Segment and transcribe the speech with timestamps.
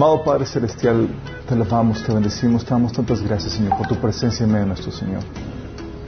[0.00, 1.08] Amado Padre Celestial,
[1.46, 4.68] te alabamos, te bendecimos, te damos tantas gracias, Señor, por tu presencia en medio de
[4.68, 5.20] nuestro Señor.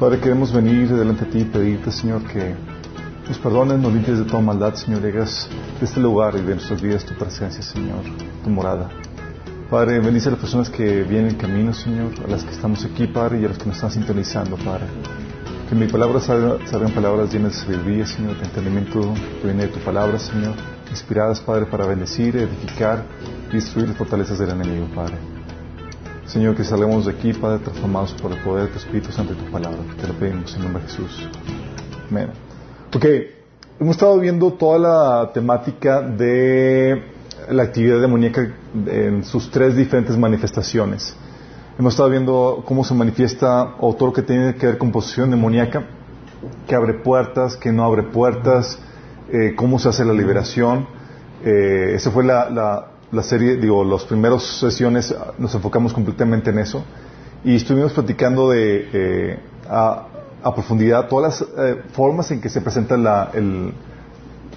[0.01, 2.55] Padre, queremos venir delante de ti y pedirte, Señor, que
[3.29, 5.47] nos perdones, nos limpies de toda maldad, Señor, y hagas
[5.79, 8.01] de este lugar y de nuestras vidas tu presencia, Señor,
[8.43, 8.89] tu morada.
[9.69, 13.09] Padre, bendice a las personas que vienen en camino, Señor, a las que estamos aquí,
[13.09, 14.87] Padre, y a los que nos están sintonizando, Padre.
[15.69, 19.13] Que mi palabra salgan palabras llenas de sabiduría, Señor, de entendimiento
[19.43, 20.55] que viene de tu palabra, Señor,
[20.91, 23.05] inspiradas, Padre, para bendecir, edificar
[23.51, 25.17] y destruir las fortalezas del enemigo, Padre.
[26.27, 29.37] Señor, que salgamos de aquí, Padre, transformados por el poder de tu Espíritu Santo y
[29.37, 29.79] tu palabra.
[30.01, 31.29] Te lo pedimos en nombre de Jesús.
[32.11, 32.31] Amén.
[32.95, 33.05] Ok,
[33.81, 37.03] hemos estado viendo toda la temática de
[37.51, 38.53] la actividad demoníaca
[38.87, 41.17] en sus tres diferentes manifestaciones.
[41.79, 45.31] Hemos estado viendo cómo se manifiesta o todo lo que tiene que ver con posesión
[45.31, 45.85] demoníaca,
[46.67, 48.79] que abre puertas, que no abre puertas,
[49.33, 50.87] eh, cómo se hace la liberación.
[51.45, 52.49] Eh, esa fue la,
[53.13, 56.83] la serie, digo, las primeras sesiones nos enfocamos completamente en eso.
[57.45, 60.07] Y estuvimos platicando de eh, a,
[60.55, 63.75] profundidad todas las eh, formas en que se presenta el,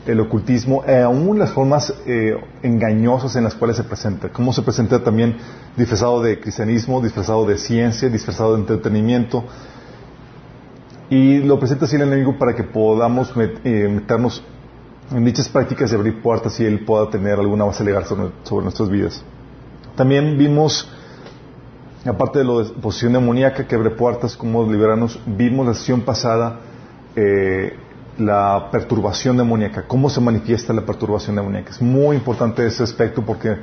[0.07, 4.61] el, ocultismo, e aún las formas eh, engañosas en las cuales se presenta, cómo se
[4.61, 5.37] presenta también
[5.75, 9.43] disfrazado de cristianismo, disfrazado de ciencia, disfrazado de entretenimiento,
[11.09, 14.43] y lo presenta así el enemigo para que podamos meternos
[15.11, 18.89] en dichas prácticas de abrir puertas y Él pueda tener alguna base legal sobre, nuestras
[18.89, 19.23] vidas.
[19.95, 20.89] También vimos,
[22.05, 26.59] aparte de lo de posición demoníaca que abre puertas, cómo liberarnos, vimos la sesión pasada
[27.15, 27.77] eh,
[28.17, 31.71] la perturbación demoníaca, cómo se manifiesta la perturbación demoníaca.
[31.71, 33.57] Es muy importante ese aspecto porque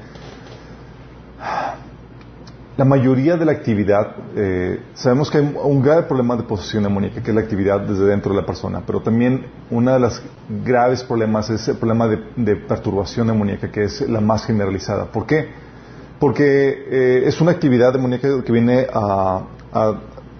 [2.76, 7.22] la mayoría de la actividad, eh, sabemos que hay un grave problema de posesión demoníaca,
[7.22, 10.22] que es la actividad desde dentro de la persona, pero también uno de los
[10.64, 15.04] graves problemas es el problema de, perturbación demoníaca, que es la más generalizada.
[15.04, 15.48] ¿Por qué?
[16.18, 19.42] Porque eh, es una actividad demoníaca que viene a,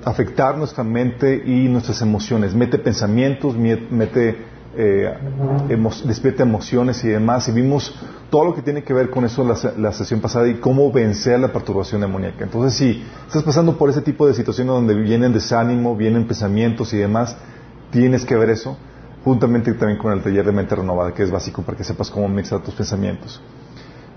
[0.04, 4.36] afectar nuestra mente y nuestras emociones, mete pensamientos, mete,
[4.76, 5.14] eh,
[6.04, 7.94] despierta emociones y demás, y vimos
[8.30, 11.38] todo lo que tiene que ver con eso la, la sesión pasada y cómo vencer
[11.40, 12.44] la perturbación demoníaca.
[12.44, 16.98] Entonces, si estás pasando por ese tipo de situaciones donde vienen desánimo, vienen pensamientos y
[16.98, 17.36] demás,
[17.90, 18.76] tienes que ver eso,
[19.24, 22.28] juntamente también con el taller de mente renovada, que es básico para que sepas cómo
[22.28, 23.40] mezclar tus pensamientos.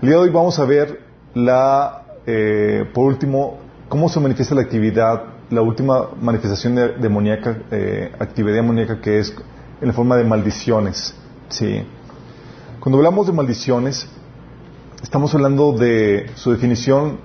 [0.00, 1.00] El día de hoy vamos a ver
[1.34, 8.56] la, eh, por último, cómo se manifiesta la actividad, la última manifestación demoníaca, eh, actividad
[8.56, 9.34] demoníaca que es
[9.80, 11.14] en la forma de maldiciones.
[11.48, 11.82] Sí.
[12.80, 14.08] Cuando hablamos de maldiciones,
[15.02, 17.18] estamos hablando de su definición,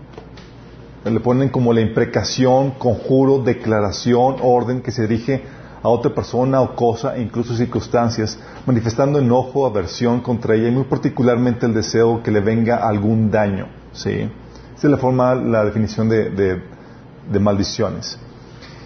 [1.06, 5.44] le ponen como la imprecación, conjuro, declaración, orden que se dirige
[5.82, 11.66] a otra persona o cosa incluso circunstancias, manifestando enojo, aversión contra ella y muy particularmente
[11.66, 13.68] el deseo que le venga algún daño.
[13.94, 14.30] ¿sí?
[14.78, 18.20] Esa es la forma, la definición de, de maldiciones.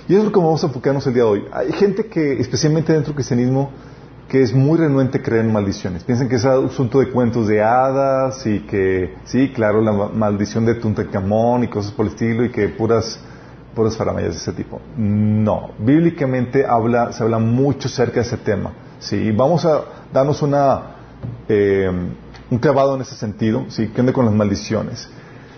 [0.07, 1.45] Y eso es lo que vamos a enfocarnos el día de hoy.
[1.51, 3.71] Hay gente que, especialmente dentro del cristianismo,
[4.27, 6.03] que es muy renuente a creer en maldiciones.
[6.03, 10.75] Piensan que es asunto de cuentos de hadas y que, sí, claro, la maldición de
[10.75, 13.19] Tuntecamón y cosas por el estilo y que puras,
[13.73, 14.79] puras faramayas de ese tipo.
[14.97, 18.73] No, bíblicamente habla, se habla mucho acerca de ese tema.
[18.99, 19.81] Sí, vamos a
[20.13, 20.81] darnos una,
[21.47, 21.91] eh,
[22.49, 25.09] un clavado en ese sentido, sí, que ande con las maldiciones.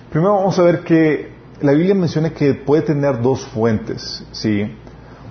[0.10, 4.76] Primero vamos a ver que la Biblia menciona que puede tener dos fuentes, sí.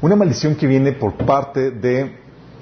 [0.02, 2.16] Una maldición que viene por parte de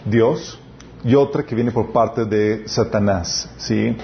[0.04, 0.60] Dios,
[1.04, 3.96] y otra que viene por parte de Satanás, ¿sí?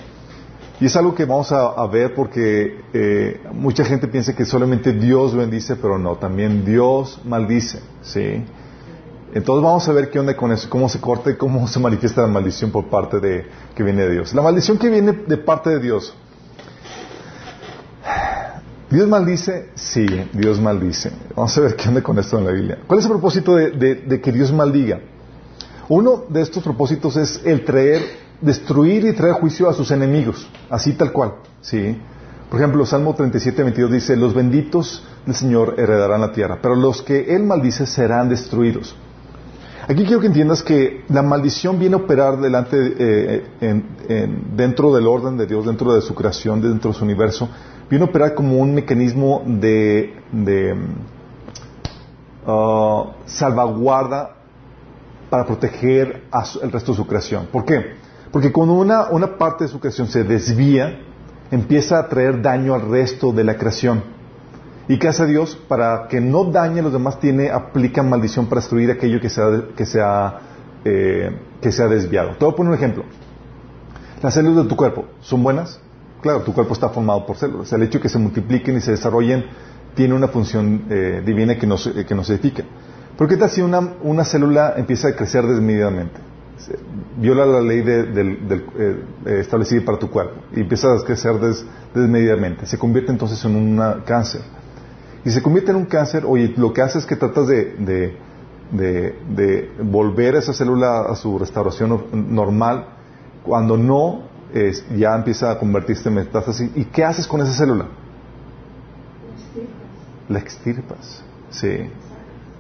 [0.81, 5.35] Y es algo que vamos a, ver porque eh, mucha gente piensa que solamente Dios
[5.35, 8.45] bendice, pero no, también Dios maldice, ¿sí?
[9.33, 12.23] Entonces vamos a ver qué onda con eso, cómo se corta y cómo se manifiesta
[12.23, 14.35] la maldición por parte de que viene de Dios.
[14.35, 16.15] La maldición que viene de parte de Dios.
[18.91, 19.71] ¿Dios maldice?
[19.77, 21.13] Sí, Dios maldice.
[21.37, 22.79] Vamos a ver qué onda con esto en la Biblia.
[22.87, 25.01] ¿Cuál es el propósito de que Dios maldiga?
[25.91, 28.01] Uno de estos propósitos es el traer,
[28.41, 31.97] destruir y traer juicio a sus enemigos, así tal cual, ¿sí?
[32.49, 37.03] Por ejemplo, Salmo 37, 22 dice, los benditos del Señor heredarán la tierra, pero los
[37.03, 38.95] que Él maldice serán destruidos.
[39.89, 43.45] Aquí quiero que entiendas que la maldición viene a operar delante, eh,
[44.55, 47.49] dentro del orden de Dios, dentro de su creación, dentro de su universo,
[47.91, 50.15] viene a operar como un mecanismo de,
[52.47, 54.37] uh, salvaguarda
[55.29, 57.49] para proteger al resto de su creación.
[57.53, 57.97] ¿Por qué?
[58.31, 61.01] Porque cuando una, parte de su creación se desvía,
[61.51, 64.05] empieza a traer daño al resto de la creación.
[64.87, 65.57] ¿Y qué hace Dios?
[65.69, 69.41] Para que no dañe a los demás, tiene, aplica maldición para destruir aquello que se
[69.43, 69.85] ha, que
[70.85, 72.37] eh, que desviado.
[72.37, 73.05] Te voy a poner un ejemplo.
[74.23, 75.81] Las células de tu cuerpo, ¿son buenas?
[76.21, 77.73] Claro, tu cuerpo está formado por células.
[77.73, 79.45] El hecho de que se multipliquen y se desarrollen
[79.95, 82.65] tiene una función eh, divina que nos, que nos edifica.
[83.17, 86.21] ¿Por qué tal si una, una célula empieza a crecer desmedidamente?
[87.17, 91.35] Viola la ley del, eh, establecida para tu cuerpo y empieza a crecer
[91.95, 92.67] desmedidamente.
[92.67, 94.43] Se convierte entonces en un cáncer.
[95.25, 98.17] Y se convierte en un cáncer, oye, lo que hace es que tratas de,
[98.73, 102.87] de volver a esa célula a su restauración normal,
[103.43, 106.71] cuando no, es, ya empieza a convertirse en metástasis.
[106.75, 107.87] ¿Y qué haces con esa célula?
[110.29, 111.23] La extirpas.
[111.51, 111.89] Sí.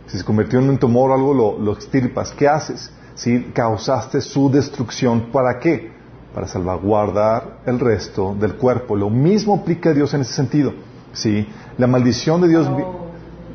[0.06, 2.32] Si se convirtió en un tumor o algo, lo, extirpas.
[2.32, 2.90] ¿Qué haces?
[3.14, 5.92] Si causaste su destrucción, ¿para qué?
[6.34, 8.96] Para salvaguardar el resto del cuerpo.
[8.96, 10.72] Lo mismo aplica Dios en ese sentido.
[11.12, 11.46] ¿Sí?
[11.78, 12.69] La maldición de Dios,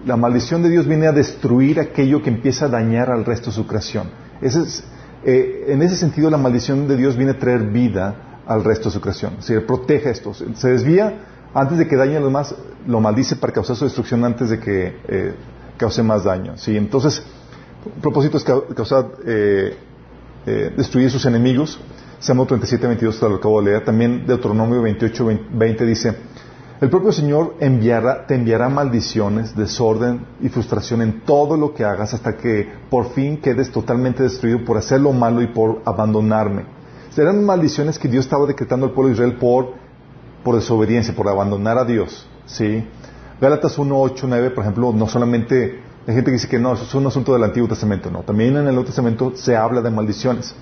[0.05, 3.55] la maldición de Dios viene a destruir aquello que empieza a dañar al resto de
[3.55, 4.09] su creación.
[4.41, 4.83] Ese es,
[5.25, 8.93] eh, en ese sentido, la maldición de Dios viene a traer vida al resto de
[8.93, 9.37] su creación.
[9.39, 10.33] Se protege esto.
[10.33, 11.17] Se desvía
[11.53, 12.53] antes de que dañe a los demás,
[12.85, 15.33] lo maldice para causar su destrucción antes de que eh,
[15.77, 16.57] cause más daño.
[16.57, 16.77] ¿sí?
[16.77, 17.23] Entonces,
[17.85, 19.75] el propósito es causar, eh,
[20.77, 21.79] destruir sus enemigos.
[22.19, 23.83] Salmo 37, 22, te lo acabo de leer.
[23.83, 26.15] También Deuteronomio 28, 20 dice,
[26.81, 32.13] el propio Señor enviará, te enviará maldiciones, desorden y frustración en todo lo que hagas
[32.13, 36.63] hasta que por fin quedes totalmente destruido por hacer lo malo y por abandonarme.
[37.11, 39.73] Serán maldiciones que Dios estaba decretando al pueblo de Israel por,
[40.43, 42.27] por desobediencia, por abandonar a Dios.
[42.45, 42.85] ¿sí?
[43.39, 46.83] Gálatas 1, 8, 9, por ejemplo, no solamente hay gente que dice que no, eso
[46.83, 48.19] es un asunto del Antiguo Testamento, no.
[48.19, 50.53] También en el Nuevo Testamento se habla de maldiciones.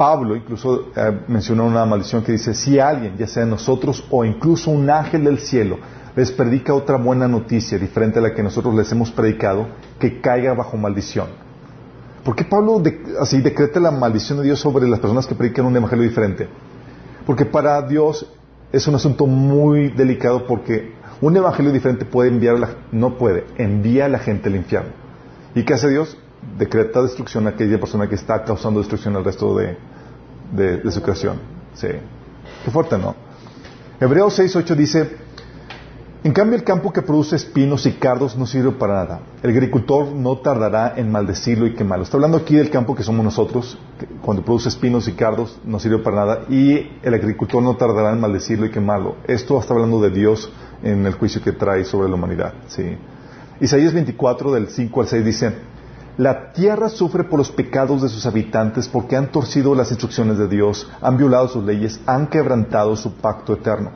[0.00, 4.70] Pablo incluso eh, mencionó una maldición que dice, si alguien, ya sea nosotros o incluso
[4.70, 5.76] un ángel del cielo,
[6.16, 9.68] les predica otra buena noticia diferente a la que nosotros les hemos predicado,
[9.98, 11.26] que caiga bajo maldición.
[12.24, 12.82] ¿Por qué Pablo
[13.20, 16.48] así decreta la maldición de Dios sobre las personas que predican un evangelio diferente?
[17.26, 18.26] Porque para Dios
[18.72, 24.06] es un asunto muy delicado porque un evangelio diferente puede enviar, la, no puede, envía
[24.06, 24.92] a la gente al infierno.
[25.54, 26.16] ¿Y qué hace Dios?
[26.58, 29.76] Decreta destrucción a aquella persona que está causando destrucción al resto de,
[30.52, 31.36] de, su creación.
[31.74, 31.88] Sí.
[32.64, 33.14] Qué fuerte, ¿no?
[34.00, 35.16] Hebreos 6.8 dice,
[36.22, 39.20] en cambio el campo que produce espinos y cardos no sirve para nada.
[39.42, 42.04] El agricultor no tardará en maldecirlo y quemarlo.
[42.04, 43.78] Está hablando aquí del campo que somos nosotros,
[44.20, 48.20] cuando produce espinos y cardos no sirve para nada, y el agricultor no tardará en
[48.20, 49.16] maldecirlo y quemarlo.
[49.26, 50.52] Esto está hablando de Dios
[50.82, 52.52] en el juicio que trae sobre la humanidad.
[52.68, 52.98] ¿sí?
[53.60, 55.54] Isaías 24, del 5 al 6 dice,
[56.20, 60.48] la tierra sufre por los pecados de sus habitantes porque han torcido las instrucciones de
[60.48, 63.90] Dios, han violado sus leyes, han quebrantado su pacto eterno.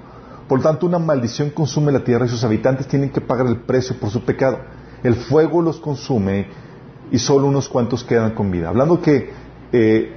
[0.49, 4.01] Por tanto, una maldición consume la tierra y sus habitantes tienen que pagar el precio
[4.01, 4.59] por su pecado.
[5.03, 6.47] El fuego los consume
[7.11, 8.71] y solo unos cuantos quedan con vida.
[8.71, 9.31] Hablando que
[9.71, 10.17] eh,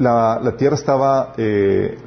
[0.00, 1.98] la, tierra estaba, eh,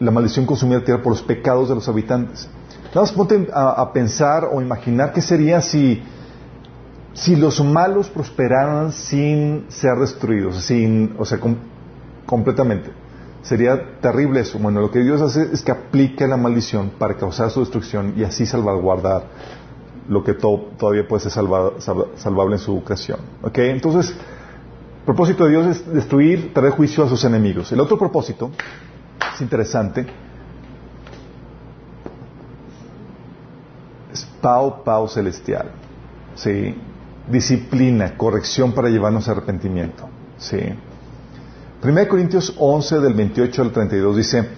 [0.00, 2.48] la maldición consumía la tierra por los pecados de los habitantes.
[2.94, 6.02] Nada más ponte a pensar o imaginar qué sería si
[7.14, 11.38] si los malos prosperaran sin ser destruidos, sin, o sea,
[12.26, 12.90] completamente,
[13.42, 14.58] sería terrible eso.
[14.58, 18.24] Bueno, lo que Dios hace es que aplique la maldición para causar su destrucción y
[18.24, 19.24] así salvaguardar
[20.08, 23.20] lo que todavía puede ser salvable en su creación.
[23.42, 23.58] ¿Ok?
[23.58, 27.70] Entonces, el propósito de Dios es destruir, traer juicio a sus enemigos.
[27.70, 28.50] El otro propósito
[29.34, 30.06] es interesante.
[34.12, 35.70] Es Pau Pau Celestial.
[36.34, 36.74] ¿Sí?
[37.30, 40.08] Disciplina, corrección para llevarnos a arrepentimiento.
[40.38, 40.58] ¿sí?
[41.82, 44.48] 1 Corintios 11 del 28 al 32 dice,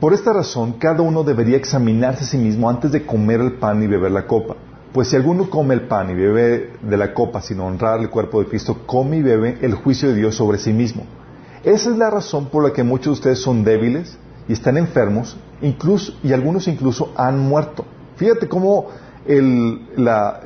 [0.00, 3.82] por esta razón cada uno debería examinarse a sí mismo antes de comer el pan
[3.82, 4.56] y beber la copa.
[4.92, 8.40] Pues si alguno come el pan y bebe de la copa sin honrar el cuerpo
[8.40, 11.04] de Cristo, come y bebe el juicio de Dios sobre sí mismo.
[11.64, 14.16] Esa es la razón por la que muchos de ustedes son débiles
[14.48, 17.84] y están enfermos, incluso, y algunos incluso han muerto.
[18.16, 18.86] Fíjate cómo
[19.28, 19.80] el,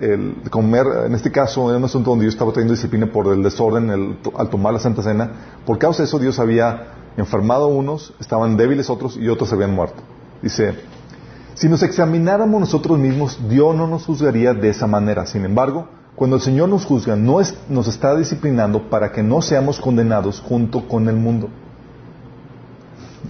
[0.00, 3.42] el comer, en este caso, era un asunto donde Dios estaba teniendo disciplina por el
[3.42, 5.30] desorden al tomar la Santa Cena.
[5.64, 9.74] Por causa de eso, Dios había enfermado a unos, estaban débiles otros y otros habían
[9.74, 10.02] muerto.
[10.42, 10.74] Dice,
[11.54, 15.26] si nos examináramos nosotros mismos, Dios no nos juzgaría de esa manera.
[15.26, 15.86] Sin embargo,
[16.16, 20.40] cuando el Señor nos juzga, no es, nos está disciplinando para que no seamos condenados
[20.40, 21.48] junto con el mundo.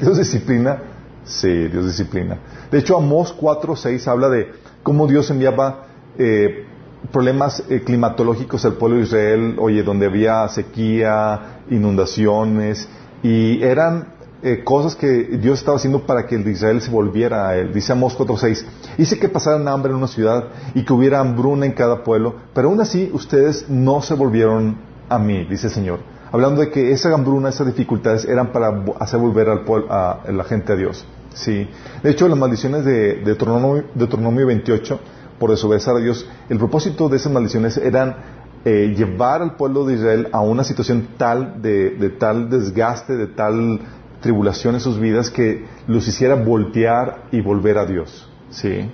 [0.01, 0.79] ¿Dios disciplina?
[1.25, 2.39] Sí, Dios disciplina.
[2.71, 4.51] De hecho, Amós 4.6 habla de
[4.83, 5.87] cómo Dios enviaba
[6.19, 6.67] eh,
[7.11, 12.89] problemas eh, climatológicos al pueblo de Israel, oye, donde había sequía, inundaciones,
[13.23, 14.09] y eran
[14.43, 17.73] eh, cosas que Dios estaba haciendo para que el de Israel se volviera a él.
[17.73, 18.65] Dice Amós 4.6,
[18.99, 22.69] hice que pasaran hambre en una ciudad y que hubiera hambruna en cada pueblo, pero
[22.69, 24.77] aún así ustedes no se volvieron
[25.09, 26.01] a mí, dice el Señor.
[26.31, 30.45] Hablando de que esa hambruna, esas dificultades eran para hacer volver al pueblo, a la
[30.45, 31.07] gente a Dios.
[31.35, 31.69] Sí.
[32.03, 35.01] De hecho, las maldiciones de Deuteronomio, Deuteronomio 28,
[35.39, 38.17] por desobedecer a Dios, el propósito de esas maldiciones eran
[38.65, 43.27] eh, llevar al pueblo de Israel a una situación tal de, de, tal desgaste, de
[43.27, 43.81] tal
[44.21, 48.29] tribulación en sus vidas que los hiciera voltear y volver a Dios.
[48.51, 48.89] ¿sí?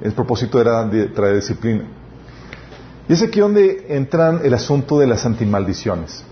[0.00, 1.84] El propósito era de traer disciplina.
[3.08, 6.24] Y es aquí donde entran el asunto de las antimaldiciones.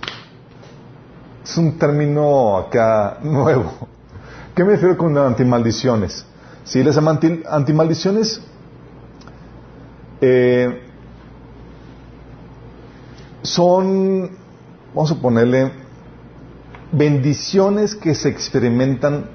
[1.43, 3.88] Es un término acá nuevo.
[4.59, 6.27] ¿Qué me refiero con antimaldiciones?
[6.65, 8.41] Sí, las antimaldiciones
[10.21, 10.83] eh,
[13.43, 14.31] son,
[14.93, 15.71] vamos a ponerle,
[16.91, 19.27] bendiciones que se experimentan.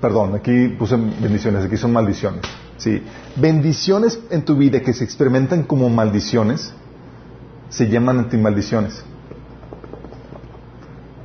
[0.00, 2.42] Perdón, aquí puse bendiciones, aquí son maldiciones.
[2.78, 3.00] Sí,
[3.36, 6.74] bendiciones en tu vida que se experimentan como maldiciones
[7.68, 9.04] se llaman antimaldiciones.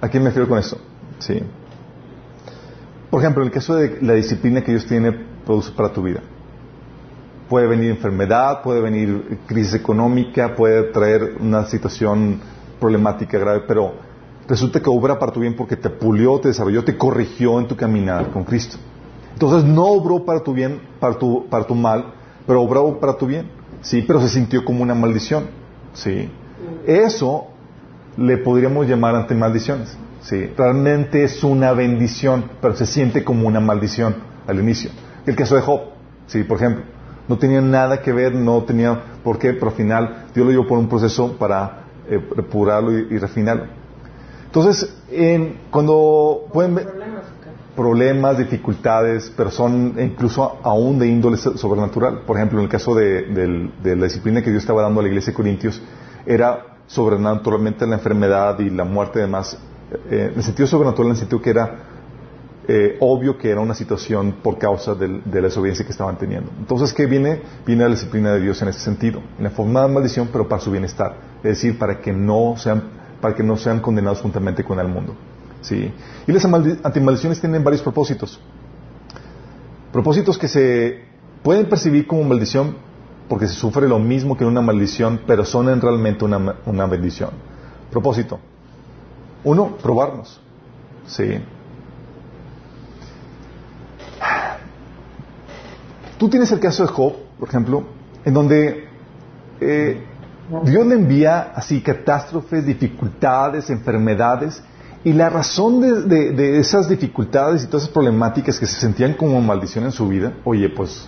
[0.01, 0.77] ¿A quién me refiero con eso?
[1.19, 1.41] Sí.
[3.09, 5.11] Por ejemplo, en el caso de la disciplina que Dios tiene
[5.45, 6.21] produce para tu vida.
[7.49, 12.39] Puede venir enfermedad, puede venir crisis económica, puede traer una situación
[12.79, 13.93] problemática grave, pero
[14.47, 17.75] resulta que obra para tu bien porque te pulió, te desarrolló, te corrigió en tu
[17.75, 18.77] caminar con Cristo.
[19.33, 22.13] Entonces no obró para tu bien, para tu, para tu mal,
[22.45, 23.49] pero obró para tu bien.
[23.81, 25.45] Sí, pero se sintió como una maldición.
[25.93, 26.29] Sí.
[26.85, 27.47] Eso
[28.17, 29.95] le podríamos llamar ante maldiciones.
[30.21, 30.51] Sí.
[30.57, 34.15] Realmente es una bendición, pero se siente como una maldición
[34.47, 34.89] al inicio.
[35.25, 35.81] El caso de Job,
[36.25, 36.83] sí, por ejemplo,
[37.27, 40.67] no tenía nada que ver, no tenía por qué, pero al final Dios lo llevó
[40.67, 42.19] por un proceso para eh,
[43.11, 43.65] y, refinarlo.
[44.45, 46.87] Entonces, en, cuando pueden ver
[47.75, 52.21] problemas, dificultades, pero son incluso aún de índole sobrenatural.
[52.25, 55.31] Por ejemplo, en el caso de la disciplina que Dios estaba dando a la iglesia
[55.31, 55.81] de Corintios,
[56.25, 59.57] era sobrenaturalmente la enfermedad y la muerte además,
[60.09, 61.87] eh, en el sentido sobrenatural, en el sentido que era
[62.69, 66.51] eh, obvio que era una situación por causa de la desobediencia que estaban teniendo.
[66.59, 67.41] Entonces, ¿qué viene?
[67.65, 70.61] Viene la disciplina de Dios en ese sentido, en la forma de maldición, pero para
[70.61, 72.83] su bienestar, es decir, para que no sean,
[73.21, 75.15] para que no sean condenados juntamente con el mundo.
[75.61, 75.93] ¿sí?
[76.27, 78.37] Y las antimaldiciones tienen varios propósitos.
[79.93, 81.05] Propósitos que se
[81.43, 82.75] pueden percibir como maldición,
[83.27, 87.31] porque se sufre lo mismo que una maldición, pero son en realmente una, una bendición.
[87.91, 88.39] Propósito.
[89.43, 90.39] Uno, probarnos.
[91.05, 91.39] Sí.
[96.17, 97.83] Tú tienes el caso de Job, por ejemplo,
[98.25, 98.87] en donde
[99.61, 100.03] eh,
[100.63, 104.63] Dios le envía así catástrofes, dificultades, enfermedades,
[105.03, 105.79] y la razón
[106.09, 110.07] de, de, esas dificultades y todas esas problemáticas que se sentían como maldición en su
[110.07, 111.07] vida, oye, pues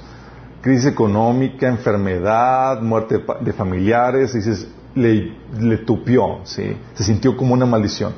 [0.61, 6.77] crisis económica, enfermedad, muerte de familiares, dices, le, le tupió, ¿sí?
[6.93, 8.13] se sintió como una maldición.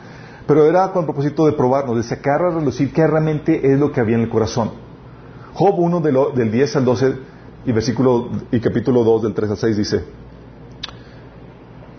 [0.48, 3.92] Pero era con el propósito de probarnos, de sacar a relucir qué realmente es lo
[3.92, 4.72] que había en el corazón.
[5.54, 6.00] Job 1
[6.34, 7.16] del 10 al 12
[7.66, 10.04] y versículo y capítulo 2 del 3 al 6 dice,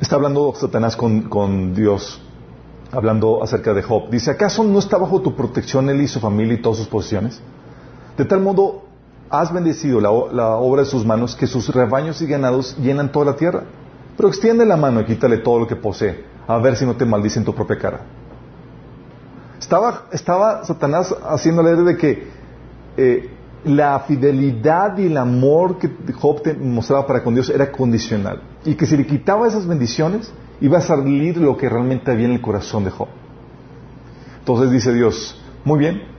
[0.01, 2.21] está hablando Satanás con, con Dios,
[2.91, 4.11] hablando acerca de Job.
[4.11, 7.41] Dice, ¿acaso no está bajo tu protección él y su familia y todas sus posesiones?
[8.17, 8.92] De tal modo
[9.33, 13.37] has bendecido la, obra de sus manos, que sus rebaños y ganados llenan toda la
[13.37, 13.63] tierra.
[14.15, 17.07] Pero extiende la mano y quítale todo lo que posee, a ver si no te
[17.07, 18.01] maldice en tu propia cara.
[19.59, 22.29] Estaba, estaba Satanás haciéndole de que
[22.99, 23.31] eh,
[23.65, 28.43] la fidelidad y el amor que Job mostraba para con Dios era condicional.
[28.67, 32.33] Y que si le quitaba esas bendiciones, iba a salir lo que realmente había en
[32.33, 33.09] el corazón de Job.
[34.41, 36.12] Entonces dice Dios, muy bien,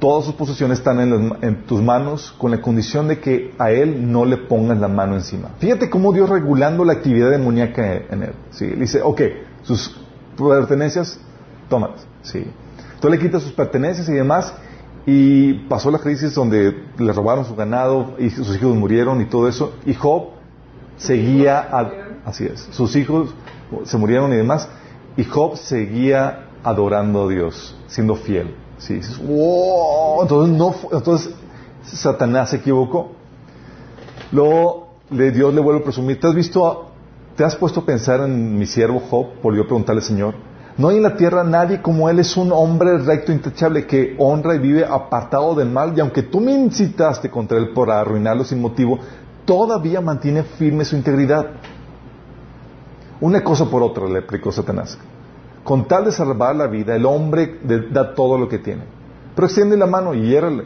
[0.00, 0.98] todas sus posesiones están
[1.42, 5.14] en, tus manos con la condición de que a él no le pongas la mano
[5.14, 5.50] encima.
[5.58, 8.32] Fíjate cómo Dios regulando la actividad demoníaca en él.
[8.50, 8.66] ¿sí?
[8.66, 9.20] Le dice, ok,
[9.62, 10.00] sus
[10.36, 11.20] pertenencias,
[11.68, 12.06] tómalas.
[12.22, 12.44] ¿sí?
[12.94, 14.52] Entonces le quita sus pertenencias y demás.
[15.06, 19.48] Y pasó la crisis donde le robaron su ganado y sus hijos murieron y todo
[19.48, 19.74] eso.
[19.86, 20.30] Y Job
[20.96, 21.68] seguía,
[22.24, 23.34] así es, sus hijos
[23.84, 24.68] se murieron y demás.
[25.16, 28.54] Y Job seguía adorando a Dios, siendo fiel.
[28.80, 31.34] Sí, dices, wow, entonces, no, entonces
[31.84, 33.12] Satanás se equivocó.
[34.32, 36.86] Luego Dios le vuelve a presumir, ¿te has visto,
[37.36, 39.26] te has puesto a pensar en mi siervo Job?
[39.42, 40.34] Volvió a preguntarle al Señor.
[40.78, 44.54] No hay en la tierra nadie como él, es un hombre recto, intachable, que honra
[44.54, 48.62] y vive apartado del mal, y aunque tú me incitaste contra él por arruinarlo sin
[48.62, 48.98] motivo,
[49.44, 51.50] todavía mantiene firme su integridad.
[53.20, 54.96] Una cosa por otra, le explicó Satanás.
[55.64, 57.58] Con tal de salvar la vida, el hombre
[57.90, 58.82] da todo lo que tiene.
[59.34, 60.64] Pero extiende la mano y hiérale,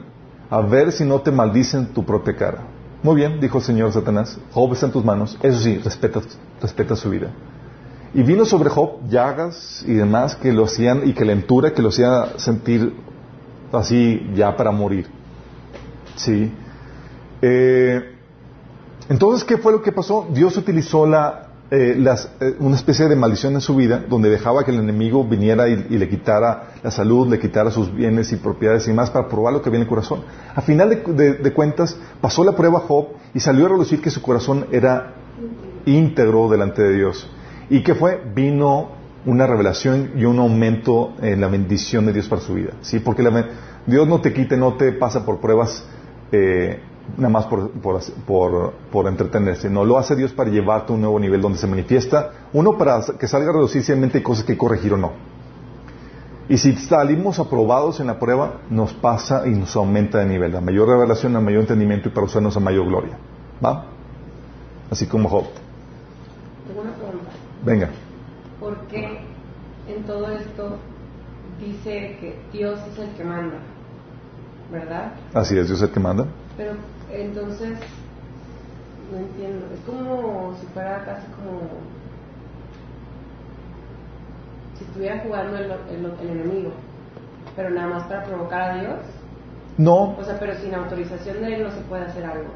[0.50, 2.58] a ver si no te maldicen tu propia cara.
[3.02, 5.36] Muy bien, dijo el Señor Satanás, Job está en tus manos.
[5.42, 6.20] Eso sí, respeta,
[6.62, 7.30] respeta su vida.
[8.14, 12.38] Y vino sobre Job llagas y demás que lo hacían, y calentura que lo hacía
[12.38, 12.94] sentir
[13.72, 15.06] así ya para morir.
[16.16, 16.50] Sí.
[17.42, 18.14] Eh,
[19.08, 20.26] entonces, ¿qué fue lo que pasó?
[20.32, 24.62] Dios utilizó la, eh, las, eh, una especie de maldición en su vida, donde dejaba
[24.62, 28.87] que el enemigo viniera y, le quitara la salud, le quitara sus bienes y propiedades
[28.87, 30.21] y más para probar lo que había en el corazón.
[30.54, 34.66] A final de, cuentas, pasó la prueba Job y salió a relucir que su corazón
[34.71, 35.14] era
[35.85, 37.28] íntegro delante de Dios.
[37.69, 38.23] ¿Y qué fue?
[38.33, 38.90] Vino
[39.26, 42.75] una revelación y un aumento en la bendición de Dios para su vida.
[42.83, 43.00] ¿sí?
[43.00, 43.25] Porque
[43.85, 45.85] Dios no te quite, no te pasa por pruebas
[46.31, 46.78] eh,
[47.16, 49.70] nada más por, por, por, entretenerse.
[49.70, 52.30] No, lo hace Dios para llevarte a un nuevo nivel donde se manifiesta.
[52.52, 55.12] Uno, para que salga a reducir si hay cosas que corregir o no.
[56.49, 60.52] Y si salimos aprobados en la prueba, nos pasa y nos aumenta de nivel.
[60.52, 63.16] La mayor revelación, la mayor entendimiento y para usarnos a mayor gloria.
[63.64, 63.87] ¿Va?
[64.90, 65.44] Así como Job.
[66.66, 67.30] Tengo una pregunta.
[67.64, 67.90] Venga.
[68.61, 69.20] ¿Por qué
[69.88, 70.76] en todo esto
[71.61, 73.58] dice que Dios es el que manda?
[74.71, 75.12] ¿Verdad?
[75.35, 76.26] Así es, Dios es el que manda.
[76.56, 76.73] Pero
[77.11, 77.78] entonces,
[79.12, 81.61] no entiendo, es como si fuera casi como
[84.78, 86.73] si estuviera jugando el, el, enemigo,
[87.54, 88.99] pero nada más para provocar a Dios.
[89.76, 90.16] No.
[90.18, 92.49] O sea, pero sin autorización de él no se puede hacer algo.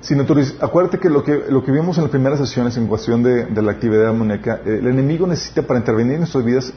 [0.00, 3.46] Sin acuérdate que lo, que lo que vimos en las primeras sesiones en cuestión de,
[3.46, 6.72] de la actividad muñeca, eh, el enemigo necesita para intervenir en nuestras vidas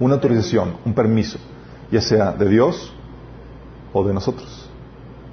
[0.00, 1.38] una autorización, un permiso,
[1.90, 2.94] ya sea de Dios
[3.92, 4.70] o de nosotros.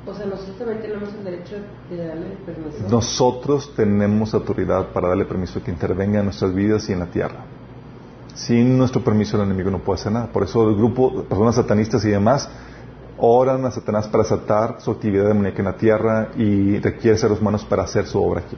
[0.06, 1.56] O sea, nosotros también tenemos el derecho
[1.90, 2.78] de darle permiso.
[2.90, 7.44] Nosotros tenemos autoridad para darle permiso que intervenga en nuestras vidas y en la tierra.
[8.34, 10.28] Sin nuestro permiso el enemigo no puede hacer nada.
[10.28, 12.50] Por eso el grupo, personas satanistas y demás,
[13.18, 17.66] oran a Satanás para asaltar su actividad demoníaca en la tierra y requiere seres humanos
[17.66, 18.56] para hacer su obra aquí.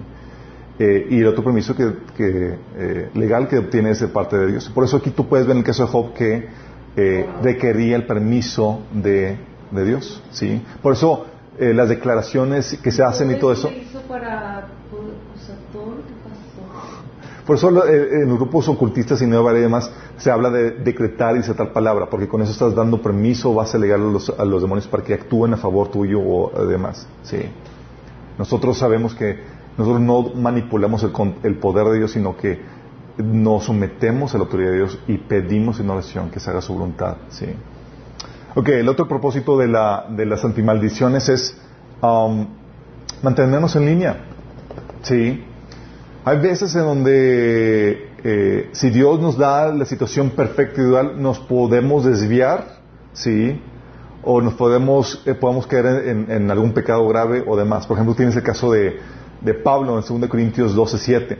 [0.77, 4.70] Eh, y el otro permiso que, eh, legal que obtiene es de parte de Dios.
[4.70, 6.48] Por eso aquí tú puedes ver en el caso de Job que
[6.96, 10.22] eh, requería el permiso de, de Dios.
[10.32, 10.64] ¿sí?
[10.82, 11.25] Por eso
[11.58, 13.70] eh, las declaraciones que se hacen y todo eso.
[17.46, 21.36] Por eso eh, en los grupos ocultistas y nueva y demás se habla de decretar
[21.36, 24.46] y tal palabra, porque con eso estás dando permiso, vas a legar a los, a
[24.46, 27.08] los demonios para que actúen a favor tuyo o demás.
[27.24, 27.40] Sí.
[28.38, 29.40] Nosotros sabemos que
[29.77, 31.12] nosotros no manipulamos el,
[31.44, 32.62] el poder de Dios, sino que
[33.18, 36.74] nos sometemos a la autoridad de Dios y pedimos en oración que se haga su
[36.74, 37.18] voluntad.
[37.29, 37.48] Sí.
[38.55, 41.55] Ok, el otro propósito de, la, de las antimaldiciones es
[42.01, 42.48] um,
[43.22, 44.25] mantenernos en línea.
[45.03, 45.44] Sí.
[46.25, 52.03] Hay veces en donde eh, si Dios nos da la situación perfecta ideal, nos podemos
[52.03, 52.79] desviar,
[53.14, 53.62] sí,
[54.24, 57.85] o nos podemos, eh, podemos caer en, algún pecado grave o demás.
[57.85, 59.00] Por ejemplo, tienes el caso de,
[59.64, 61.38] Pablo en 2 Corintios 12, 7,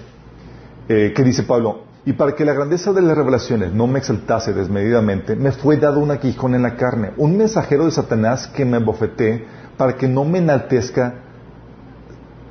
[0.88, 4.52] eh, que dice Pablo, y para que la grandeza de las revelaciones no me exaltase
[4.52, 8.80] desmedidamente, me fue dado un aguijón en la carne, un mensajero de Satanás que me
[8.80, 9.45] bofeté
[9.78, 11.19] para que no me enaltezca,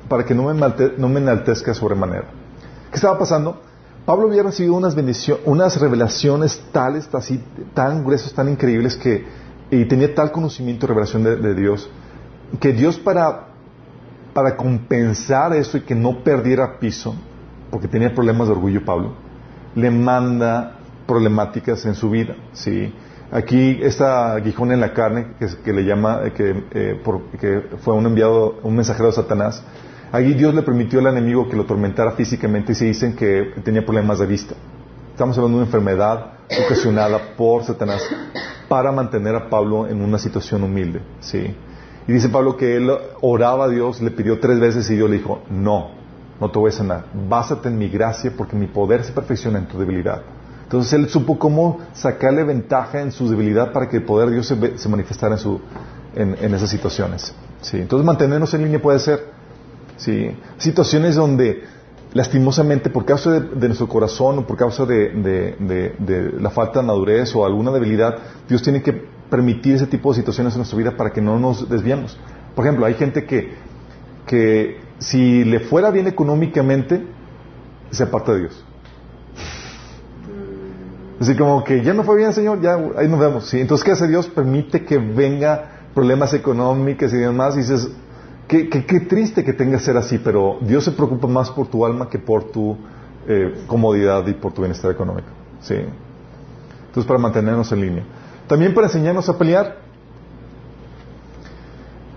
[0.07, 2.23] para que no me, enaltezca sobremanera.
[2.89, 3.61] ¿Qué estaba pasando?
[4.05, 4.95] Pablo había recibido unas
[5.43, 7.43] unas revelaciones tales, así,
[7.73, 9.27] tan gruesas, tan increíbles que,
[9.71, 11.89] y tenía tal conocimiento y revelación de, de Dios,
[12.61, 13.47] que Dios para,
[14.33, 17.13] para compensar eso y que no perdiera piso,
[17.69, 19.27] porque tenía problemas de orgullo Pablo,
[19.75, 20.77] le manda
[21.07, 22.93] problemáticas en su vida, ¿sí?
[23.31, 27.01] Aquí esta aguijón en la carne que, le llama que, eh,
[27.39, 29.63] que fue un enviado, un mensajero de Satanás.
[30.11, 33.85] Allí Dios le permitió al enemigo que lo tormentara físicamente y se dicen que tenía
[33.85, 34.55] problemas de vista.
[35.11, 36.25] Estamos hablando de una enfermedad
[36.65, 38.01] ocasionada por Satanás
[38.67, 41.55] para mantener a Pablo en una situación humilde, ¿sí?
[42.07, 42.89] Y dice Pablo que él
[43.21, 45.91] oraba a Dios, le pidió tres veces y Dios le dijo, no,
[46.39, 47.05] no te voy a sanar.
[47.27, 50.21] Básate en mi gracia porque mi poder se perfecciona en tu debilidad.
[50.63, 54.47] Entonces él supo cómo sacarle ventaja en su debilidad para que el poder de Dios
[54.47, 55.59] se, manifestara en, su,
[56.15, 57.33] en, esas situaciones.
[57.61, 57.77] ¿sí?
[57.77, 59.25] Entonces mantenernos en línea puede ser
[59.97, 60.29] ¿sí?
[60.57, 61.63] situaciones donde
[62.13, 67.35] lastimosamente por causa de, nuestro corazón o por causa de, de, la falta de madurez
[67.35, 68.93] o alguna debilidad, Dios tiene que
[69.29, 72.17] permitir ese tipo de situaciones en nuestra vida para que no nos desviemos.
[72.55, 73.53] Por ejemplo, hay gente que,
[74.25, 77.05] que si le fuera bien económicamente,
[77.91, 78.65] se aparta de Dios.
[80.27, 81.23] Mm.
[81.23, 83.49] Así como que ya no fue bien, Señor, ya ahí nos vemos.
[83.49, 83.59] ¿sí?
[83.59, 84.27] Entonces, ¿qué hace Dios?
[84.27, 87.55] Permite que venga problemas económicos y demás.
[87.55, 87.89] Y dices,
[88.47, 88.65] qué,
[89.07, 92.19] triste que tenga que ser así, pero Dios se preocupa más por tu alma que
[92.19, 92.77] por tu
[93.27, 95.29] eh, comodidad y por tu bienestar económico.
[95.61, 95.75] ¿sí?
[96.87, 98.03] Entonces, para mantenernos en línea.
[98.47, 99.88] También para enseñarnos a pelear.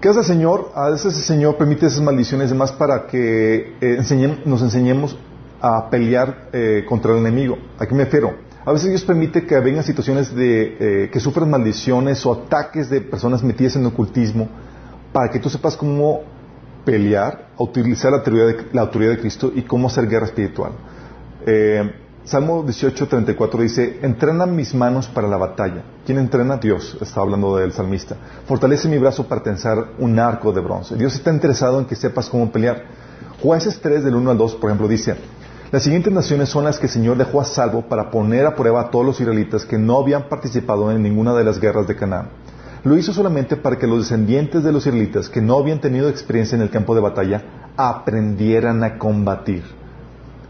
[0.02, 0.72] ¿Qué hace el Señor?
[0.74, 5.16] A veces el Señor permite esas maldiciones más para que eh, nos enseñemos
[5.60, 7.56] a pelear eh, contra el enemigo.
[7.78, 8.34] ¿A qué me refiero?
[8.64, 13.00] A veces Dios permite que vengan situaciones de eh, que sufran maldiciones o ataques de
[13.00, 14.48] personas metidas en ocultismo
[15.12, 16.22] para que tú sepas cómo
[16.84, 20.72] pelear, utilizar la autoridad de, la autoridad de Cristo y cómo hacer guerra espiritual.
[22.24, 25.82] Salmo 18:34 dice, entrena mis manos para la batalla.
[26.06, 26.56] ¿Quién entrena?
[26.56, 28.16] Dios, está hablando del salmista.
[28.46, 30.94] Fortalece mi brazo para tensar un arco de bronce.
[30.94, 32.84] Dios está interesado en que sepas cómo pelear.
[33.42, 35.16] Jueces 3 del 1 al 2, por ejemplo, dice,
[35.72, 38.82] las siguientes naciones son las que el Señor dejó a salvo para poner a prueba
[38.82, 42.28] a todos los israelitas que no habían participado en ninguna de las guerras de Canaán.
[42.84, 46.54] Lo hizo solamente para que los descendientes de los israelitas que no habían tenido experiencia
[46.54, 47.42] en el campo de batalla
[47.76, 49.81] aprendieran a combatir.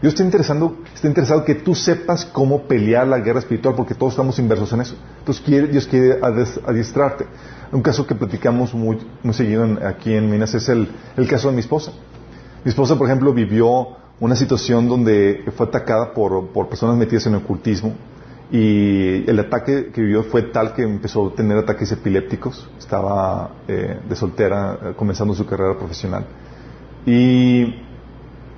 [0.03, 4.11] Dios está, interesando, está interesado que tú sepas cómo pelear la guerra espiritual porque todos
[4.11, 4.97] estamos inversos en eso.
[5.19, 7.25] Entonces Dios quiere adiestrarte.
[7.71, 8.97] Un caso que platicamos muy,
[9.31, 10.89] seguido aquí en Minas es el,
[11.29, 11.93] caso de mi esposa.
[12.65, 17.95] Mi esposa, por ejemplo, vivió una situación donde fue atacada por, personas metidas en ocultismo
[18.51, 22.69] y el ataque que vivió fue tal que empezó a tener ataques epilépticos.
[22.77, 26.25] Estaba eh, de soltera, eh, comenzando su carrera profesional.
[27.05, 27.82] Y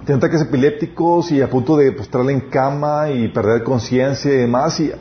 [0.06, 4.80] tenía ataques epilépticos y a punto de postrarla en cama y perder conciencia y demás.
[4.80, 4.92] Y,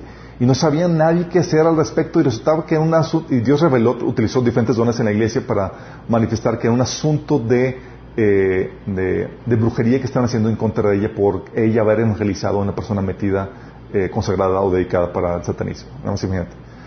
[0.41, 2.21] y, no sabía nadie qué hacer al respecto.
[2.21, 5.43] Y resultaba que era un asunto, y Dios reveló, utilizó diferentes dones en la iglesia
[5.47, 5.73] para
[6.09, 10.99] manifestar que era un asunto de eh, de, brujería que están haciendo en contra de
[10.99, 13.51] ella por ella haber evangelizado a una persona metida,
[13.93, 15.91] eh, consagrada o dedicada para el satanismo.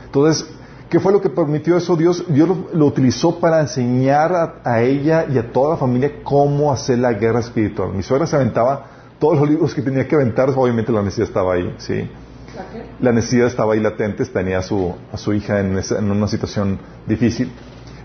[0.06, 0.50] Entonces,
[0.90, 1.96] ¿qué fue lo que permitió eso?
[1.96, 7.00] Dios, Dios lo, utilizó para enseñar a, ella y a toda la familia cómo hacer
[7.00, 7.94] la guerra espiritual.
[7.94, 8.86] Mi suegra se aventaba
[9.20, 12.10] todos los libros que tenía que aventar, obviamente la necesidad estaba ahí, ¿sí?
[13.02, 16.80] La necesidad estaba ahí latente, tenía a su, a su hija en, en una situación
[17.06, 17.52] difícil.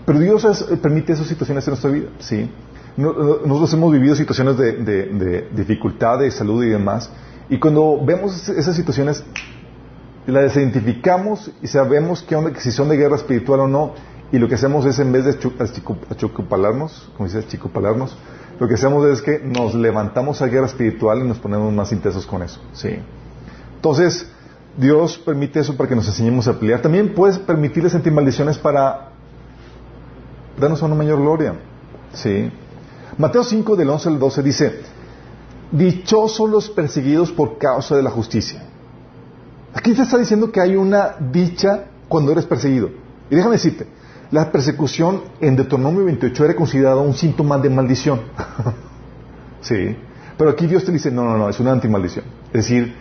[0.05, 2.49] Pero Dios permite esas situaciones en nuestra vida, ¿sí?
[2.97, 7.09] nosotros hemos vivido situaciones de, dificultad de salud y demás,
[7.49, 9.23] y cuando vemos esas situaciones,
[10.25, 13.93] las identificamos y sabemos que, si son de guerra espiritual o no,
[14.31, 15.37] y lo que hacemos es, en vez de
[16.09, 18.17] achucupalarnos, como dice, achucupalarnos,
[18.59, 22.25] lo que hacemos es que nos levantamos a guerra espiritual y nos ponemos más intensos
[22.25, 22.59] con eso.
[22.73, 22.95] ¿sí?
[23.75, 24.27] Entonces,
[24.77, 26.81] Dios permite eso para que nos enseñemos a pelear.
[26.81, 29.09] También puedes permitirles sentir maldiciones para
[30.59, 31.55] darnos una mayor gloria.
[32.13, 32.51] ¿sí?
[33.17, 34.81] Mateo 5 del 11 al 12 dice,
[35.71, 38.63] dichosos los perseguidos por causa de la justicia.
[39.73, 42.91] Aquí te está diciendo que hay una dicha cuando eres perseguido.
[43.29, 43.87] Y déjame decirte,
[44.31, 48.21] la persecución en Deuteronomio 28 era considerada un síntoma de maldición.
[49.61, 49.95] sí.
[50.37, 52.25] Pero aquí Dios te dice, no, no, no, es una antimaldición.
[52.47, 52.93] Es decir,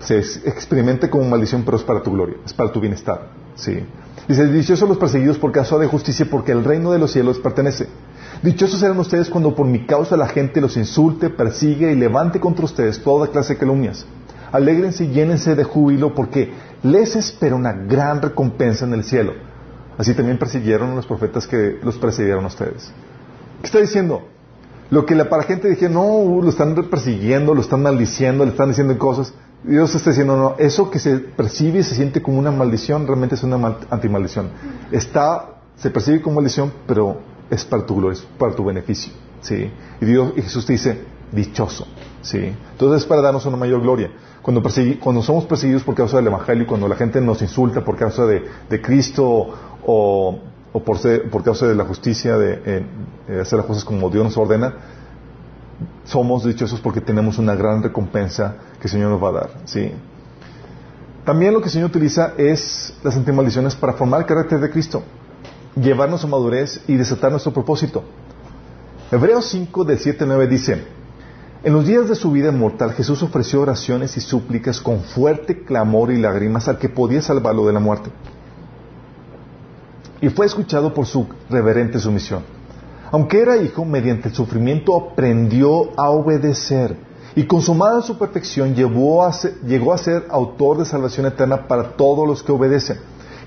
[0.00, 3.28] se experimenta como maldición, pero es para tu gloria, es para tu bienestar.
[3.54, 3.84] Sí.
[4.28, 7.88] Dice, dichosos los perseguidos por causa de justicia, porque el reino de los cielos pertenece.
[8.42, 12.64] Dichosos serán ustedes cuando por mi causa la gente los insulte, persigue y levante contra
[12.64, 14.06] ustedes toda clase de calumnias.
[14.52, 19.32] Alégrense y llénense de júbilo porque les espera una gran recompensa en el cielo.
[19.98, 22.92] Así también persiguieron los profetas que los precedieron a ustedes.
[23.60, 24.22] ¿Qué está diciendo?
[24.90, 28.68] Lo que la para gente dije, no, lo están persiguiendo, lo están maldiciendo, le están
[28.68, 29.32] diciendo cosas.
[29.64, 33.36] Dios está diciendo, no, eso que se percibe y se siente como una maldición, realmente
[33.36, 34.50] es una antimaldición.
[34.90, 39.12] Está, se percibe como maldición, pero es para tu gloria, es para tu beneficio.
[39.40, 39.70] ¿sí?
[40.00, 41.86] Y, Dios, y Jesús te dice, dichoso.
[42.22, 42.52] ¿sí?
[42.72, 44.10] Entonces es para darnos una mayor gloria.
[44.42, 44.62] Cuando,
[45.00, 48.82] cuando somos perseguidos por causa del Evangelio, cuando la gente nos insulta por causa de,
[48.82, 49.48] Cristo
[49.86, 50.38] o,
[50.72, 52.84] por, por, causa de la justicia, de,
[53.40, 54.74] hacer las cosas como Dios nos ordena,
[56.04, 59.50] somos dichosos porque tenemos una gran recompensa que el Señor nos va a dar.
[59.64, 59.92] ¿sí?
[61.24, 65.02] También lo que el Señor utiliza es las antimaldiciones para formar el carácter de Cristo
[65.76, 68.04] llevarnos a madurez y desatar nuestro propósito.
[69.10, 70.84] Hebreos 5 del 7 al 9 dice,
[71.64, 76.10] en los días de su vida mortal Jesús ofreció oraciones y súplicas con fuerte clamor
[76.10, 78.10] y lágrimas al que podía salvarlo de la muerte.
[80.20, 82.42] Y fue escuchado por su reverente sumisión.
[83.12, 86.96] Aunque era hijo, mediante el sufrimiento aprendió a obedecer
[87.34, 92.52] y consumada su perfección llegó a ser autor de salvación eterna para todos los que
[92.52, 92.98] obedecen.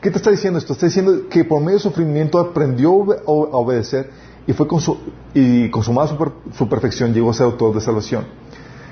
[0.01, 0.73] ¿Qué te está diciendo esto?
[0.73, 4.09] Está diciendo que por medio de sufrimiento aprendió a obedecer
[4.47, 4.67] y fue
[5.33, 6.15] y consumada
[6.55, 8.25] su, perfección, llegó a ser autor de salvación.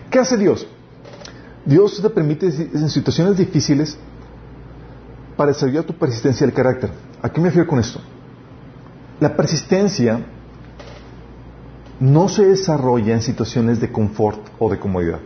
[0.10, 0.68] ¿Qué hace Dios?
[1.66, 3.98] Dios te permite en situaciones difíciles
[5.38, 6.92] para desarrollar tu persistencia del carácter.
[7.22, 8.00] ¿A qué me refiero con esto?
[9.20, 10.26] La persistencia
[12.00, 15.20] no se desarrolla en situaciones de confort o de comodidad.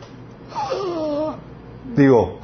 [1.96, 2.40] Digo,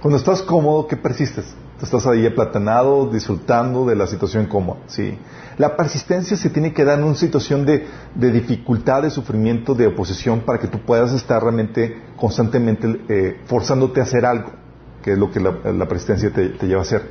[0.00, 1.54] cuando estás cómodo, ¿qué persistes?
[1.84, 4.80] estás ahí aplatanado, disfrutando de la situación cómoda.
[4.86, 5.18] ¿sí?
[5.56, 10.40] La persistencia se tiene que dar en una situación de, dificultad, de sufrimiento, de oposición,
[10.40, 14.50] para que tú puedas estar realmente constantemente eh, forzándote a hacer algo,
[15.02, 17.08] que es lo que la, persistencia te, lleva a hacer.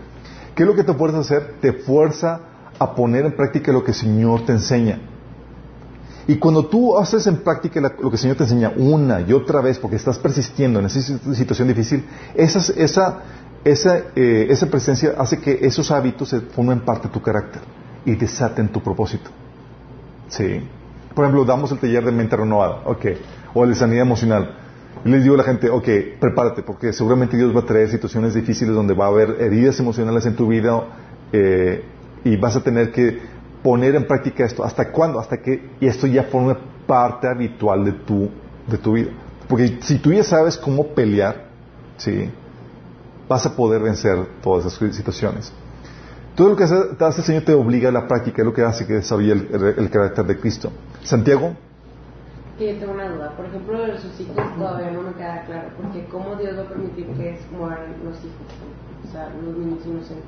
[0.56, 1.56] ¿Qué es lo que te fuerza a hacer?
[1.62, 2.42] Te fuerza
[2.78, 5.00] a poner en práctica lo que el Señor te enseña.
[6.28, 9.62] Y cuando tú haces en práctica lo que el Señor te enseña una y otra
[9.62, 11.00] vez, porque estás persistiendo en esa
[11.34, 12.74] situación difícil, esa,
[13.64, 17.62] esa, eh, esa presencia hace que esos hábitos se formen parte de tu carácter
[18.06, 19.30] y desaten tu propósito.
[20.28, 20.62] Sí.
[21.14, 23.06] Por ejemplo, damos el taller de mente renovada, ok,
[23.54, 24.56] o el de sanidad emocional.
[25.06, 25.88] Y les digo a la gente, ok,
[26.20, 30.26] prepárate, porque seguramente Dios va a traer situaciones difíciles donde va a haber heridas emocionales
[30.26, 30.84] en tu vida
[31.32, 31.84] eh,
[32.24, 33.20] y vas a tener que
[33.62, 34.64] poner en práctica esto.
[34.64, 35.20] ¿Hasta cuándo?
[35.20, 36.56] Hasta que esto ya forme
[36.88, 38.30] parte habitual de tu,
[38.68, 39.12] de tu vida.
[39.48, 41.48] Porque si tú ya sabes cómo pelear,
[41.98, 42.30] ¿sí?
[43.28, 45.52] vas a poder vencer todas esas situaciones.
[46.36, 48.88] Todo lo que hace, el Señor te obliga a la práctica, es lo que hace
[48.88, 50.72] que desarrolle el, carácter de Cristo.
[51.04, 51.54] Santiago.
[52.58, 53.36] Sí, tengo una duda.
[53.38, 56.70] Por ejemplo, de los hijos todavía no me queda claro, porque ¿cómo Dios va a
[56.70, 58.48] permitir que como los hijos?
[59.08, 60.26] O sea, los niños inocentes.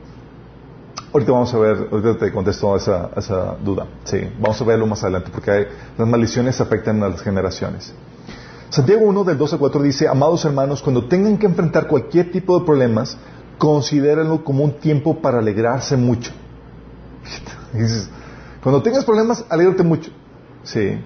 [1.11, 3.87] Ahorita vamos a ver, ahorita te contesto esa, esa duda.
[4.03, 7.93] Sí, vamos a verlo más adelante, porque las maldiciones afectan a las generaciones.
[8.69, 12.59] Santiago 1 del 12 al 4 dice, amados hermanos, cuando tengan que enfrentar cualquier tipo
[12.59, 13.17] de problemas,
[13.57, 16.31] considérenlo como un tiempo para alegrarse mucho.
[18.63, 20.11] cuando tengas problemas, alégrate mucho.
[20.63, 20.99] Sí.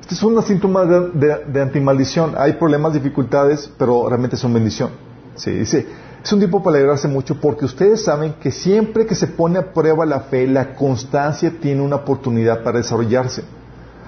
[0.00, 2.34] Este es un síntoma de, de, antimaldición.
[2.38, 4.90] Hay problemas, dificultades, pero realmente son bendición.
[5.34, 5.86] Sí, dice,
[6.22, 9.72] es un tiempo para alegrarse mucho porque ustedes saben que siempre que se pone a
[9.72, 13.42] prueba la fe, la constancia tiene una oportunidad para desarrollarse.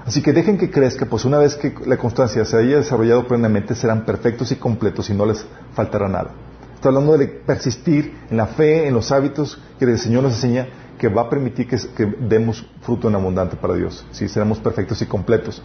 [0.06, 3.74] Así que dejen que crezca, pues una vez que la constancia se haya desarrollado plenamente,
[3.74, 6.30] serán perfectos y completos y no les faltará nada.
[6.78, 10.68] Está hablando de persistir en la fe, en los hábitos que el Señor nos enseña,
[10.96, 14.06] que va a permitir que, demos fruto en abundante para Dios.
[14.12, 15.60] Si seremos perfectos y completos.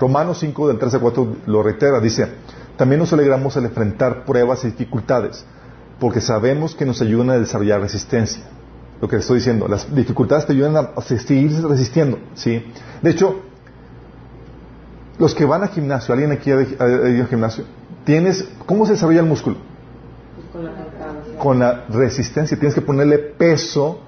[0.00, 2.28] Romanos 5, del 3 al 4, lo reitera, dice,
[2.78, 5.44] también nos alegramos al enfrentar pruebas y dificultades,
[6.00, 8.44] porque sabemos que nos ayudan a desarrollar resistencia.
[9.02, 12.18] Lo que estoy diciendo, las dificultades te ayudan a seguir resistiendo.
[12.32, 12.64] ¿sí?
[13.02, 13.42] De hecho,
[15.18, 17.64] los que van al gimnasio, alguien aquí ha ido al gimnasio,
[18.06, 19.73] tienes, ¿cómo se desarrolla el músculo?
[21.38, 22.58] Con la resistencia.
[22.58, 23.98] Tienes que ponerle peso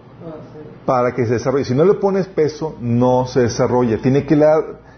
[0.84, 1.64] para que se desarrolle.
[1.64, 3.98] Si no le pones peso, no se desarrolla.
[3.98, 4.40] Tiene que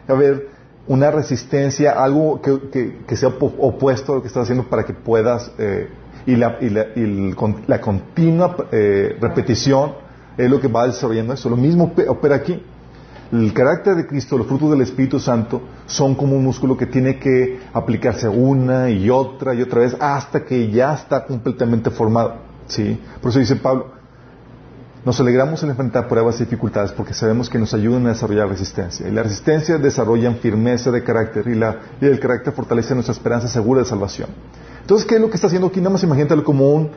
[0.06, 0.48] haber
[0.86, 5.88] una resistencia, algo que, sea opuesto a lo que estás haciendo para que puedas, eh,
[6.26, 6.70] y, la, y,
[7.66, 9.94] la, continua eh, repetición
[10.36, 11.48] es lo que va desarrollando eso.
[11.48, 12.62] Lo mismo opera aquí.
[13.30, 17.18] El carácter de Cristo, los frutos del Espíritu Santo, son como un músculo que tiene
[17.18, 22.36] que aplicarse una y otra y otra vez hasta que ya está completamente formado.
[22.66, 22.98] ¿sí?
[23.20, 23.98] Por eso dice Pablo,
[25.04, 29.06] nos alegramos en enfrentar pruebas y dificultades porque sabemos que nos ayudan a desarrollar resistencia.
[29.06, 33.46] Y la resistencia desarrolla firmeza de carácter y, la, y el carácter fortalece nuestra esperanza
[33.48, 34.30] segura de salvación.
[34.80, 35.80] Entonces, ¿qué es lo que está haciendo aquí?
[35.80, 36.90] Nada más imagínatelo como un,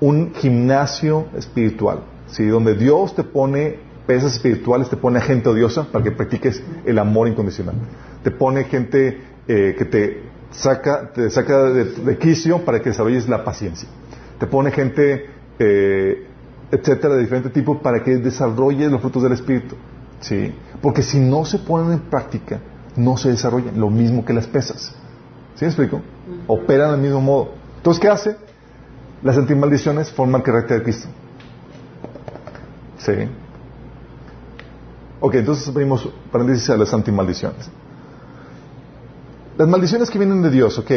[0.00, 2.46] un gimnasio espiritual, ¿sí?
[2.46, 6.98] donde Dios te pone pesas espirituales, te pone a gente odiosa para que practiques el
[6.98, 7.74] amor incondicional.
[8.22, 13.44] Te pone gente eh, que te saca, te saca de, quicio para que desarrolles la
[13.44, 13.88] paciencia.
[14.38, 15.26] Te pone gente,
[15.58, 16.26] eh,
[16.70, 19.76] etcétera, de diferente tipo para que desarrolles los frutos del Espíritu.
[20.20, 20.54] ¿Sí?
[20.80, 22.60] Porque si no se ponen en práctica,
[22.96, 23.78] no se desarrollan.
[23.78, 24.94] Lo mismo que las pesas.
[25.54, 26.00] ¿Sí me explico?
[26.46, 27.52] Operan del mismo modo.
[27.76, 28.36] Entonces, ¿qué hace?
[29.22, 31.08] Las antimaldiciones forman el carácter de Cristo.
[32.98, 33.12] ¿Sí?
[35.24, 37.70] Ok, entonces abrimos paréntesis a las antimaldiciones.
[39.56, 40.90] Las maldiciones que vienen de Dios, ok.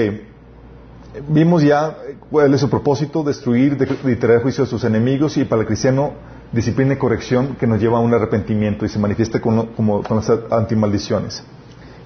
[1.30, 1.96] Vimos ya
[2.32, 6.14] cuál es su propósito, destruir y traer juicio a sus enemigos y para el cristiano
[6.52, 9.70] disciplina y corrección que nos lleva a un arrepentimiento y se manifiesta con
[10.10, 11.44] las antimaldiciones.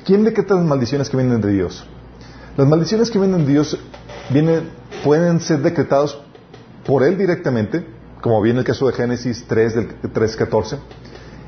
[0.05, 1.87] ¿Quién decreta las maldiciones que vienen de Dios?
[2.57, 3.79] Las maldiciones que vienen de Dios
[5.05, 6.17] pueden ser decretadas
[6.85, 7.85] por Él directamente,
[8.19, 10.79] como viene el caso de Génesis 3 del 3.14,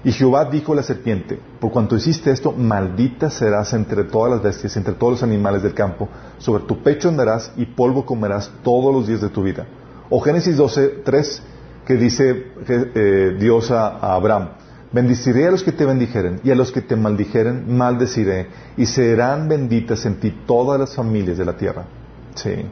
[0.03, 4.41] y Jehová dijo a la serpiente, por cuanto hiciste esto, maldita serás entre todas las
[4.41, 6.09] bestias, entre todos los animales del campo,
[6.39, 9.67] sobre tu pecho andarás y polvo comerás todos los días de tu vida.
[10.09, 11.43] O Génesis 12, 3,
[11.85, 14.49] que dice eh, Dios a, Abraham,
[14.91, 19.47] bendiciré a los que te bendijeren y a los que te maldijeren, maldeciré, y serán
[19.47, 21.85] benditas en ti todas las familias de la tierra.
[22.33, 22.65] Sí.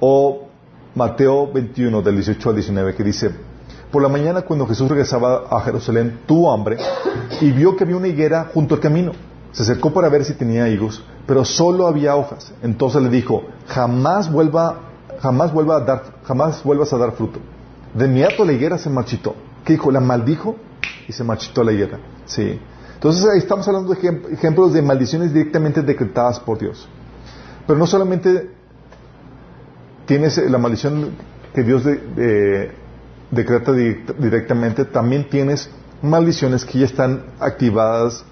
[0.00, 0.48] O
[0.94, 3.30] Mateo 21, del 18 al 19, que dice,
[3.92, 6.78] por la mañana cuando Jesús regresaba a Jerusalén, tuvo hambre
[7.40, 9.12] y vio que había una higuera junto al camino.
[9.52, 12.54] Se acercó para ver si tenía higos, pero solo había hojas.
[12.62, 14.80] Entonces le dijo, jamás vuelva,
[15.20, 17.38] jamás vuelva a dar, jamás vuelvas a dar fruto.
[17.92, 19.34] De inmediato la higuera se marchitó.
[19.62, 19.92] ¿Qué dijo?
[19.92, 20.56] La maldijo
[21.06, 21.98] y se marchitó la higuera.
[22.24, 22.58] Sí.
[22.94, 26.88] Entonces ahí estamos hablando de ejemplos de maldiciones directamente decretadas por Dios.
[27.66, 28.50] Pero no solamente
[30.06, 31.10] tienes la maldición
[31.54, 31.82] que Dios
[33.32, 35.68] decreta directamente, también tienes
[36.02, 38.24] maldiciones que ya están activadas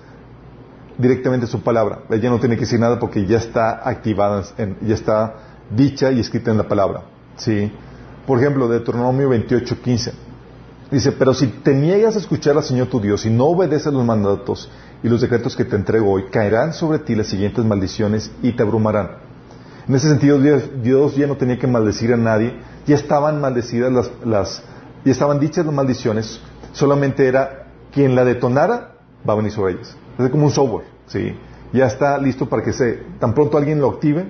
[0.99, 2.01] directamente en su palabra.
[2.11, 4.45] Ella no tiene que decir nada porque ya está activada,
[4.83, 5.35] ya está
[5.75, 7.03] dicha y escrita en la palabra.
[7.37, 7.73] ¿sí?
[8.27, 10.13] Por ejemplo, Deuteronomio 28, 15.
[10.91, 14.05] Dice, pero si te niegas a escuchar al Señor tu Dios y no obedeces los
[14.05, 14.71] mandatos
[15.03, 18.65] y los decretos que te entrego hoy, caerán sobre ti las siguientes maldiciones y te
[18.65, 19.13] abrumarán.
[19.89, 24.11] En ese sentido, Dios ya no tenía que maldecir a nadie, ya estaban maldecidas las,
[24.25, 24.63] las
[25.05, 26.41] ya estaban dichas las maldiciones,
[26.73, 28.97] solamente era quien la detonara
[29.29, 29.97] va a venir sobre ellas.
[30.19, 31.35] Es como un software, ¿sí?
[31.73, 34.27] Ya está listo para que se, tan pronto alguien lo active,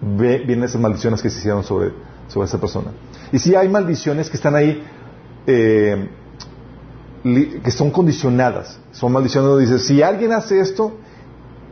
[0.00, 1.92] ve, vienen esas maldiciones que se hicieron sobre,
[2.28, 2.92] sobre esa persona.
[3.32, 4.82] Y si hay maldiciones que están ahí
[5.46, 6.08] eh,
[7.22, 8.78] que son condicionadas.
[8.92, 10.96] Son maldiciones donde dice, si alguien hace esto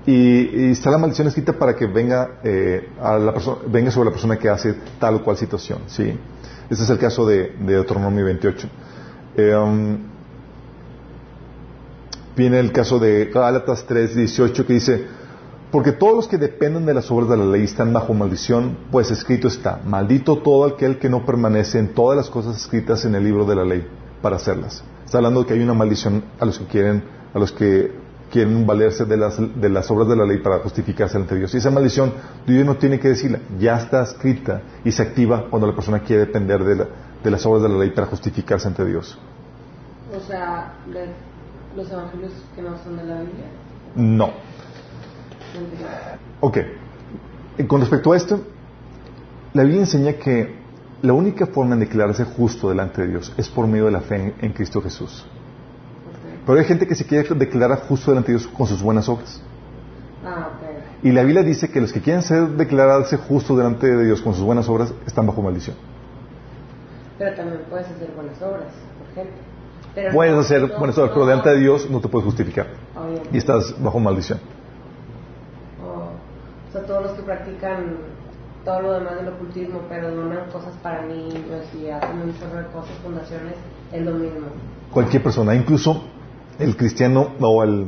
[0.07, 4.13] y, está la maldición escrita para que venga, eh, a la persona, venga sobre la
[4.13, 5.81] persona que hace tal o cual situación.
[5.87, 6.15] ¿sí?
[6.71, 8.69] Este es el caso de, de Deuteronomio 28.
[9.37, 9.99] Eh, um,
[12.37, 15.07] viene el caso de Gálatas 3, 18 que dice,
[15.71, 19.11] porque todos los que dependen de las obras de la ley están bajo maldición, pues
[19.11, 23.25] escrito está, maldito todo aquel que no permanece en todas las cosas escritas en el
[23.25, 23.87] libro de la ley
[24.23, 24.83] para hacerlas.
[25.05, 27.03] Está hablando de que hay una maldición a los que quieren,
[27.35, 27.93] a los que
[28.31, 31.55] quieren valerse de las, de las obras de la ley para justificarse ante Dios.
[31.55, 32.13] Y esa maldición,
[32.47, 36.27] Dios no tiene que decirla, ya está escrita y se activa cuando la persona quiere
[36.27, 36.87] depender de,
[37.25, 39.19] de las obras de la ley para justificarse ante Dios.
[40.17, 40.75] O sea,
[41.77, 43.47] los evangelios que no son de la Biblia.
[43.95, 44.33] No.
[46.41, 46.59] Ok.
[47.67, 48.41] Con respecto a esto,
[49.55, 50.57] la Biblia enseña que
[51.03, 54.35] la única forma de declararse justo delante de Dios es por medio de la fe
[54.41, 55.27] en, Cristo Jesús.
[56.49, 59.43] Pero hay gente que se quiere declarar justo delante de Dios con sus buenas obras.
[60.25, 60.49] Ah,
[61.03, 64.33] y la Biblia dice que los que quieren ser declararse justo delante de Dios con
[64.33, 65.77] sus buenas obras están bajo maldición.
[67.19, 70.15] Pero también puedes hacer buenas obras, por ejemplo.
[70.15, 72.69] puedes hacer buenas obras, pero delante de Dios no te puedes justificar.
[73.31, 74.41] Y estás bajo maldición.
[75.85, 77.99] O sea, todos los que practican
[78.65, 82.67] todo lo demás del ocultismo, pero donan cosas para niños y hacen un chorro de
[82.69, 83.55] cosas, fundaciones,
[83.93, 84.47] es lo mismo.
[84.91, 86.17] Cualquier persona, incluso
[86.59, 87.87] el cristiano o el,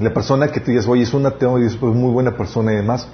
[0.00, 2.72] la persona que te dices, oye, es un ateo y es pues, muy buena persona
[2.72, 3.08] y demás,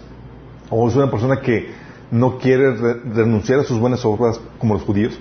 [0.70, 1.70] o es una persona que
[2.10, 5.18] no quiere renunciar a sus buenas obras como los judíos,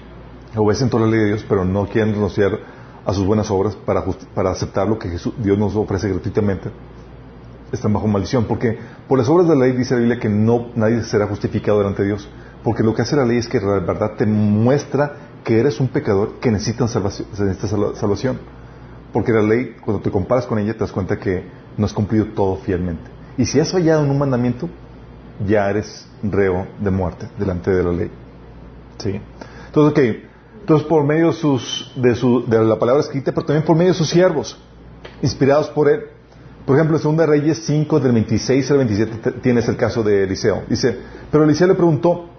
[0.55, 2.59] obedecen toda la ley de Dios, pero no quieren renunciar
[3.05, 4.03] a sus buenas obras para,
[4.33, 6.71] para aceptar lo que Dios nos ofrece gratuitamente
[7.71, 8.77] están bajo maldición, porque
[9.07, 12.03] por las obras de la ley dice la Biblia que no nadie será justificado delante
[12.03, 12.29] de Dios,
[12.63, 15.87] porque lo que hace la ley es que la verdad te muestra que eres un
[15.87, 17.27] pecador que necesita salvación,
[17.95, 18.39] salvación.
[19.17, 21.43] Porque la ley, cuando te comparas con ella, te das cuenta que
[21.75, 23.09] no has cumplido todo fielmente.
[23.35, 24.69] Y si has fallado en un mandamiento,
[25.43, 28.11] ya eres reo de muerte delante de la ley.
[28.99, 29.19] ¿Sí?
[29.65, 30.29] Entonces, ok.
[30.59, 34.55] Entonces, por medio de la palabra escrita, pero también por medio de sus siervos,
[35.23, 36.01] inspirados por él,
[36.67, 40.61] por ejemplo, en 2 Reyes 5, del 26 al 27, tienes el caso de Eliseo.
[40.69, 40.95] Dice,
[41.31, 42.29] pero Eliseo le preguntó,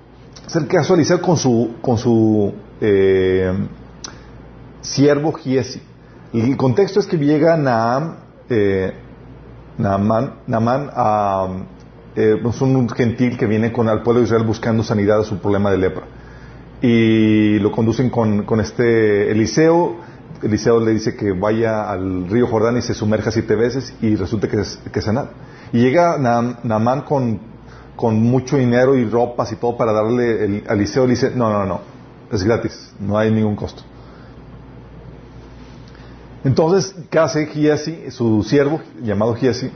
[0.46, 3.52] es el caso de Eliseo con su, con su eh,
[4.80, 5.82] siervo Giesi.
[6.32, 8.16] El contexto es que llega Naam,
[8.48, 8.92] eh,
[9.78, 11.48] Naaman, a,
[12.14, 15.24] eh, es pues un gentil que viene con al pueblo de Israel buscando sanidad a
[15.24, 16.04] su problema de lepra.
[16.82, 19.96] Y lo conducen con, con este Eliseo
[20.42, 24.48] Eliseo le dice que vaya al río Jordán y se sumerja siete veces y resulta
[24.48, 25.00] que es, que.
[25.72, 27.40] Y llega Naamán con,
[27.96, 31.50] con mucho dinero y ropas y todo para darle el, a Eliseo le dice, no,
[31.50, 31.80] no, no,
[32.30, 33.82] es gratis, no hay ningún costo.
[36.44, 39.70] Entonces, ¿qué hace Giesi, su siervo, llamado Giesi?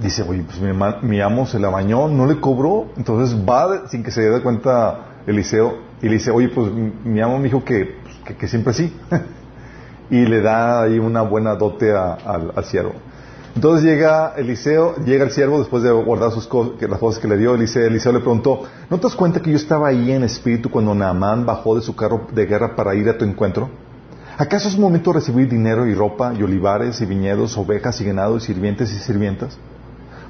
[0.00, 0.60] Dice, oye, pues
[1.02, 5.20] mi, amo se la bañó, no le cobró, entonces va sin que se dé cuenta
[5.26, 8.92] Eliseo y le dice, oye, pues mi amo me dijo que, pues, que siempre sí.
[10.10, 12.94] y le da ahí una buena dote al siervo.
[13.54, 17.36] Entonces llega Eliseo, llega el siervo después de guardar sus cosas, las cosas que le
[17.36, 17.54] dio.
[17.54, 20.92] Eliseo, Eliseo le preguntó, ¿no te das cuenta que yo estaba ahí en espíritu cuando
[20.94, 23.70] Naamán bajó de su carro de guerra para ir a tu encuentro?
[24.36, 28.40] ¿Acaso es momento recibir dinero y ropa y olivares y viñedos, ovejas y ganado y
[28.40, 29.56] sirvientes y sirvientas?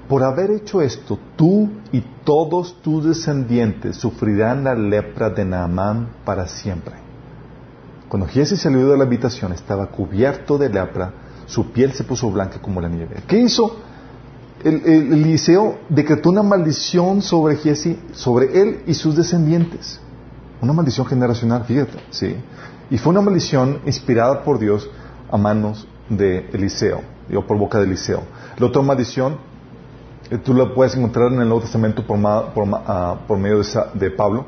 [0.08, 6.46] Por haber hecho esto, tú y todos tus descendientes sufrirán la lepra de Naamán para
[6.46, 6.96] siempre.
[8.08, 11.12] Cuando Giesi salió de la habitación estaba cubierto de lepra,
[11.46, 13.22] su piel se puso blanca como la nieve.
[13.26, 13.74] ¿Qué hizo?
[14.62, 19.98] El, Eliseo decretó una maldición sobre Giesi, sobre él y sus descendientes.
[20.60, 22.36] Una maldición generacional, fíjate, ¿sí?
[22.90, 24.88] Y fue una maldición inspirada por Dios
[25.30, 27.00] a manos de Eliseo,
[27.34, 28.22] o por boca de Eliseo.
[28.58, 29.38] La otra maldición,
[30.30, 33.62] eh, tú la puedes encontrar en el Nuevo Testamento por, ah, medio
[33.94, 34.46] de Pablo,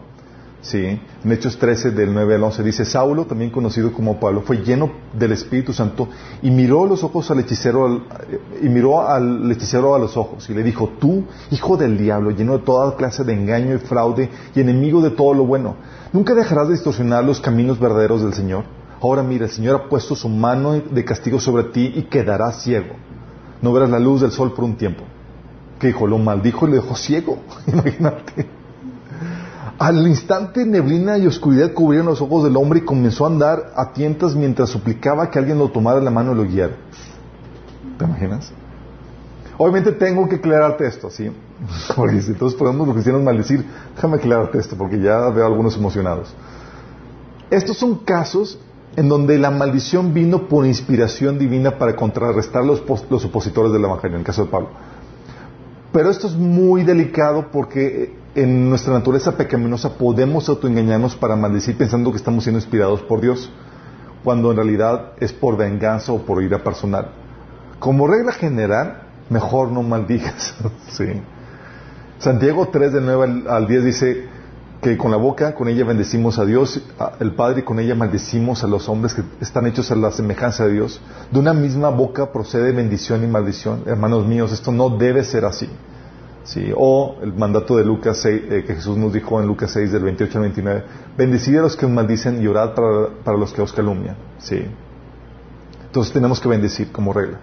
[0.66, 4.64] Sí, en Hechos 13 del 9 al 11 dice, Saulo, también conocido como Pablo, fue
[4.64, 6.08] lleno del Espíritu Santo
[6.42, 8.02] y miró los ojos al hechicero
[8.60, 12.58] y miró al hechicero a los ojos y le dijo, tú, hijo del diablo, lleno
[12.58, 15.76] de toda clase de engaño y fraude y enemigo de todo lo bueno,
[16.12, 18.64] ¿nunca dejarás de distorsionar los caminos verdaderos del Señor?
[19.00, 22.96] Ahora mira, el Señor ha puesto su mano de castigo sobre ti y quedarás ciego.
[23.62, 25.04] No verás la luz del sol por un tiempo.
[25.78, 26.08] ¿Qué dijo?
[26.08, 27.38] Lo maldijo y le dejó ciego.
[27.68, 28.65] Imagínate.
[29.78, 33.92] Al instante neblina y oscuridad cubrieron los ojos del hombre y comenzó a andar a
[33.92, 36.76] tientas mientras suplicaba que alguien lo tomara la mano y lo guiara.
[37.98, 38.52] ¿Te imaginas?
[39.58, 41.30] Obviamente tengo que aclararte esto, ¿sí?
[41.96, 46.34] Porque si todos podemos los cristianos maldecir, déjame aclararte esto porque ya veo algunos emocionados.
[47.50, 48.58] Estos son casos
[48.96, 54.16] en donde la maldición vino por inspiración divina para contrarrestar los, los opositores del Evangelio,
[54.16, 54.70] en el caso de Pablo.
[55.92, 62.10] Pero esto es muy delicado porque en nuestra naturaleza pecaminosa podemos autoengañarnos para maldecir pensando
[62.10, 63.50] que estamos siendo inspirados por Dios,
[64.22, 67.08] cuando en realidad es por venganza o por ira personal.
[67.78, 70.54] Como regla general, mejor no maldigas.
[70.90, 71.22] sí.
[72.18, 74.28] Santiago 3 del 9 al 10 dice
[74.82, 76.82] que con la boca, con ella bendecimos a Dios,
[77.20, 80.66] el Padre, y con ella maldecimos a los hombres que están hechos a la semejanza
[80.66, 81.00] de Dios.
[81.30, 83.84] De una misma boca procede bendición y maldición.
[83.86, 85.70] Hermanos míos, esto no debe ser así.
[86.46, 89.90] Sí, o el mandato de Lucas 6, eh, que Jesús nos dijo en Lucas 6
[89.90, 90.84] del 28 al 29,
[91.18, 94.16] bendecid a los que os maldicen y orad para, los que os calumnian.
[94.38, 94.64] Sí.
[95.86, 97.40] Entonces tenemos que bendecir como regla.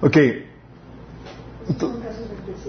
[0.00, 0.16] Ok.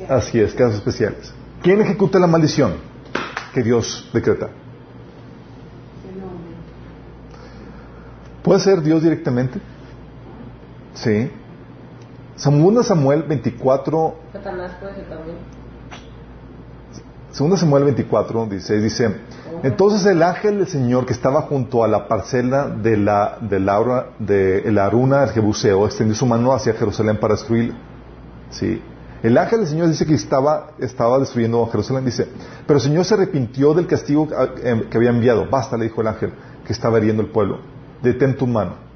[0.10, 1.32] así es, casos especiales.
[1.62, 2.74] ¿Quién ejecuta la maldición
[3.54, 4.50] que Dios decreta?
[8.42, 9.60] ¿Puede ser Dios directamente?
[10.96, 11.30] Sí.
[12.36, 14.27] Samuel 24.
[14.48, 15.38] Satanás puede ser también.
[17.32, 19.16] Segunda Samuel 24, dice, dice,
[19.62, 24.08] entonces el ángel del Señor que estaba junto a la parcela de la, de la,
[24.18, 27.76] de la Aruna del Jebuseo extendió su mano hacia Jerusalén para destruirla.
[28.50, 28.82] Sí.
[29.22, 32.28] El ángel del Señor dice que estaba, estaba destruyendo a Jerusalén, dice,
[32.66, 35.48] pero el Señor se arrepintió del castigo que había enviado.
[35.50, 36.32] Basta, le dijo el ángel,
[36.66, 37.60] que estaba heriendo el pueblo.
[38.02, 38.87] Detén tu mano.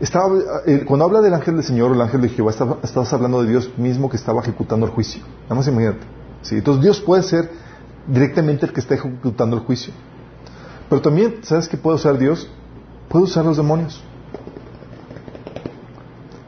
[0.00, 0.32] Estaba,
[0.66, 3.50] eh, cuando habla del ángel del Señor o el ángel de Jehová, estabas hablando de
[3.50, 5.22] Dios mismo que estaba ejecutando el juicio.
[5.44, 6.06] Nada más imagínate.
[6.42, 6.56] ¿sí?
[6.56, 7.50] Entonces Dios puede ser
[8.06, 9.92] directamente el que está ejecutando el juicio.
[10.88, 12.48] Pero también, ¿sabes qué puede usar Dios?
[13.08, 14.02] Puede usar los demonios.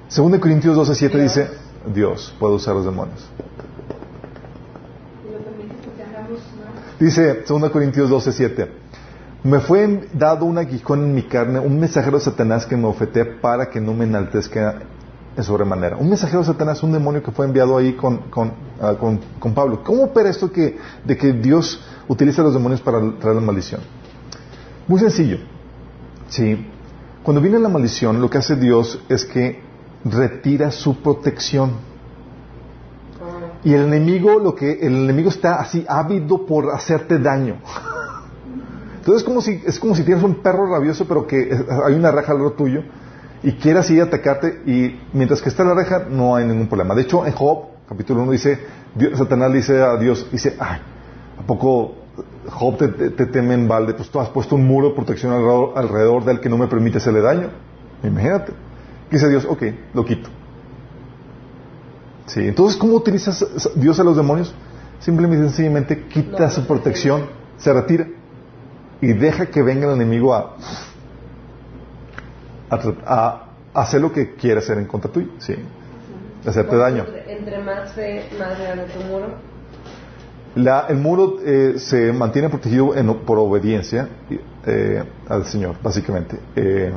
[0.08, 1.50] Según de Corintios 12, 7 dice,
[1.92, 3.28] Dios puede usar los demonios.
[6.98, 8.72] Dice, según de Corintios 12, 7,
[9.42, 13.24] me fue dado un aguijón en mi carne, un mensajero de Satanás que me ofete
[13.24, 14.82] para que no me enaltezca
[15.36, 15.96] en sobremanera.
[15.96, 18.20] Un mensajero de Satanás, un demonio que fue enviado ahí con,
[18.80, 18.94] ah,
[19.54, 19.82] Pablo.
[19.82, 23.80] ¿Cómo opera esto que, de que Dios utiliza a los demonios para traer la maldición?
[24.86, 25.38] Muy sencillo.
[26.28, 26.66] ¿sí?
[27.22, 29.62] Cuando viene la maldición, lo que hace Dios es que
[30.04, 31.88] retira su protección.
[33.62, 37.56] Y el enemigo, lo que el enemigo está así ávido por hacerte daño.
[39.00, 41.50] Entonces es como si, es como si tienes un perro rabioso, pero que
[41.86, 42.82] hay una reja al lado tuyo
[43.42, 46.94] y quieras ir a atacarte y mientras que está la reja no hay ningún problema.
[46.94, 48.58] De hecho, en Job, capítulo 1, dice,
[49.14, 50.80] Satanás dice a Dios, dice, ay,
[51.38, 51.94] ¿a poco
[52.50, 53.94] Job te, teme en balde?
[53.94, 56.98] Pues tú has puesto un muro de protección alrededor, alrededor del que no me permite
[56.98, 57.48] hacerle daño.
[58.02, 58.52] Imagínate.
[59.10, 59.62] Dice Dios, ok,
[59.94, 60.28] lo quito.
[62.26, 64.54] Sí, entonces, ¿cómo utilizas Dios a los demonios?
[64.98, 67.22] Simplemente sencillamente quita su protección,
[67.56, 68.06] se retira
[69.00, 70.56] y deja que venga el enemigo a,
[72.70, 75.54] a, hacer lo que quiere hacer en contra tuyo, ¿sí?
[76.46, 77.06] hacerte daño.
[77.26, 79.26] Entre más fe, más grande tu muro.
[80.54, 82.92] La, el muro eh, se mantiene protegido
[83.24, 84.08] por obediencia
[84.66, 86.40] eh, al Señor, básicamente.
[86.56, 86.92] Eh,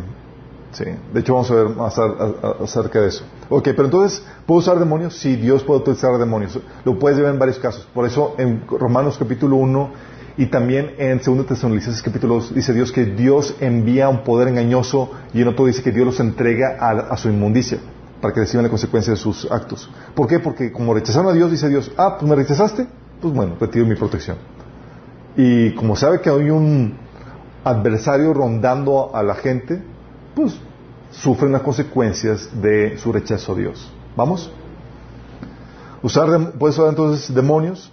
[0.71, 0.85] sí.
[1.13, 3.23] De hecho, vamos a ver más acerca de eso.
[3.49, 5.15] Ok, pero entonces, ¿puedo usar demonios?
[5.17, 6.59] Sí, Dios puede utilizar demonios.
[6.83, 7.87] Lo puedes ver en varios casos.
[7.93, 12.91] Por eso, en Romanos capítulo 1 y también en 2 Tesalonicenses capítulo 2 dice Dios
[12.91, 17.15] que Dios envía un poder engañoso y en otro dice que Dios los entrega a,
[17.17, 17.77] su inmundicia
[18.19, 19.89] para que reciban la consecuencia de sus actos.
[20.15, 20.39] ¿Por qué?
[20.39, 22.87] Porque como rechazaron a Dios, dice Dios, ah, pues me rechazaste,
[23.21, 24.37] pues bueno, retiro mi protección.
[25.35, 26.95] Y como sabe que hay un
[27.63, 29.83] adversario rondando a la gente,
[30.35, 30.59] pues
[31.11, 33.91] sufren las consecuencias de su rechazo a Dios.
[34.15, 34.51] ¿Vamos?
[36.01, 37.91] Usar, puede usar entonces demonios,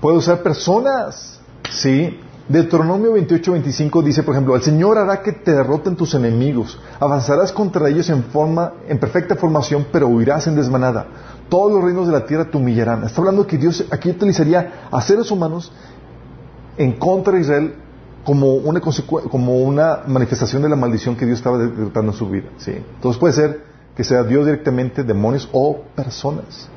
[0.00, 1.40] Puede usar personas.
[1.70, 2.18] ¿Sí?
[2.48, 7.52] Deuteronomio 28, 25 dice, por ejemplo, el Señor hará que te derroten tus enemigos, avanzarás
[7.52, 11.06] contra ellos en forma, en perfecta formación, pero huirás en desmanada.
[11.48, 13.04] Todos los reinos de la tierra te humillarán.
[13.04, 15.70] Está hablando que Dios aquí utilizaría a seres humanos
[16.76, 17.74] en contra de Israel
[18.24, 22.48] como una, manifestación de la maldición que Dios estaba decretando en su vida.
[22.58, 22.72] ¿sí?
[22.72, 26.68] Entonces puede ser que sea Dios directamente, demonios o personas.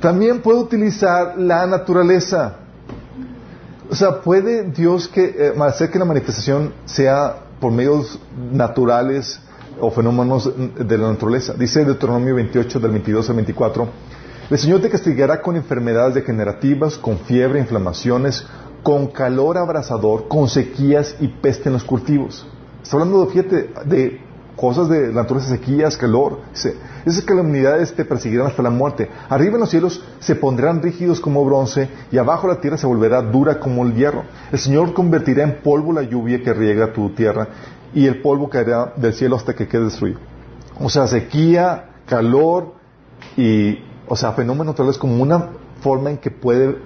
[0.00, 2.56] También puede utilizar la naturaleza.
[3.90, 8.18] O sea, puede Dios que, eh, hacer que la manifestación sea por medios
[8.52, 9.40] naturales
[9.80, 11.54] o fenómenos de la naturaleza.
[11.54, 13.88] Dice Deuteronomio 28 del 22 al 24,
[14.50, 18.46] el Señor te castigará con enfermedades degenerativas, con fiebre, inflamaciones,
[18.82, 22.46] con calor abrasador, con sequías y peste en los cultivos.
[22.84, 24.20] Está hablando, fíjate, de
[24.56, 26.40] cosas de la naturaleza, sequías, calor.
[27.06, 29.08] Esas calamidades te perseguirán hasta la muerte.
[29.30, 33.22] Arriba en los cielos se pondrán rígidos como bronce y abajo la tierra se volverá
[33.22, 34.24] dura como el hierro.
[34.52, 37.48] El Señor convertirá en polvo la lluvia que riega tu tierra
[37.94, 40.20] y el polvo caerá del cielo hasta que quede destruido.
[40.78, 42.74] O sea, sequía, calor
[43.34, 46.76] y, o sea, fenómenos naturales como una forma en que puede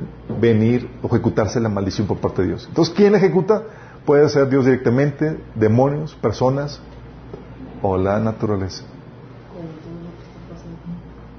[0.40, 2.66] venir o ejecutarse la maldición por parte de Dios.
[2.68, 3.64] Entonces, ¿quién ejecuta?
[4.04, 6.80] Puede ser Dios directamente, demonios, personas
[7.82, 8.84] o la naturaleza.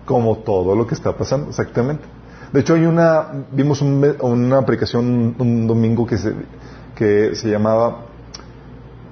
[0.05, 2.03] Como todo lo que está pasando, exactamente.
[2.51, 6.33] De hecho, hay una, vimos una aplicación un domingo que se,
[6.95, 8.05] que se llamaba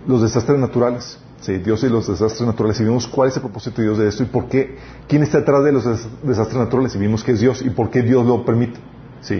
[0.07, 1.19] Los desastres naturales.
[1.39, 2.79] Sí, Dios y los desastres naturales.
[2.79, 4.77] Y vimos cuál es el propósito de Dios de esto y por qué,
[5.07, 5.85] quién está detrás de los
[6.23, 6.95] desastres naturales.
[6.95, 8.79] Y vimos que es Dios y por qué Dios lo permite.
[9.21, 9.39] Sí,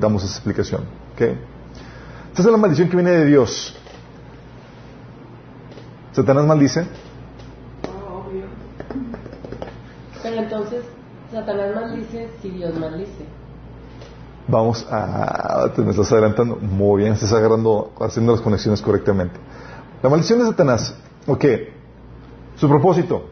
[0.00, 0.82] damos esa explicación.
[1.14, 1.38] ¿okay?
[2.30, 3.76] Esta es la maldición que viene de Dios.
[6.12, 6.86] ¿Satanás maldice?
[7.82, 8.44] obvio.
[10.22, 10.84] Pero entonces,
[11.32, 13.26] Satanás maldice si Dios maldice.
[14.48, 15.70] Vamos a...
[15.74, 16.56] Te me estás adelantando.
[16.56, 19.38] Muy bien, estás agarrando, haciendo las conexiones correctamente.
[20.02, 20.94] La maldición de Satanás.
[21.26, 21.44] Ok.
[22.56, 23.26] Su propósito.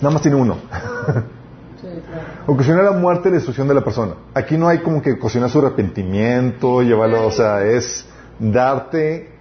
[0.00, 0.56] Nada más tiene uno.
[2.46, 4.14] Ocasionar la muerte y la destrucción de la persona.
[4.34, 8.06] Aquí no hay como que ocasionar su arrepentimiento, llevarlo, o sea, es
[8.38, 9.34] darte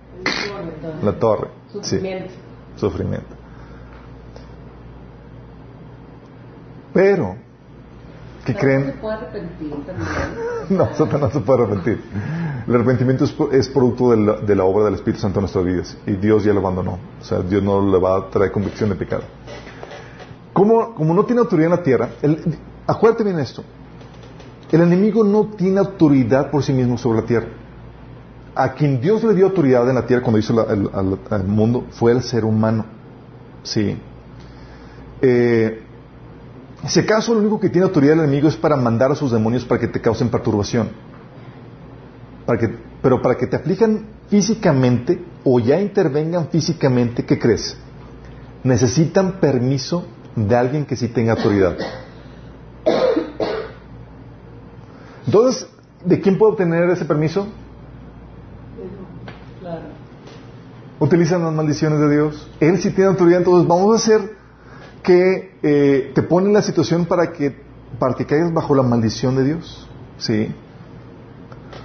[1.01, 1.49] la torre.
[1.71, 2.29] Sufrimiento.
[2.29, 3.35] Sí, sufrimiento.
[6.93, 7.35] Pero,
[8.45, 8.85] ¿qué creen?
[8.85, 10.07] ¿No se puede arrepentir también?
[10.69, 12.03] no, Satanás no se puede arrepentir.
[12.67, 16.43] El arrepentimiento es, producto de la, obra del Espíritu Santo en nuestras vidas y Dios
[16.43, 16.99] ya lo abandonó.
[17.19, 19.23] O sea, Dios no le va a traer convicción de pecado.
[20.53, 23.63] Como, como no tiene autoridad en la tierra, el, acuérdate bien esto.
[24.71, 27.47] El enemigo no tiene autoridad por sí mismo sobre la tierra
[28.55, 32.21] a quien Dios le dio autoridad en la tierra cuando hizo el, mundo fue el
[32.21, 32.85] ser humano.
[33.63, 33.97] Sí.
[35.21, 35.81] Eh,
[36.87, 39.65] si acaso lo único que tiene autoridad el enemigo es para mandar a sus demonios
[39.65, 40.89] para que te causen perturbación.
[42.45, 47.77] Para que, pero para que te aflijan físicamente o ya intervengan físicamente, ¿qué crees?
[48.63, 51.77] Necesitan permiso de alguien que sí tenga autoridad.
[55.25, 55.67] Entonces,
[56.03, 57.47] ¿de quién puedo obtener ese permiso?
[61.03, 62.47] Utilizan las maldiciones de Dios.
[62.59, 64.35] Él sí tiene autoridad, entonces vamos a hacer
[65.03, 67.61] que eh, te pone en la situación para que,
[67.99, 69.87] para que caigas bajo la maldición de Dios.
[70.17, 70.47] ¿Sí?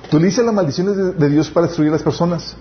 [0.06, 2.56] Utiliza las maldiciones de, Dios para destruir a las personas.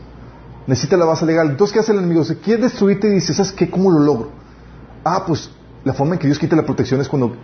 [0.65, 1.51] Necesita la base legal.
[1.51, 2.23] Entonces, ¿qué hace el enemigo?
[2.23, 3.69] Se quiere destruirte y dice, ¿sabes qué?
[3.69, 4.31] ¿Cómo lo logro?
[5.03, 5.51] Ah, pues
[5.83, 7.35] la forma en que Dios quita la protección es cuando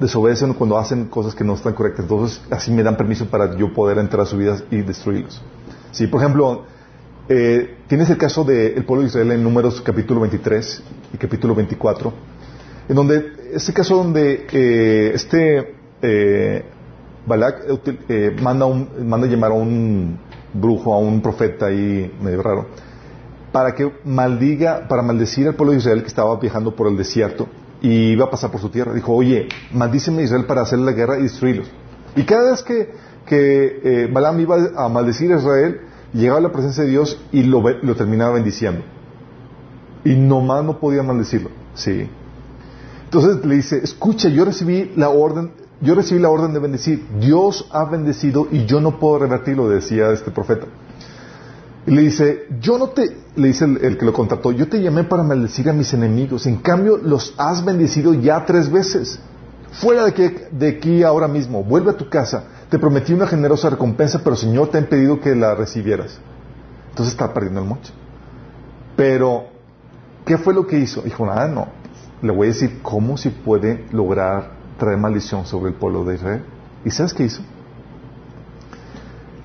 [0.00, 2.04] desobedecen o cuando hacen cosas que no están correctas.
[2.04, 5.42] Entonces, así me dan permiso para yo poder entrar a su vida y destruirlos.
[5.92, 6.64] Sí, por ejemplo,
[7.28, 10.82] eh, tienes el caso del pueblo de Israel en Números capítulo 23
[11.14, 12.12] y capítulo 24,
[12.88, 16.64] en donde, este caso donde eh, este eh,
[17.26, 17.64] Balak
[18.08, 20.18] eh, manda, un, manda llamar a un
[20.54, 22.66] brujo, a un profeta ahí medio raro,
[23.50, 27.48] para que maldiga, para maldecir al pueblo de Israel que estaba viajando por el desierto
[27.82, 28.92] y iba a pasar por su tierra.
[28.92, 31.68] Dijo, oye, maldíceme a Israel para hacer la guerra y destruirlos.
[32.14, 32.92] Y cada vez que,
[33.26, 35.80] que Balaam iba a maldecir a Israel,
[36.12, 38.82] llegaba a la presencia de Dios y lo, lo terminaba bendiciendo.
[40.04, 41.50] Y nomás no podía maldecirlo.
[41.74, 42.08] Sí.
[43.04, 47.06] Entonces le dice, escucha, yo recibí la orden, yo recibí la orden de bendecir.
[47.20, 50.66] Dios ha bendecido y yo no puedo revertirlo, decía este profeta.
[51.86, 55.04] Y le dice, yo no te, le dice el, que lo contrató, yo te llamé
[55.04, 56.46] para maldecir a mis enemigos.
[56.46, 59.20] En cambio, los has bendecido ya tres veces.
[59.70, 63.70] Fuera de aquí, de aquí ahora mismo, vuelve a tu casa te prometí una generosa
[63.70, 66.18] recompensa, pero Señor te ha impedido que la recibieras.
[66.90, 67.92] Entonces está perdiendo el mocho.
[68.96, 69.56] Pero
[70.26, 71.02] ¿Qué fue lo que hizo?
[71.02, 71.68] Dijo, nada, no.
[72.20, 76.42] Le voy a decir cómo se puede lograr traer maldición sobre el pueblo de Israel.
[76.84, 77.42] ¿Y sabes qué hizo?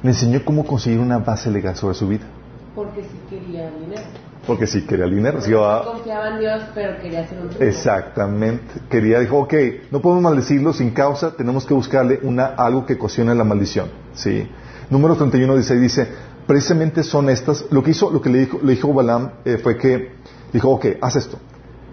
[0.02, 2.26] Le enseñó cómo conseguir una base legal sobre su vida.
[2.74, 4.02] Porque sí quería dinero.
[4.48, 5.40] Porque sí quería el dinero.
[5.42, 7.64] Sí, confiaba en Dios, pero quería hacer un truco.
[7.64, 8.74] Exactamente.
[8.90, 9.54] Quería, dijo, ok,
[9.92, 13.90] no podemos maldecirlo sin causa, tenemos que buscarle una, algo que cocine la maldición.
[14.14, 14.50] Sí.
[14.90, 16.08] Número 31 dice, dice,
[16.48, 19.78] precisamente son estas, lo que hizo, lo que le dijo, le dijo Balaam eh, fue
[19.78, 20.14] que,
[20.52, 21.38] dijo, ok, haz esto.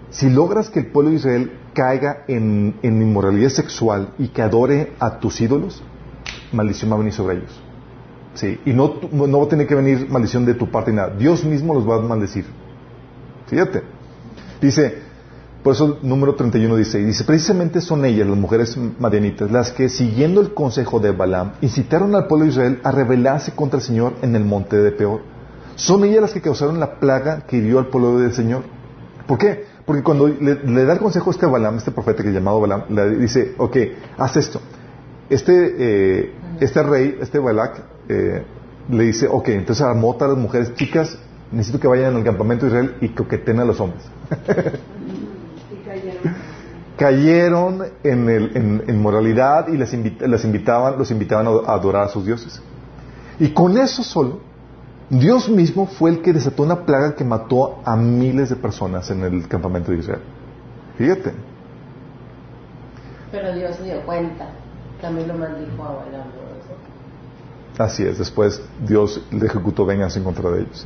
[0.09, 4.93] Si logras que el pueblo de Israel caiga en, en inmoralidad sexual y que adore
[4.99, 5.83] a tus ídolos,
[6.51, 7.61] maldición va a venir sobre ellos.
[8.33, 11.15] Sí, y no, no va a tener que venir maldición de tu parte ni nada.
[11.17, 12.45] Dios mismo los va a maldecir.
[13.47, 13.83] Fíjate.
[14.61, 14.99] Dice,
[15.63, 19.71] por eso el número 31 dice, y dice, precisamente son ellas, las mujeres madianitas, las
[19.71, 23.85] que, siguiendo el consejo de Balaam, incitaron al pueblo de Israel a rebelarse contra el
[23.85, 25.21] Señor en el monte de Peor.
[25.75, 28.63] Son ellas las que causaron la plaga que hirió al pueblo del Señor.
[29.27, 29.65] ¿Por qué?
[29.85, 32.83] Porque cuando le, da el consejo a este Balaam, este profeta que es llamado Balaam,
[32.89, 33.77] le dice, ok,
[34.17, 34.61] haz esto.
[35.29, 38.43] Este, eh, este rey, este Balak, eh,
[38.89, 41.17] le dice, ok, entonces armó a las mujeres chicas,
[41.51, 44.03] necesito que vayan al campamento de Israel y coqueten a los hombres.
[46.99, 52.61] cayeron en, el, en, moralidad y les, invitaban, los invitaban a adorar a sus dioses.
[53.39, 54.41] Y con eso solo,
[55.09, 59.23] Dios mismo fue el que desató una plaga que mató a miles de personas en
[59.23, 60.21] el campamento de Israel.
[60.97, 61.31] Fíjate.
[63.31, 64.49] Pero Dios se dio cuenta.
[65.01, 66.48] También lo maldijo a Balaam.
[67.79, 70.85] Así es, después Dios le ejecutó venganza en contra de ellos.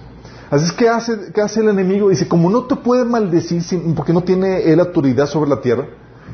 [0.51, 2.09] Así es que hace, ¿qué hace el enemigo?
[2.09, 3.63] Dice, como no te puede maldecir
[3.95, 5.87] porque no tiene él autoridad sobre la tierra,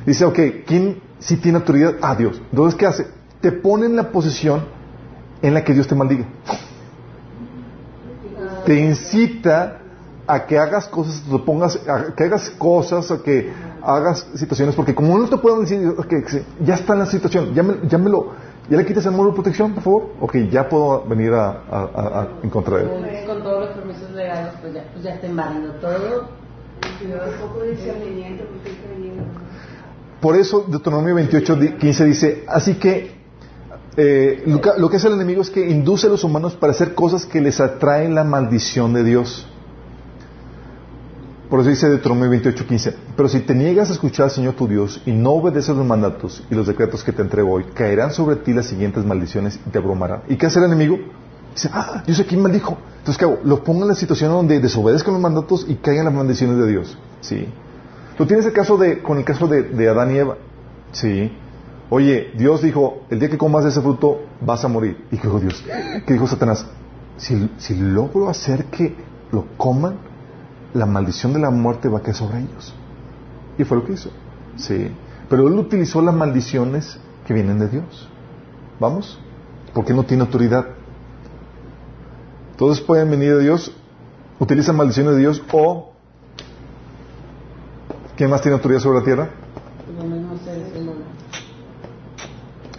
[0.06, 0.38] dice, ok,
[0.68, 1.96] ¿quién sí tiene autoridad?
[2.02, 2.42] Ah, Dios.
[2.52, 3.08] Entonces, ¿qué hace?
[3.40, 4.66] Te pone en la posición
[5.42, 6.26] en la que Dios te maldiga.
[8.66, 9.80] Te incita
[10.28, 13.50] a que hagas cosas, te pongas, a que hagas cosas, a que
[13.82, 16.20] hagas situaciones, porque como no te pueden decir, okay,
[16.60, 18.34] ya está en la situación, ya me, ya me lo
[18.70, 20.10] ¿Ya le quitas el muro de protección, por favor?
[20.22, 22.90] Ok, ya puedo venir a, a, a, contra él.
[23.26, 25.28] Con todos los permisos legales, pues ya, pues ya está
[25.82, 26.40] todo.
[30.22, 33.20] Por eso Deuteronomio 28, 15 dice, así que
[33.98, 37.26] eh, lo, que hace el enemigo es que induce a los humanos para hacer cosas
[37.26, 39.48] que les atraen la maldición de Dios.
[41.50, 42.96] Por eso dice Deuteronomio 28, 15.
[43.16, 46.44] Pero si te niegas a escuchar al Señor tu Dios y no obedeces los mandatos
[46.52, 49.80] y los decretos que te entrego hoy, caerán sobre ti las siguientes maldiciones y te
[49.80, 50.22] abrumarán.
[50.28, 51.00] ¿Y qué hace el enemigo?
[51.56, 52.78] Dice, ah, Dios aquí maldijo.
[53.00, 53.40] Entonces, ¿qué hago?
[53.44, 56.98] Lo pongo en la situación donde desobedezcan los mandatos y caigan las maldiciones de Dios.
[57.22, 57.48] Sí.
[58.16, 60.38] Tú tienes el caso de, con el caso de, Adán y Eva.
[60.92, 61.36] Sí.
[61.90, 65.04] Oye, Dios dijo, el día que comas de ese fruto vas a morir.
[65.10, 65.66] ¿Y qué dijo Dios?
[66.06, 66.68] ¿Qué dijo Satanás?
[67.18, 68.96] Si, si logro hacer que
[69.32, 70.09] lo coman,
[70.74, 72.74] la maldición de la muerte va a caer sobre ellos.
[73.58, 74.10] Y fue lo que hizo.
[74.56, 74.92] Sí.
[75.30, 78.10] Pero él utilizó las maldiciones que vienen de Dios.
[78.80, 79.20] ¿Vamos?
[79.74, 80.66] Porque no tiene autoridad.
[82.58, 83.72] Todos pueden venir de Dios,
[84.40, 85.94] utilizan maldiciones de Dios o
[88.18, 89.30] ¿quién más tiene autoridad sobre la tierra?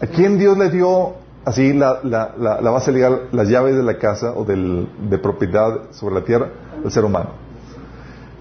[0.03, 1.15] ¿A quién Dios le dio
[1.45, 5.91] así la, la, la, base legal, las llaves de la casa o del, de propiedad
[5.93, 6.51] sobre la tierra?
[6.85, 7.50] El ser humano.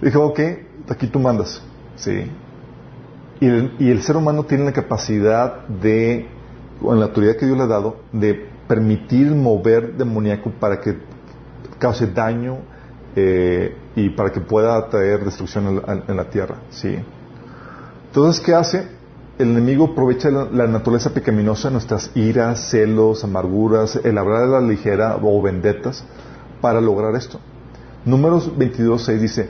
[0.02, 0.40] Dijo, ok,
[0.90, 1.62] aquí tú mandas.
[1.96, 2.32] Sí.
[3.42, 6.28] Y el, y el ser humano tiene la capacidad de,
[6.82, 10.98] con la autoridad que Dios le ha dado, de permitir mover demoníaco para que
[11.80, 12.60] cause daño
[13.16, 16.58] eh, y para que pueda traer destrucción en la, tierra.
[16.70, 16.96] ¿sí?
[18.08, 18.88] Entonces, ¿qué hace?
[19.40, 25.18] El enemigo aprovecha la, naturaleza pecaminosa, nuestras iras, celos, amarguras, el hablar de la ligera
[25.22, 26.04] o vendetas
[26.62, 27.40] para lograr esto.
[28.06, 29.50] Números 22, 6 dice,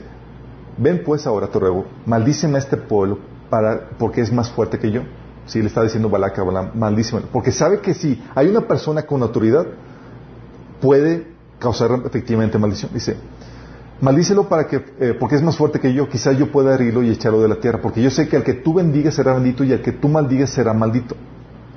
[0.80, 3.18] Ven pues ahora, te ruego, maldíceme a este pueblo
[3.50, 5.02] para, porque es más fuerte que yo.
[5.44, 7.22] Sí, le está diciendo Balak a Balaam, maldíceme.
[7.30, 9.66] Porque sabe que si hay una persona con autoridad,
[10.80, 11.26] puede
[11.58, 12.90] causar efectivamente maldición.
[12.94, 13.16] Dice,
[14.00, 17.10] maldícelo para que, eh, porque es más fuerte que yo, quizás yo pueda herirlo y
[17.10, 19.74] echarlo de la tierra, porque yo sé que al que tú bendigas será bendito y
[19.74, 21.14] al que tú maldigas será maldito.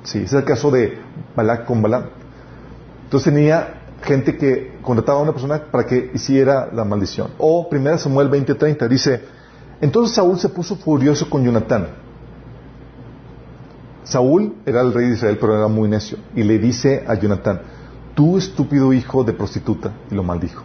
[0.04, 0.98] Sí, ese es el caso de
[1.36, 2.04] Balak con Balaam.
[3.04, 7.30] Entonces tenía gente que contrataba a una persona para que hiciera la maldición.
[7.38, 9.22] O 1 Samuel 20:30 dice,
[9.80, 11.88] entonces Saúl se puso furioso con Jonatán.
[14.04, 16.18] Saúl era el rey de Israel, pero era muy necio.
[16.34, 17.62] Y le dice a Jonatán,
[18.14, 20.62] tú estúpido hijo de prostituta, y lo maldijo.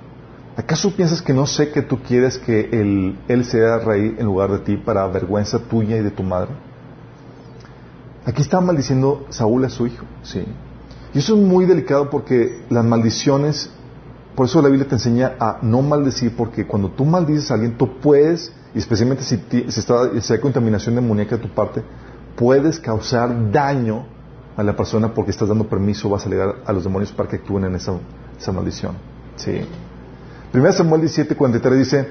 [0.57, 4.51] ¿Acaso piensas que no sé que tú quieres que él, él sea rey en lugar
[4.51, 6.49] de ti para vergüenza tuya y de tu madre?
[8.25, 10.45] Aquí está maldiciendo Saúl a su hijo, sí.
[11.13, 13.71] Y eso es muy delicado porque las maldiciones
[14.39, 17.77] por eso la Biblia te enseña a no maldecir, porque cuando tú maldices a alguien,
[17.77, 19.35] tú puedes, y especialmente si,
[19.67, 21.83] si, está, si hay contaminación demoníaca de tu parte,
[22.37, 24.05] puedes causar daño
[24.55, 27.35] a la persona porque estás dando permiso, vas a alegar a los demonios para que
[27.35, 27.95] actúen en esa,
[28.39, 28.93] esa maldición.
[29.35, 29.59] Sí.
[30.53, 32.07] Primero Samuel 17, 43 dice,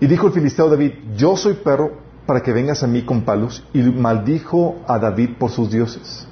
[0.00, 1.92] y dijo el filisteo David, yo soy perro
[2.26, 6.26] para que vengas a mí con palos, y maldijo a David por sus dioses.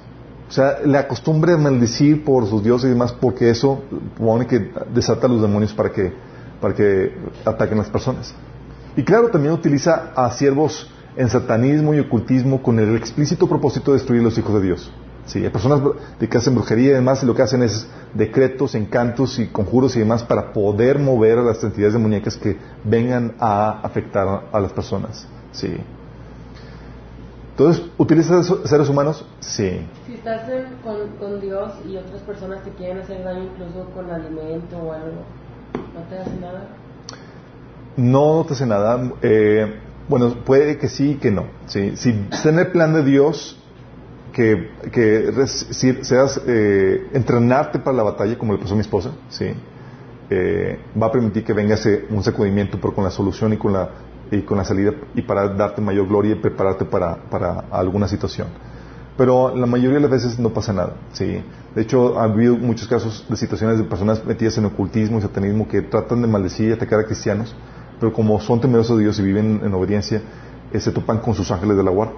[0.51, 3.83] O sea, la costumbre de maldecir por sus dioses y demás, porque eso
[4.17, 6.11] pone que desata a los demonios para que,
[6.59, 8.33] para que ataquen a las personas.
[8.97, 13.99] Y claro, también utiliza a siervos en satanismo y ocultismo con el explícito propósito de
[13.99, 14.91] destruir los hijos de Dios.
[15.25, 15.79] Sí, hay personas
[16.19, 19.99] que hacen brujería y demás y lo que hacen es decretos, encantos y conjuros y
[19.99, 25.25] demás para poder mover a las entidades demoníacas que vengan a afectar a las personas.
[25.53, 25.77] Sí.
[27.61, 29.23] Entonces, ¿utilizas seres humanos?
[29.39, 29.85] Sí.
[30.07, 30.49] Si estás
[30.83, 35.21] con, con, Dios y otras personas te quieren hacer daño incluso con alimento o algo,
[35.93, 36.65] ¿no te hace nada?
[37.97, 39.11] No, no te hace nada.
[39.21, 39.75] Eh,
[40.09, 41.45] bueno, puede que sí y que no.
[41.67, 41.95] ¿sí?
[41.97, 43.59] Si está en el plan de Dios
[44.33, 49.53] que, que seas eh, entrenarte para la batalla, como le pasó a mi esposa, ¿sí?
[50.31, 53.73] Eh, va a permitir que venga ese, un sacudimiento, pero con la solución y con
[53.73, 53.89] la,
[54.31, 58.47] y con la salida y para darte mayor gloria y prepararte para, para alguna situación.
[59.17, 60.93] Pero la mayoría de las veces no pasa nada.
[61.11, 61.43] ¿sí?
[61.75, 65.67] De hecho, ha habido muchos casos de situaciones de personas metidas en ocultismo y satanismo
[65.67, 67.55] que tratan de maldecir y atacar a cristianos
[68.01, 70.23] pero como son temerosos de Dios y viven en obediencia,
[70.73, 72.13] eh, se topan con sus ángeles de la guarda.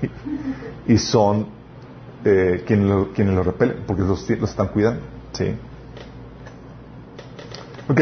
[0.86, 1.48] y son
[2.24, 5.00] eh, quienes, lo, quienes lo repelen, porque los, los están cuidando.
[5.32, 5.56] ¿sí?
[7.88, 8.00] Ok.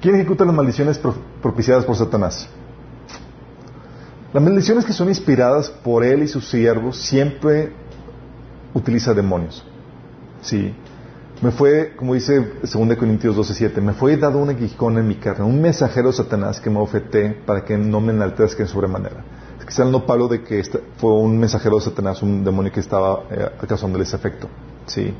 [0.00, 0.98] ¿Quién ejecuta las maldiciones
[1.42, 2.48] propiciadas por Satanás?
[4.32, 7.72] Las maldiciones que son inspiradas por él y sus siervos siempre
[8.72, 9.64] utiliza demonios.
[10.40, 10.74] Sí.
[11.42, 15.44] Me fue, como dice 2 Corintios 12:7, me fue dado un aguijón en mi carne,
[15.44, 19.24] un mensajero de Satanás que me ofeté para que no me enaltezca en sobremanera.
[19.58, 23.24] Es que está de que este fue un mensajero de Satanás, un demonio que estaba
[23.30, 24.48] eh, causando ese efecto.
[24.86, 25.12] ¿sí?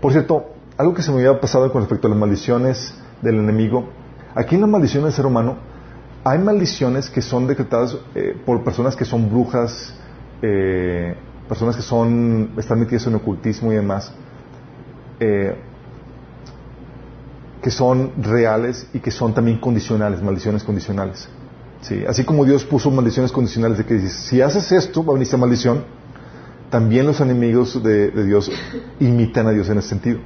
[0.00, 3.88] Por cierto, algo que se me había pasado con respecto a las maldiciones del enemigo,
[4.34, 5.56] aquí en las maldiciones del ser humano,
[6.24, 9.94] hay maldiciones que son decretadas eh, por personas que son brujas,
[10.42, 11.14] eh,
[11.48, 14.12] personas que son, están metidas en ocultismo y demás
[15.20, 15.54] eh,
[17.62, 21.28] que son reales y que son también condicionales, maldiciones condicionales.
[21.82, 22.04] ¿sí?
[22.08, 25.24] Así como Dios puso maldiciones condicionales de que dice, si haces esto, va a venir
[25.24, 25.84] esta maldición,
[26.70, 28.50] también los enemigos de, Dios
[28.98, 30.20] imitan a Dios en ese sentido.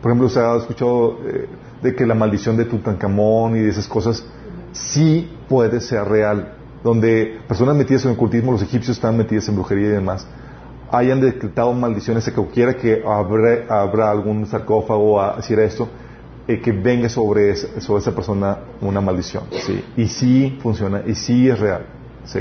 [0.00, 1.48] Por ejemplo, se ha escuchado eh,
[1.82, 4.24] de que la maldición de Tutankamón y de esas cosas
[4.72, 9.88] sí puede ser real, donde personas metidas en ocultismo, los egipcios estaban metidas en brujería
[9.88, 10.26] y demás,
[10.90, 15.88] hayan decretado maldiciones de que quiera que habrá, algún sarcófago a decir esto,
[16.48, 19.44] eh, que venga sobre, sobre esa persona una maldición.
[19.50, 19.84] ¿sí?
[19.96, 21.86] Y sí funciona, y sí es real.
[22.24, 22.40] ¿sí?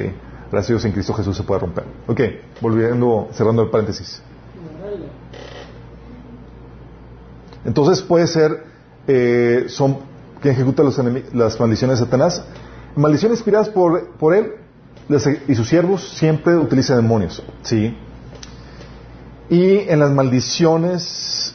[0.52, 1.84] Gracias a Dios en Cristo Jesús se puede romper.
[2.08, 2.22] Ok,
[2.62, 4.24] volviendo, cerrando el paréntesis.
[7.70, 8.64] Entonces puede ser,
[9.08, 10.00] eh, son
[10.42, 12.44] quien ejecuta las maldiciones de Satanás.
[12.96, 14.54] Maldiciones inspiradas por, por él
[15.48, 17.44] y sus siervos siempre utilizan demonios.
[17.62, 17.96] ¿sí?
[19.52, 21.54] Y en las maldiciones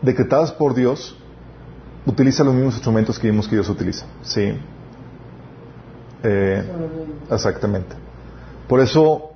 [0.00, 1.18] decretadas por Dios,
[2.06, 4.06] utiliza los mismos instrumentos que vimos que Dios utiliza.
[4.22, 4.54] ¿Sí?
[6.22, 6.64] Eh,
[7.30, 7.94] exactamente.
[8.66, 9.32] Por eso,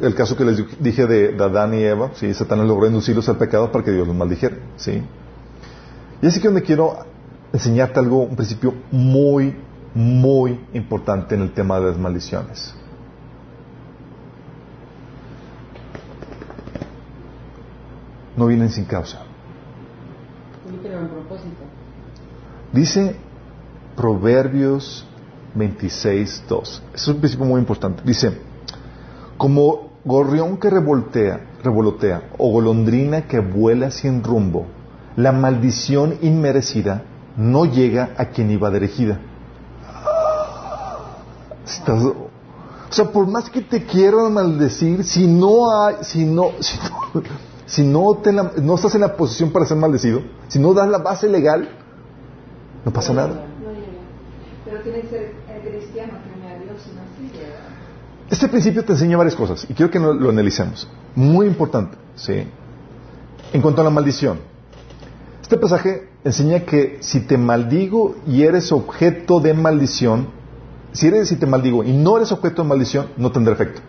[0.00, 2.32] el caso que les dije de, Adán y Eva, ¿sí?
[2.32, 4.56] Satanás logró inducirlos al pecado para que Dios los maldijera.
[4.76, 5.02] ¿Sí?
[6.22, 6.96] Y así que donde quiero
[7.52, 9.54] enseñarte algo, un principio muy,
[9.94, 12.74] muy importante en el tema de las maldiciones.
[18.36, 19.22] no vienen sin causa.
[22.72, 23.16] Dice
[23.96, 25.06] Proverbios
[25.56, 26.82] 26.2.
[26.94, 28.02] Es un principio muy importante.
[28.04, 28.38] Dice,
[29.38, 34.66] como gorrión que revoltea, revolotea o golondrina que vuela sin rumbo,
[35.16, 37.02] la maldición inmerecida
[37.36, 39.20] no llega a quien iba dirigida.
[41.88, 47.22] o sea, por más que te quieran maldecir, si no hay, si no, si no
[47.66, 48.22] si no,
[48.62, 51.68] no estás en la posición para ser maldecido, si no das la base legal,
[52.84, 53.44] no pasa nada.
[54.64, 56.80] Pero tiene que ser cristiano, a Dios,
[58.30, 60.88] Este principio te enseña varias cosas y quiero que lo analicemos.
[61.16, 62.46] Muy importante, ¿sí?
[63.52, 64.38] En cuanto a la maldición,
[65.46, 70.26] este pasaje enseña que si te maldigo y eres objeto de maldición,
[70.90, 73.80] si eres y te maldigo y no eres objeto de maldición, no tendrá efecto.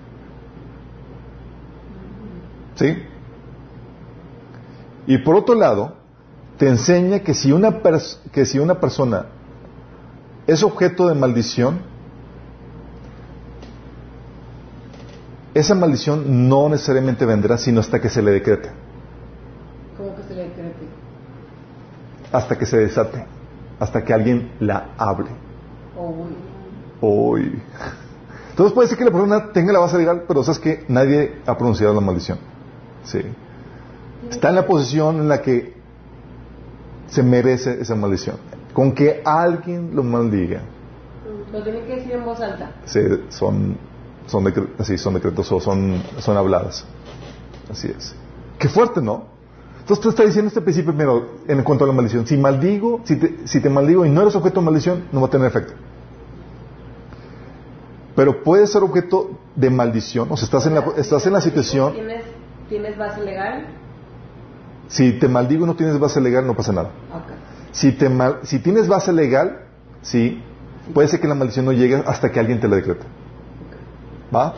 [2.76, 2.96] ¿Sí?
[5.08, 5.96] Y por otro lado,
[6.60, 7.82] te enseña que si una,
[8.32, 9.26] que si una persona
[10.46, 11.80] es objeto de maldición,
[15.56, 18.70] esa maldición no necesariamente vendrá sino hasta que se le decrete.
[19.98, 21.08] ¿Cómo que se le decrete?
[22.32, 23.26] Hasta que se desate,
[23.80, 25.30] hasta que alguien la hable.
[27.02, 27.62] Hoy.
[28.50, 31.58] Entonces puede ser que la persona tenga la base legal, pero sabes que nadie ha
[31.58, 32.40] pronunciado la maldición.
[33.04, 33.22] Sí.
[34.30, 35.76] Está en la posición en la que
[37.08, 38.38] se merece esa maldición.
[38.74, 40.62] Con que alguien lo maldiga.
[41.52, 42.72] Lo tiene que decir en voz alta.
[42.86, 43.00] Sí,
[43.30, 43.78] son,
[44.26, 46.86] son, así, son decretos o son, son habladas.
[47.72, 48.16] Así es.
[48.60, 49.37] Qué fuerte, ¿no?
[49.88, 52.28] Entonces tú estás diciendo este principio primero en cuanto a la maldición.
[52.28, 55.28] Si maldigo, si te, si te maldigo y no eres objeto de maldición, no va
[55.28, 55.74] a tener efecto
[58.18, 60.28] pero puede ser objeto de maldición.
[60.32, 61.94] O sea, estás en la, estás en la situación.
[61.94, 62.24] ¿Tienes,
[62.68, 63.68] ¿Tienes base legal?
[64.88, 66.90] Si te maldigo y no tienes base legal, no pasa nada.
[67.72, 69.68] Si, te mal, si tienes base legal,
[70.02, 70.42] sí,
[70.96, 73.06] puede ser que la maldición no llegue hasta que alguien te la decrete.
[74.36, 74.56] ¿Va?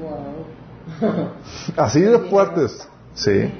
[0.00, 1.26] Wow.
[1.76, 2.88] Así de fuertes.
[3.18, 3.52] Sí.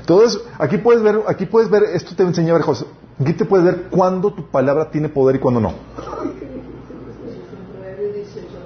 [0.00, 2.86] Entonces, aquí puedes ver, aquí puedes ver, esto te enseña a ver, José.
[3.20, 5.74] Aquí te puedes ver cuándo tu palabra tiene poder y cuándo no.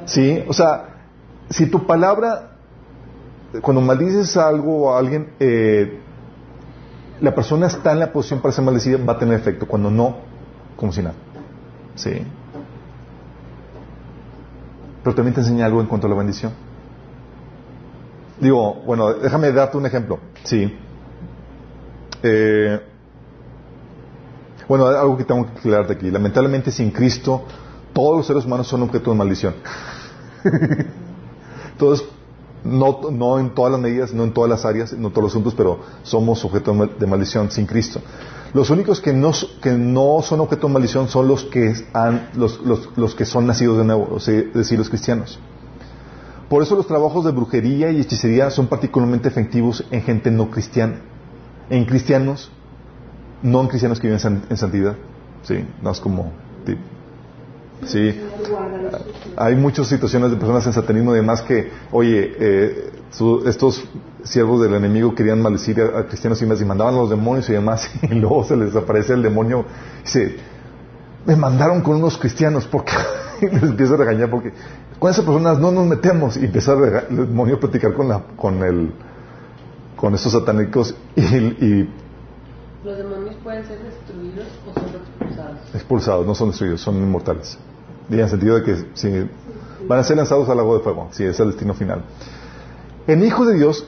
[0.07, 0.89] Sí, o sea,
[1.51, 2.53] si tu palabra,
[3.61, 6.01] cuando maldices algo o a alguien, eh,
[7.21, 9.67] la persona está en la posición para ser maldecida, va a tener efecto.
[9.67, 10.17] Cuando no,
[10.77, 11.17] como si nada.
[11.97, 12.23] Sí.
[15.03, 16.53] Pero también te enseña algo en cuanto a la bendición.
[18.41, 20.19] Digo, bueno, déjame darte un ejemplo.
[20.45, 20.73] Sí.
[22.23, 22.81] Eh,
[24.69, 26.11] bueno, algo que tengo que aclararte aquí.
[26.11, 27.45] Lamentablemente, sin Cristo,
[27.93, 29.55] todos los seres humanos son objeto de maldición.
[31.73, 32.07] Entonces,
[32.65, 35.33] no, no en todas las medidas, no en todas las áreas, no en todos los
[35.33, 38.01] asuntos, pero somos objeto de maldición sin Cristo.
[38.53, 39.33] Los únicos que no,
[39.63, 42.61] que no son objeto de maldición son los que, han, los,
[42.97, 45.39] los, que son nacidos de nuevo, es decir, los cristianos.
[46.49, 51.01] Por eso los trabajos de brujería y hechicería son particularmente efectivos en gente no cristiana.
[51.71, 52.51] En cristianos,
[53.43, 54.95] no en cristianos que viven en santidad.
[55.43, 56.33] Sí, no es como
[57.85, 58.19] Sí.
[59.37, 62.91] Hay muchas situaciones de personas en satanismo y demás que, oye, eh,
[63.47, 63.85] estos
[64.25, 67.53] siervos del enemigo querían maldecir a, cristianos y, más, y mandaban a los demonios y
[67.53, 69.65] demás, y luego se les aparece el demonio
[70.01, 70.37] y dice,
[71.27, 72.93] me mandaron con unos cristianos porque
[73.41, 74.53] y les empieza a regañar porque
[74.99, 76.75] con esas personas no nos metemos y empieza
[77.09, 78.93] el demonio a platicar con la con el
[79.97, 81.89] con estos satánicos y, y
[82.87, 85.75] los demonios pueden ser destruidos o son expulsados.
[85.75, 87.59] Expulsados, no son destruidos, son inmortales.
[88.09, 89.29] en el sentido de que si,
[89.89, 92.05] van a ser lanzados al lago de fuego, si es el destino final.
[93.07, 93.87] En hijos de Dios,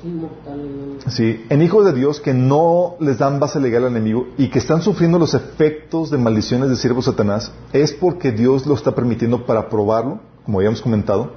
[1.08, 4.60] sí, en hijos de Dios que no les dan base legal al enemigo y que
[4.60, 9.44] están sufriendo los efectos de maldiciones de siervo Satanás, es porque Dios lo está permitiendo
[9.44, 11.32] para probarlo, como habíamos comentado,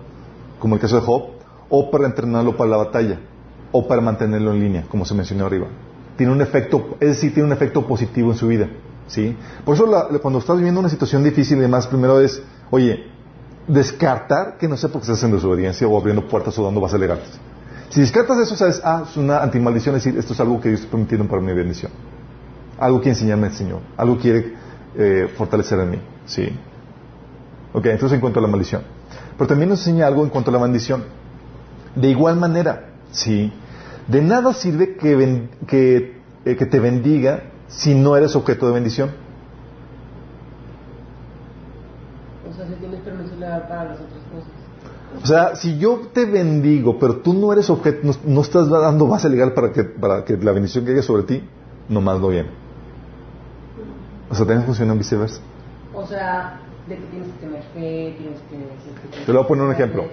[0.60, 1.24] como el caso de Job,
[1.70, 3.20] o para entrenarlo para la batalla,
[3.72, 5.68] o para mantenerlo en línea, como se mencionó arriba
[6.22, 8.70] tiene un efecto, es decir, tiene un efecto positivo en su vida.
[9.08, 9.36] ¿sí?
[9.66, 9.88] Por eso
[10.22, 13.08] cuando estás viviendo una situación difícil y demás, primero es, oye,
[13.68, 17.00] descartar que no sé por qué estás en desobediencia o abriendo puertas o dando bases
[17.00, 17.28] legales.
[17.92, 20.80] Si descartas eso, sabes, ah, es una antimaldición, es decir, esto es algo que Dios
[20.80, 21.92] está permitiendo para mi bendición.
[22.80, 24.54] Algo quiere enseñarme el Señor, algo quiere
[24.96, 26.02] eh, fortalecer en mí.
[26.26, 26.50] ¿sí?
[27.74, 28.84] Ok, entonces en cuanto a la maldición.
[29.38, 31.04] Pero también nos enseña algo en cuanto a la bendición.
[31.94, 33.52] De igual manera, ¿sí?
[34.08, 39.12] De nada sirve que, eh, que, te bendiga si no eres objeto de bendición.
[42.50, 42.74] O sea, si
[43.68, 43.98] para.
[45.24, 49.30] O sea, si yo te bendigo, pero tú no eres objeto, no, estás dando base
[49.30, 51.44] legal para que, para que la bendición caiga sobre ti,
[51.90, 52.48] nomás lo bien.
[54.30, 55.42] O sea, también funciona viceversa.
[55.94, 59.26] O sea, de que tienes que tener fe, tienes que...
[59.26, 60.06] Te lo voy a poner un ejemplo.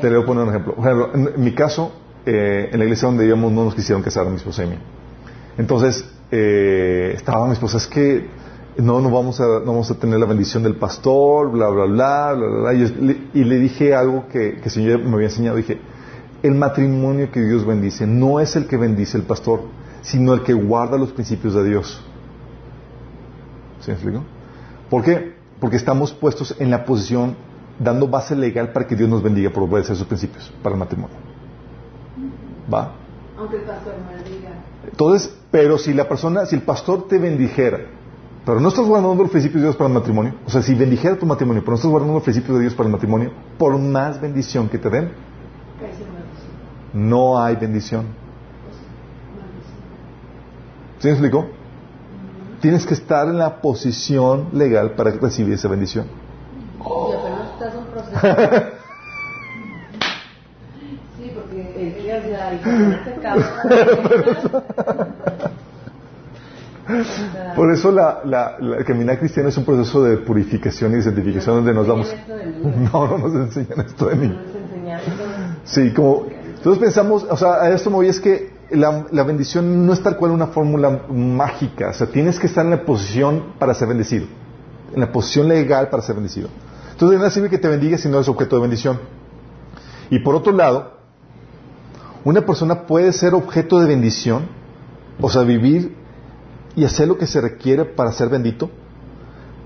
[0.00, 0.74] Te lo voy a poner un ejemplo.
[0.76, 1.92] Por ejemplo, en mi caso,
[2.24, 4.76] eh, en la iglesia donde íbamos no nos quisieron casar a mi esposa y mí.
[5.58, 8.30] Entonces, eh, estaba mi esposa, es que
[8.76, 12.32] no, no, vamos a, no vamos a tener la bendición del pastor, bla, bla, bla,
[12.32, 12.74] bla, bla.
[12.74, 15.56] Y, le, dije algo que, que el Señor me había enseñado.
[15.56, 15.78] Dije,
[16.42, 19.60] el matrimonio que Dios bendice no es el que bendice el pastor,
[20.00, 22.02] sino el que guarda los principios de Dios.
[23.80, 24.24] ¿Sí me explico?
[24.88, 25.34] ¿Por qué?
[25.60, 27.36] Porque estamos puestos en la posición
[27.78, 31.16] dando base legal para que Dios nos bendiga por obedecer sus principios para el matrimonio.
[32.72, 32.92] ¿Va?
[33.38, 34.50] Aunque el pastor me diga.
[34.84, 37.80] Entonces, pero si la persona, si el pastor te bendijera,
[38.44, 41.16] pero no estás guardando los principios de Dios para el matrimonio, o sea, si bendijera
[41.16, 44.20] tu matrimonio, pero no estás guardando los principios de Dios para el matrimonio, por más
[44.20, 45.12] bendición que te den,
[46.92, 48.06] no hay bendición.
[50.98, 51.46] ¿Sí me explico?
[52.60, 56.06] Tienes que estar en la posición legal para recibir esa bendición.
[61.16, 63.20] Sí, porque el día de ahí se.
[67.56, 71.56] Por eso la, la, la caminar cristiana es un proceso de purificación y de santificación
[71.56, 72.14] donde nos damos...
[72.92, 74.38] No, no nos enseñan esto de todo.
[75.64, 76.26] Sí, como...
[76.26, 80.00] Entonces pensamos, o sea, a esto me voy es que la, la bendición no es
[80.00, 81.90] tal cual una fórmula mágica.
[81.90, 84.26] O sea, tienes que estar en la posición para ser bendecido.
[84.94, 86.48] En la posición legal para ser bendecido.
[86.92, 89.00] Entonces, de nada sirve que te bendiga si no es objeto de bendición.
[90.08, 90.98] Y por otro lado,
[92.24, 94.46] una persona puede ser objeto de bendición,
[95.20, 95.96] o sea, vivir
[96.74, 98.70] y hacer lo que se requiere para ser bendito,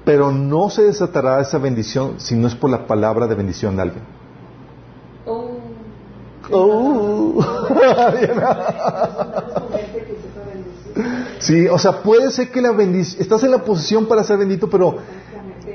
[0.04, 3.82] pero no se desatará esa bendición si no es por la palabra de bendición de
[3.82, 4.02] alguien.
[5.26, 5.58] Oh.
[6.50, 7.34] Oh.
[11.38, 14.70] Sí, o sea, puede ser que la bendición, estás en la posición para ser bendito,
[14.70, 14.96] pero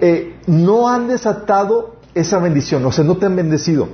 [0.01, 3.88] eh, no han desatado esa bendición, o sea, no te han bendecido.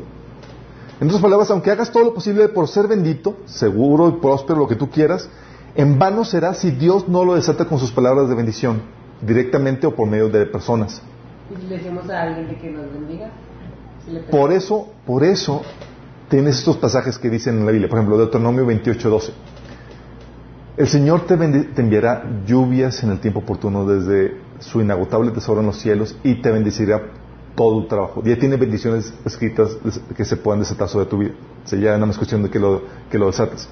[0.99, 4.67] En otras palabras, aunque hagas todo lo posible por ser bendito, seguro y próspero, lo
[4.67, 5.29] que tú quieras,
[5.77, 8.81] en vano será si Dios no lo desata con sus palabras de bendición,
[9.21, 11.03] directamente o por medio de personas.
[11.51, 13.29] Y si le decimos a alguien de que nos bendiga,
[14.03, 15.61] si Por eso, por eso
[16.29, 19.31] tienes estos pasajes que dicen en la Biblia, por ejemplo, Deuteronomio 28:12.
[20.77, 25.77] El Señor te, enviará lluvias en el tiempo oportuno desde su inagotable tesoro en los
[25.77, 27.01] cielos y te bendecirá
[27.55, 28.23] todo tu trabajo.
[28.23, 29.77] Ya tiene bendiciones escritas
[30.15, 31.33] que se puedan desatar sobre tu vida.
[31.65, 33.69] O sea, ya nada más cuestión de que lo, que lo desates.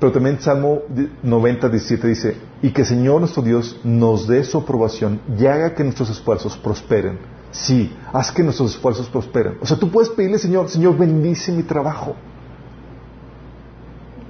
[0.00, 0.80] Pero también Salmo
[1.22, 5.74] 90, 17 dice, y que el Señor nuestro Dios nos dé su aprobación y haga
[5.74, 7.18] que nuestros esfuerzos prosperen.
[7.52, 9.58] Sí, haz que nuestros esfuerzos prosperen.
[9.60, 12.14] O sea, tú puedes pedirle, Señor, Señor, bendice mi trabajo.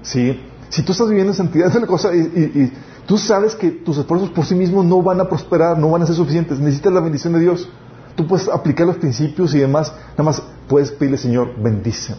[0.03, 0.41] Sí,
[0.71, 2.73] si tú estás viviendo en santidad, es una cosa, y, y- y
[3.07, 6.07] tú sabes que tus esfuerzos por sí mismos no van a prosperar, no van a
[6.07, 7.69] ser suficientes, necesitas la bendición de Dios.
[8.17, 12.19] Tú puedes aplicar los principios y demás, nada más puedes pedirle, Señor, bendíceme.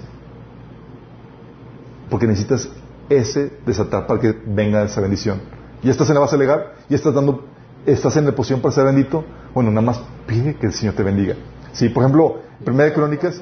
[2.10, 2.70] Porque necesitas
[3.12, 5.42] ese desatar para que venga esa bendición.
[5.84, 7.46] Ya estás en la base legal, ya estás dando,
[7.86, 9.24] estás en la posición para ser bendito.
[9.54, 11.36] Bueno, nada más pide que el Señor te bendiga.
[11.74, 13.42] Sí, por ejemplo, Primera de Crónicas,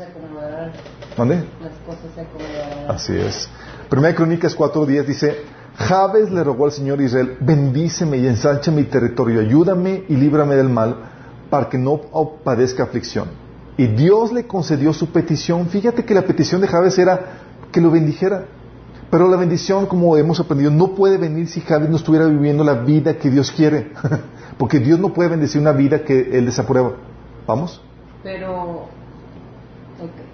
[1.17, 1.35] ¿dónde?
[1.35, 2.91] las cosas se acomodarán.
[2.91, 3.49] Así es.
[3.89, 5.37] Primera de Crónicas 4.10 dice,
[5.75, 10.69] Jabes le rogó al Señor Israel, bendíceme y ensancha mi territorio, ayúdame y líbrame del
[10.69, 10.95] mal,
[11.49, 11.99] para que no
[12.43, 13.27] padezca aflicción.
[13.77, 15.67] Y Dios le concedió su petición.
[15.67, 17.39] Fíjate que la petición de Jabes era
[17.71, 18.45] que lo bendijera.
[19.11, 22.75] Pero la bendición, como hemos aprendido, no puede venir si Jabes no estuviera viviendo la
[22.75, 23.91] vida que Dios quiere.
[24.57, 26.93] Porque Dios no puede bendecir una vida que Él desaprueba.
[27.47, 27.81] ¿Vamos?
[28.23, 28.83] Pero,
[29.99, 30.29] ok.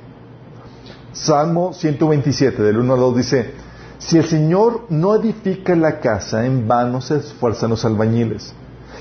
[1.13, 3.53] Salmo 127, del 1 al 2 dice,
[3.99, 8.53] si el Señor no edifica la casa, en vano se esfuerzan los albañiles.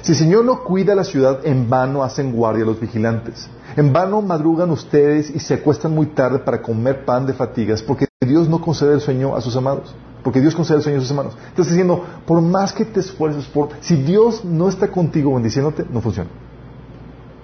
[0.03, 3.49] Si el Señor no cuida la ciudad, en vano hacen guardia los vigilantes.
[3.77, 8.07] En vano madrugan ustedes y se acuestan muy tarde para comer pan de fatigas, porque
[8.25, 9.95] Dios no concede el sueño a sus amados.
[10.22, 11.37] Porque Dios concede el sueño a sus hermanos.
[11.49, 16.01] Estás diciendo, por más que te esfuerces, por, si Dios no está contigo bendiciéndote, no
[16.01, 16.31] funciona.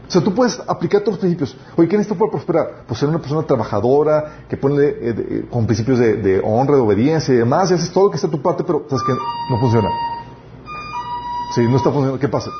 [0.08, 1.56] O sea, tú puedes aplicar todos los principios.
[1.76, 2.84] Oye, ¿qué necesito para prosperar?
[2.88, 7.32] Pues ser una persona trabajadora, que pone eh, de- con principios de, honra, de obediencia
[7.32, 9.60] y demás, y haces todo lo que está a tu parte, pero sabes que no
[9.60, 9.88] funciona.
[11.54, 12.18] Sí, no está funcionando.
[12.18, 12.50] ¿Qué pasa?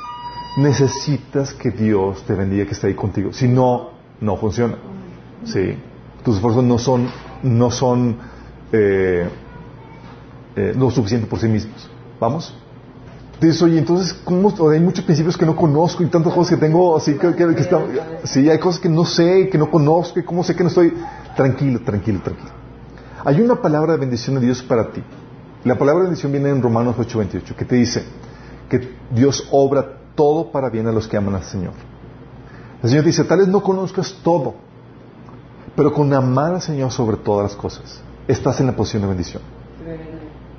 [0.59, 3.33] Necesitas que Dios te bendiga, que esté ahí contigo.
[3.33, 3.91] Si no,
[4.21, 4.77] no funciona.
[5.45, 5.77] Sí.
[6.25, 7.09] Tus esfuerzos no son,
[7.43, 8.17] no son
[8.73, 9.29] eh,
[10.57, 11.89] eh, lo suficiente por sí mismos.
[12.19, 12.55] ¿Vamos?
[13.41, 14.53] Dices, oye, entonces, ¿cómo?
[14.71, 17.69] Hay muchos principios que no conozco y tantas cosas que tengo, así que, que,
[18.25, 20.93] sí, hay cosas que no sé, que no conozco, cómo sé que no estoy.
[21.35, 22.51] Tranquilo, tranquilo, tranquilo.
[23.25, 25.03] Hay una palabra de bendición de Dios para ti.
[25.65, 28.05] La palabra de bendición viene en Romanos 8:28, que te dice
[28.69, 31.73] que Dios obra todo para bien a los que aman al Señor.
[32.83, 34.55] El Señor dice, tal vez no conozcas todo,
[35.77, 39.43] pero con amar al Señor sobre todas las cosas, estás en la posición de bendición.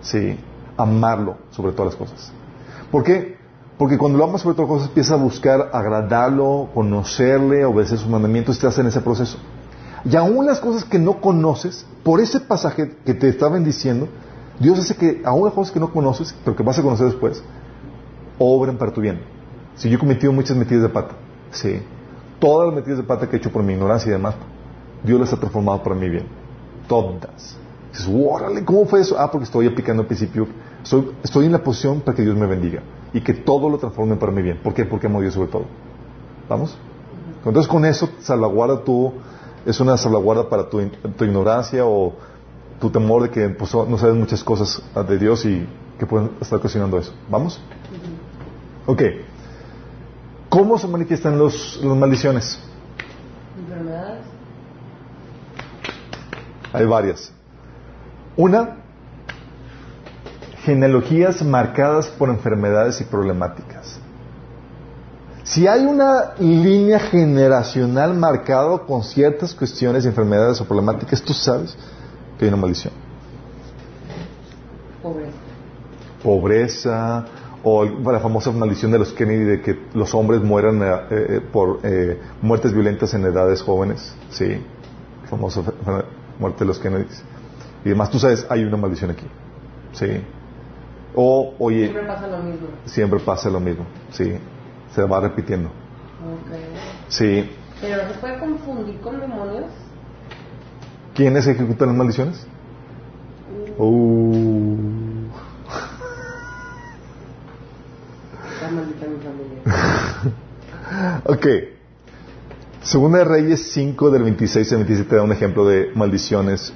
[0.02, 0.38] Sí,
[0.78, 2.32] amarlo sobre todas las cosas.
[2.92, 3.38] ¿Por qué?
[3.78, 8.10] Porque cuando lo amas sobre todas las cosas empiezas a buscar agradarlo, conocerle, obedecer sus
[8.10, 9.38] mandamientos, estás en ese proceso.
[10.04, 14.08] Y aún las cosas que no conoces, por ese pasaje que te está bendiciendo,
[14.60, 17.44] Dios hace que aún las cosas que no conoces, pero que vas a conocer después,
[18.38, 19.22] obren para tu bien.
[19.76, 21.16] Si yo he cometido muchas metidas de pata,
[21.52, 21.82] sí.
[22.40, 24.36] Todas las metidas de pata que he hecho por mi ignorancia y demás,
[25.04, 26.26] Dios las ha transformado para mi bien.
[26.88, 27.58] Todas.
[27.92, 29.20] Dices, órale, ¿cómo fue eso?
[29.20, 30.48] Ah, porque estoy aplicando el principio.
[30.84, 32.82] Estoy, estoy en la posición para que Dios me bendiga
[33.14, 34.60] y que todo lo transforme para mi bien.
[34.64, 34.86] ¿Por qué?
[34.86, 35.66] Porque amo a Dios sobre todo.
[36.48, 36.78] ¿Vamos?
[37.46, 39.14] Entonces con eso salvaguarda tu,
[39.66, 40.82] es una salvaguarda para tu,
[41.18, 42.14] tu ignorancia o
[42.80, 45.68] tu temor de que pues, no sabes muchas cosas de Dios y
[46.00, 47.14] que pueden estar ocasionando eso.
[47.30, 47.62] ¿Vamos?
[48.86, 49.02] Ok.
[50.50, 52.60] ¿Cómo se manifiestan los, las maldiciones?
[53.58, 54.26] Enfermedades.
[56.74, 57.32] Hay varias.
[58.38, 58.78] Una,
[60.64, 64.00] genealogías marcadas por enfermedades y problemáticas.
[65.44, 71.76] Si hay una línea generacional marcada con ciertas cuestiones, enfermedades o problemáticas, tú sabes
[72.38, 72.94] que hay una maldición.
[75.02, 75.32] Pobreza.
[76.24, 77.26] Pobreza,
[77.64, 81.80] o la famosa maldición de los Kennedy de que los hombres mueran eh, eh, por
[81.84, 84.16] eh, muertes violentas en edades jóvenes.
[84.30, 84.64] Sí,
[85.30, 85.62] famosa
[86.42, 87.06] muerte de los Kennedy.
[87.86, 89.26] Y además, tú sabes, hay una maldición aquí.
[89.94, 90.22] Sí.
[91.16, 91.84] O, oye.
[91.88, 92.68] Siempre pasa lo mismo.
[92.86, 93.86] Siempre pasa lo mismo.
[94.12, 94.34] Sí.
[94.94, 95.70] Se va repitiendo.
[96.46, 96.66] Okay.
[97.08, 97.52] Sí.
[97.80, 99.72] Pero se puede confundir con demonios.
[101.14, 102.48] ¿Quiénes ejecutan las maldiciones?
[103.78, 105.12] Uh, Uh.
[108.72, 109.62] Maldita mi familia.
[111.26, 111.46] Ok.
[112.84, 116.74] Segunda de Reyes 5 del 26 al 27 da un ejemplo de maldiciones,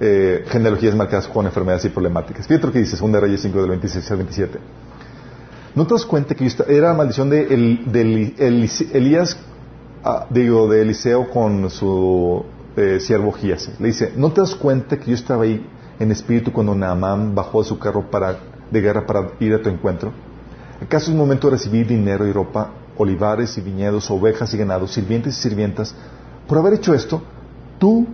[0.00, 2.46] eh, genealogías marcadas con enfermedades y problemáticas.
[2.46, 4.58] Fíjate lo que dice Segunda de Reyes 5 del 26 al 27.
[5.74, 8.00] ¿No te das cuenta que era la maldición de, el- de
[8.38, 9.36] Eli- Elías,
[10.02, 12.44] ah, digo, de Eliseo con su
[12.76, 13.70] eh, siervo Gías?
[13.78, 15.66] Le dice, ¿no te das cuenta que yo estaba ahí
[15.98, 18.38] en espíritu cuando Naamán bajó de su carro para,
[18.70, 20.12] de guerra para ir a tu encuentro?
[20.82, 25.38] ¿Acaso es momento de recibir dinero y ropa, olivares y viñedos, ovejas y ganados, sirvientes
[25.38, 25.94] y sirvientas?
[26.46, 27.22] Por haber hecho esto,
[27.78, 28.06] tú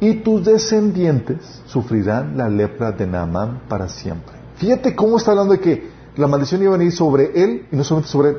[0.00, 4.34] y tus descendientes sufrirán la lepra de Naamán para siempre.
[4.56, 7.84] Fíjate cómo está hablando de que la maldición iba a venir sobre él y no
[7.84, 8.38] solamente sobre No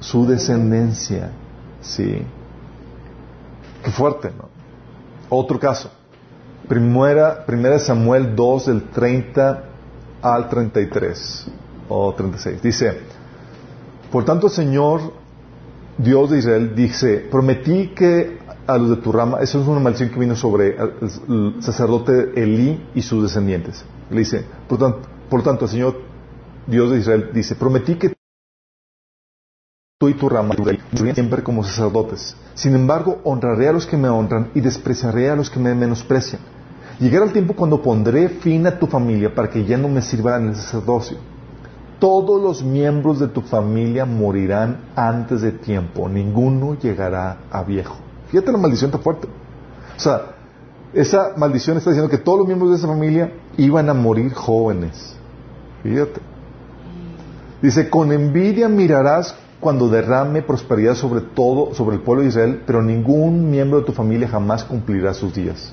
[0.00, 1.30] su- descendencia.
[1.80, 2.22] Sí.
[3.84, 4.48] Qué fuerte, ¿no?
[5.28, 5.90] Otro caso.
[6.68, 9.64] Primera, primera Samuel 2 del 30
[10.22, 11.46] al 33
[11.88, 12.62] o 36.
[12.62, 13.00] Dice,
[14.12, 15.00] por tanto Señor,
[15.96, 20.10] Dios de Israel, dice, prometí que a los de tu rama, eso es una maldición
[20.10, 23.84] que vino sobre el, sacerdote Elí y sus descendientes.
[24.10, 25.00] Le dice, por tanto,
[25.30, 25.96] por tanto el Señor,
[26.66, 28.12] Dios de Israel, dice, prometí que
[29.98, 30.54] tú y tu rama
[31.14, 32.36] siempre como sacerdotes.
[32.54, 36.42] Sin embargo, honraré a los que me honran y despreciaré a los que me menosprecian.
[37.00, 40.36] Llegará el tiempo cuando pondré fin a tu familia para que ya no me sirva
[40.36, 41.31] en el sacerdocio.
[42.02, 47.94] Todos los miembros de tu familia morirán antes de tiempo, ninguno llegará a viejo.
[48.26, 49.28] Fíjate la maldición tan fuerte.
[49.96, 50.34] O sea,
[50.92, 55.14] esa maldición está diciendo que todos los miembros de esa familia iban a morir jóvenes.
[55.84, 56.20] Fíjate.
[57.62, 62.82] Dice, con envidia mirarás cuando derrame prosperidad sobre todo, sobre el pueblo de Israel, pero
[62.82, 65.72] ningún miembro de tu familia jamás cumplirá sus días.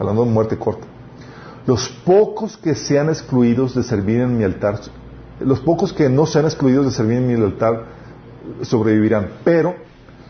[0.00, 0.88] Hablando de muerte corta.
[1.66, 4.80] Los pocos que sean excluidos de servir en mi altar,
[5.40, 7.84] los pocos que no sean excluidos de servir en mi altar
[8.62, 9.74] sobrevivirán, pero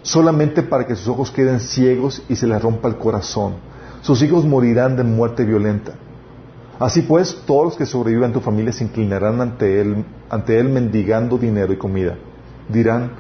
[0.03, 3.55] solamente para que sus ojos queden ciegos y se les rompa el corazón.
[4.03, 5.93] Sus hijos morirán de muerte violenta.
[6.79, 10.69] Así pues, todos los que sobrevivan en tu familia se inclinarán ante él, ante él
[10.69, 12.17] mendigando dinero y comida.
[12.69, 13.11] Dirán,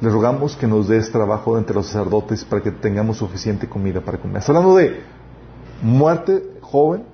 [0.00, 4.18] le rogamos que nos des trabajo entre los sacerdotes para que tengamos suficiente comida para
[4.18, 4.38] comer.
[4.38, 5.00] Está hablando de
[5.82, 7.04] muerte joven,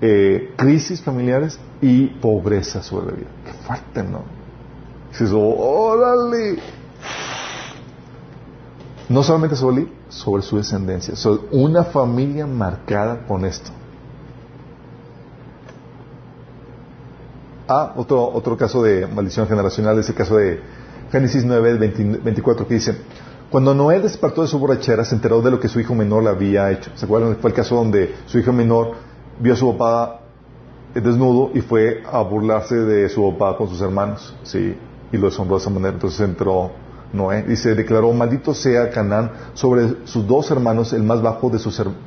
[0.00, 3.28] eh, crisis familiares y pobreza sobre la vida.
[3.44, 4.24] Qué fuerte, ¿no?
[5.10, 6.58] Dices, órale.
[9.08, 11.14] No solamente sobre él, sobre su descendencia.
[11.16, 13.70] So, una familia marcada con esto.
[17.68, 20.60] Ah, otro, otro caso de maldición generacional es el caso de
[21.10, 22.96] Génesis 9, 20 24, que dice,
[23.50, 26.30] cuando Noé despertó de su borrachera, se enteró de lo que su hijo menor le
[26.30, 26.90] había hecho.
[26.94, 27.36] ¿Se acuerdan?
[27.36, 28.94] Fue el caso donde su hijo menor
[29.40, 30.20] vio a su papá
[30.94, 34.34] desnudo y fue a burlarse de su papá con sus hermanos.
[34.42, 34.76] Sí,
[35.12, 35.94] y lo asombró de esa manera.
[35.94, 36.70] Entonces entró
[37.12, 37.42] Noé.
[37.42, 42.02] Dice, declaró, maldito sea Canaán sobre sus dos hermanos, el más bajo de sus hermanos.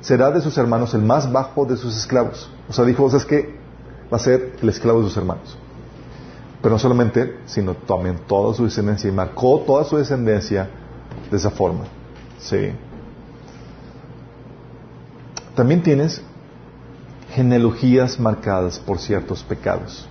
[0.00, 2.50] Será de sus hermanos el más bajo de sus esclavos.
[2.68, 3.58] O sea, dijo, es que
[4.12, 5.58] va a ser el esclavo de sus hermanos.
[6.62, 9.08] Pero no solamente sino también toda su descendencia.
[9.08, 10.68] Y marcó toda su descendencia
[11.30, 11.84] de esa forma.
[12.38, 12.72] Sí.
[15.54, 16.22] También tienes
[17.34, 20.08] genealogías marcadas por ciertos pecados.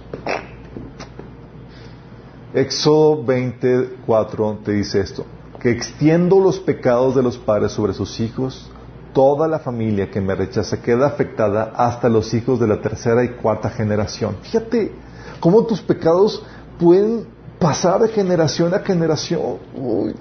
[2.54, 5.26] Éxodo 24 te dice esto,
[5.60, 8.70] que extiendo los pecados de los padres sobre sus hijos,
[9.14, 13.30] toda la familia que me rechaza queda afectada hasta los hijos de la tercera y
[13.30, 14.38] cuarta generación.
[14.41, 14.91] Fíjate
[15.40, 16.44] cómo tus pecados
[16.80, 17.28] pueden
[17.60, 19.58] pasar de generación a generación.
[19.76, 20.16] Uy.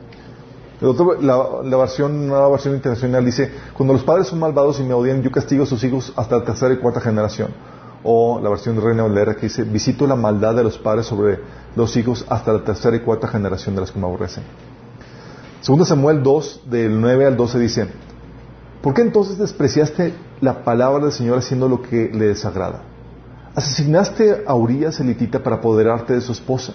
[0.81, 5.23] La, la, versión, nueva versión internacional dice, cuando los padres son malvados y me odian,
[5.23, 7.51] yo castigo a sus hijos hasta la tercera y cuarta generación.
[8.05, 11.41] O la versión de Reina Valera que dice, visito la maldad de los padres sobre
[11.75, 14.45] los hijos hasta la tercera y cuarta generación de los que me aborrecen.
[15.63, 17.89] Segundo Samuel 2, del 9 al 12 dice,
[18.81, 22.83] ¿por qué entonces despreciaste la palabra del Señor haciendo lo que le desagrada?
[23.57, 26.75] Asesinaste a Urias elitita para apoderarte de su esposa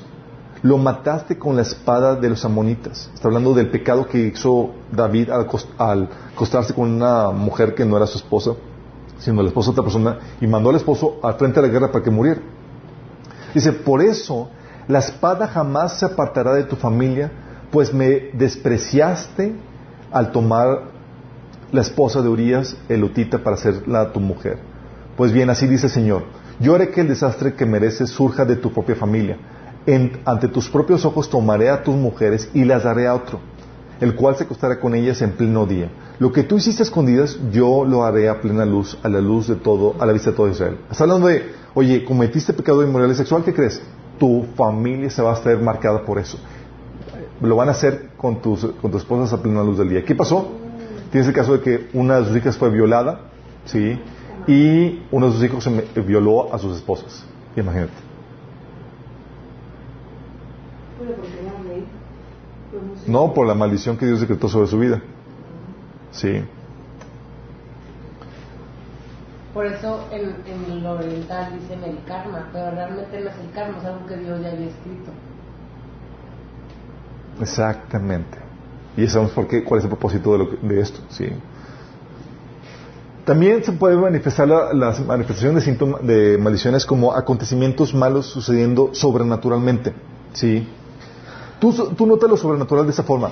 [0.63, 3.11] lo mataste con la espada de los amonitas.
[3.13, 8.07] Está hablando del pecado que hizo David al, acostarse con una mujer que no era
[8.07, 8.51] su esposa,
[9.19, 11.91] sino la esposa de otra persona, y mandó al esposo al frente de la guerra
[11.91, 12.41] para que muriera.
[13.53, 14.49] Dice, por eso
[14.87, 17.29] la espada jamás se apartará de tu familia,
[17.69, 19.55] pues me despreciaste
[20.11, 20.93] al tomar
[21.73, 24.59] la esposa de Urias, elotita, para hacerla tu mujer.
[25.17, 26.23] Pues bien, así dice el Señor,
[26.61, 29.37] yo haré que el desastre que mereces surja de tu propia familia
[30.25, 33.39] ante tus propios ojos tomaré a tus mujeres y las daré a otro,
[33.99, 35.89] el cual se acostará con ellas en pleno día.
[36.19, 39.55] Lo que tú hiciste escondidas, yo lo haré a plena luz, a la luz de
[39.55, 40.77] todo, a la vista de todo Israel.
[40.89, 43.81] Está hablando de, oye, cometiste pecado de inmoralidad sexual, ¿qué crees?
[44.19, 46.37] Tu familia se va a estar marcada por eso.
[47.41, 50.05] Lo van a hacer con tus, con tus esposas a plena luz del día.
[50.05, 50.47] ¿Qué pasó?
[51.11, 53.21] Tienes el caso de que una de sus hijas fue violada,
[53.65, 53.99] ¿sí?
[54.47, 55.69] Y uno de sus hijos
[56.05, 57.25] violó a sus esposas.
[57.55, 58.12] Imagínate.
[63.07, 65.01] No, por la maldición que Dios decretó sobre su vida.
[66.11, 66.43] Sí.
[69.53, 73.77] Por eso en, en lo oriental dicen el karma, pero realmente no es el karma,
[73.77, 75.11] es algo que Dios ya había escrito.
[77.39, 78.37] Exactamente.
[78.97, 80.99] Y sabemos por qué, cuál es el propósito de, de esto.
[81.09, 81.27] Sí.
[83.25, 89.93] También se puede manifestar las manifestaciones de, síntomas, de maldiciones como acontecimientos malos sucediendo sobrenaturalmente.
[90.33, 90.67] ¿sí?
[91.71, 93.31] Tú, notas lo sobrenatural de esa forma.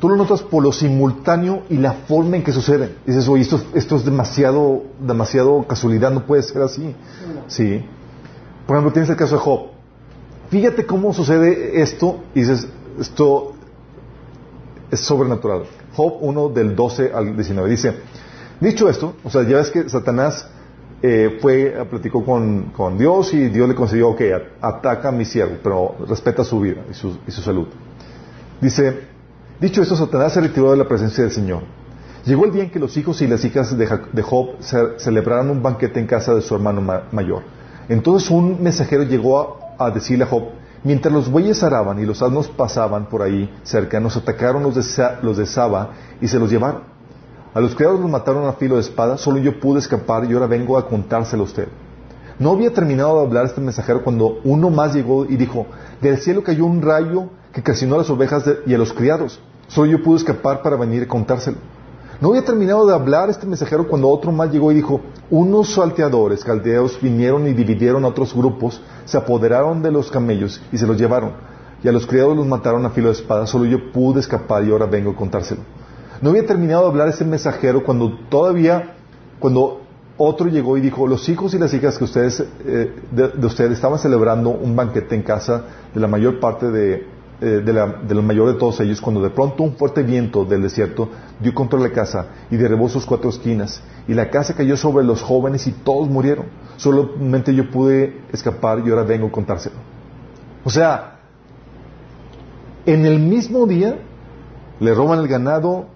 [0.00, 2.96] Tú lo notas por lo simultáneo y la forma en que sucede.
[3.04, 6.94] Dices, oye, esto, esto es demasiado, demasiado casualidad, no puede ser así.
[7.48, 7.84] Sí.
[8.66, 9.60] Por ejemplo, tienes el caso de Job.
[10.48, 12.66] Fíjate cómo sucede esto y dices,
[12.98, 13.52] esto
[14.90, 15.64] es sobrenatural.
[15.94, 17.94] Job 1 del 12 al 19 dice,
[18.58, 20.48] dicho esto, o sea, ya ves que Satanás
[21.02, 25.56] eh, fue, platicó con, con, Dios y Dios le concedió que ataca a mi siervo,
[25.62, 27.66] pero respeta su vida y su, y su salud.
[28.60, 29.02] Dice,
[29.60, 31.62] dicho esto, Satanás se retiró de la presencia del Señor.
[32.24, 34.56] Llegó el día en que los hijos y las hijas de, Job
[34.96, 36.80] celebraron un banquete en casa de su hermano
[37.12, 37.42] mayor.
[37.88, 40.44] Entonces un mensajero llegó a, decirle a Job,
[40.82, 44.82] mientras los bueyes araban y los asnos pasaban por ahí cerca, nos atacaron los de,
[45.22, 45.90] los de Saba
[46.20, 46.95] y se los llevaron.
[47.56, 50.46] A los criados los mataron a filo de espada, solo yo pude escapar y ahora
[50.46, 51.68] vengo a contárselo a usted.
[52.38, 55.64] No había terminado de hablar este mensajero cuando uno más llegó y dijo,
[56.02, 59.40] del cielo cayó un rayo que calcinó a las ovejas y a los criados.
[59.68, 61.56] Solo yo pude escapar para venir a contárselo.
[62.20, 65.00] No había terminado de hablar este mensajero cuando otro más llegó y dijo,
[65.30, 70.76] unos salteadores caldeos vinieron y dividieron a otros grupos, se apoderaron de los camellos y
[70.76, 71.32] se los llevaron.
[71.82, 74.72] Y a los criados los mataron a filo de espada, solo yo pude escapar y
[74.72, 75.62] ahora vengo a contárselo.
[76.20, 78.94] No había terminado de hablar ese mensajero cuando todavía,
[79.38, 79.82] cuando
[80.16, 83.98] otro llegó y dijo, los hijos y las hijas que ustedes, eh, de, ustedes estaban
[83.98, 87.06] celebrando un banquete en casa de la mayor parte de,
[87.40, 90.62] eh, de, la, de mayor de todos ellos, cuando de pronto un fuerte viento del
[90.62, 95.04] desierto dio contra la casa y derribó sus cuatro esquinas, y la casa cayó sobre
[95.04, 96.46] los jóvenes y todos murieron.
[96.78, 99.76] Solamente yo pude escapar y ahora vengo a contárselo.
[100.64, 101.18] O sea,
[102.86, 103.98] en el mismo día
[104.80, 105.88] le roban el ganado,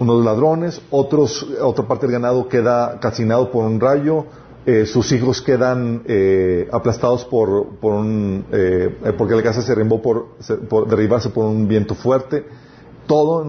[0.00, 4.26] unos ladrones, otros, otra parte del ganado queda calcinado por un rayo,
[4.66, 10.00] eh, sus hijos quedan eh, aplastados por, por un, eh, porque la casa se derribó
[10.00, 10.36] por,
[10.68, 12.46] por, derribarse por un viento fuerte.
[13.06, 13.44] Todo,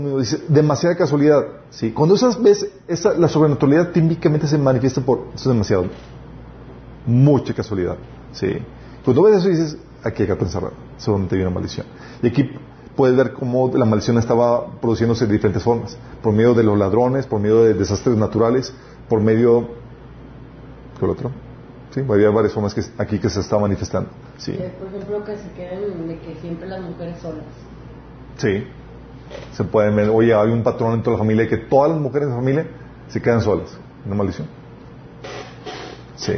[0.49, 1.45] demasiada casualidad.
[1.69, 1.91] ¿sí?
[1.91, 5.85] Cuando esas ves, esa, la sobrenaturalidad típicamente se manifiesta por, eso es demasiado,
[7.05, 7.95] mucha casualidad.
[8.33, 8.57] ¿sí?
[9.05, 10.63] Cuando ves eso dices, aquí hay que pensar,
[10.97, 11.85] seguramente hay una maldición.
[12.21, 12.49] Y aquí
[12.95, 17.25] puedes ver cómo la maldición estaba produciéndose de diferentes formas, por medio de los ladrones,
[17.27, 18.73] por medio de desastres naturales,
[19.09, 19.67] por medio...
[20.99, 21.31] ¿Qué otro?
[21.91, 24.09] Sí, había varias formas que, aquí que se está manifestando.
[24.37, 24.53] Sí.
[24.79, 27.45] Por ejemplo, que se queden de que siempre las mujeres solas.
[28.37, 28.65] Sí.
[29.53, 32.27] Se pueden ver, oye, hay un patrón en toda la familia que todas las mujeres
[32.27, 32.67] de la familia
[33.07, 33.77] se quedan solas.
[34.05, 34.47] Una maldición.
[36.15, 36.33] Sí.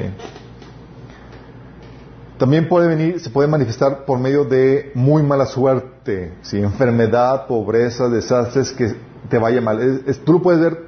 [2.37, 6.59] También puede venir, se puede manifestar por medio de muy mala suerte, ¿sí?
[6.59, 8.95] enfermedad, pobreza, desastres, que
[9.27, 10.03] te vaya mal.
[10.23, 10.85] tú lo puedes ver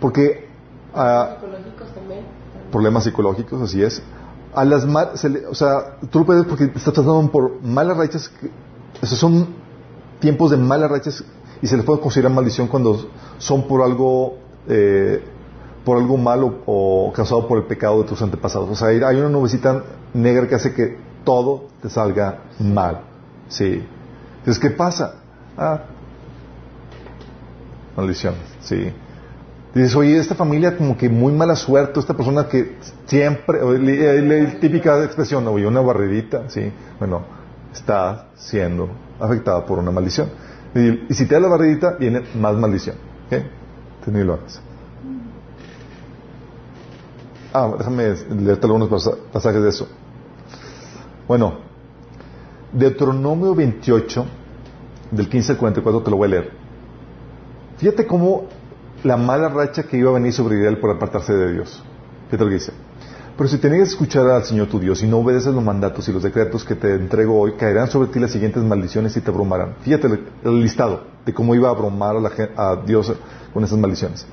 [0.00, 0.48] porque...
[0.94, 2.20] Uh, psicológicos también.
[2.70, 4.02] Problemas psicológicos, así es.
[4.54, 8.30] A las o sea, tú lo puedes ver porque estás pasando por malas rachas,
[9.00, 9.46] esos son
[10.20, 11.24] tiempos de malas rachas
[11.62, 13.08] y se les puede considerar maldición cuando
[13.38, 14.36] son por algo
[14.68, 15.24] eh,
[15.84, 18.68] por algo malo o causado por el pecado de tus antepasados.
[18.70, 19.82] O sea, hay una nubecita
[20.14, 23.02] negra que hace que todo te salga mal.
[23.48, 23.84] Sí.
[24.38, 25.14] Entonces, ¿qué pasa?
[25.56, 25.82] Ah,
[27.96, 28.34] maldición.
[28.60, 28.92] Sí.
[29.74, 32.76] Dices, oye, esta familia como que muy mala suerte, esta persona que
[33.06, 37.22] siempre, la típica expresión, oye, una barridita, sí, bueno,
[37.72, 40.28] está siendo afectada por una maldición.
[40.74, 42.96] Y, si te da la barridita, viene más maldición.
[43.26, 43.32] ¿Ok?
[44.00, 44.71] Entonces, lo hagas.
[47.52, 48.88] Ah, déjame leerte algunos
[49.32, 49.88] pasajes de eso.
[51.28, 51.54] Bueno,
[52.72, 54.24] Deuteronomio 28,
[55.10, 56.50] del 15 al 44, te lo voy a leer.
[57.76, 58.46] Fíjate cómo
[59.04, 61.82] la mala racha que iba a venir sobre Israel por apartarse de Dios.
[62.26, 62.72] Fíjate lo que dice.
[63.36, 66.12] Pero si tenías que escuchar al Señor tu Dios y no obedeces los mandatos y
[66.12, 69.74] los decretos que te entrego hoy, caerán sobre ti las siguientes maldiciones y te abrumarán.
[69.82, 70.08] Fíjate
[70.44, 73.12] el, listado de cómo iba a abrumar a, a Dios
[73.52, 74.26] con esas maldiciones.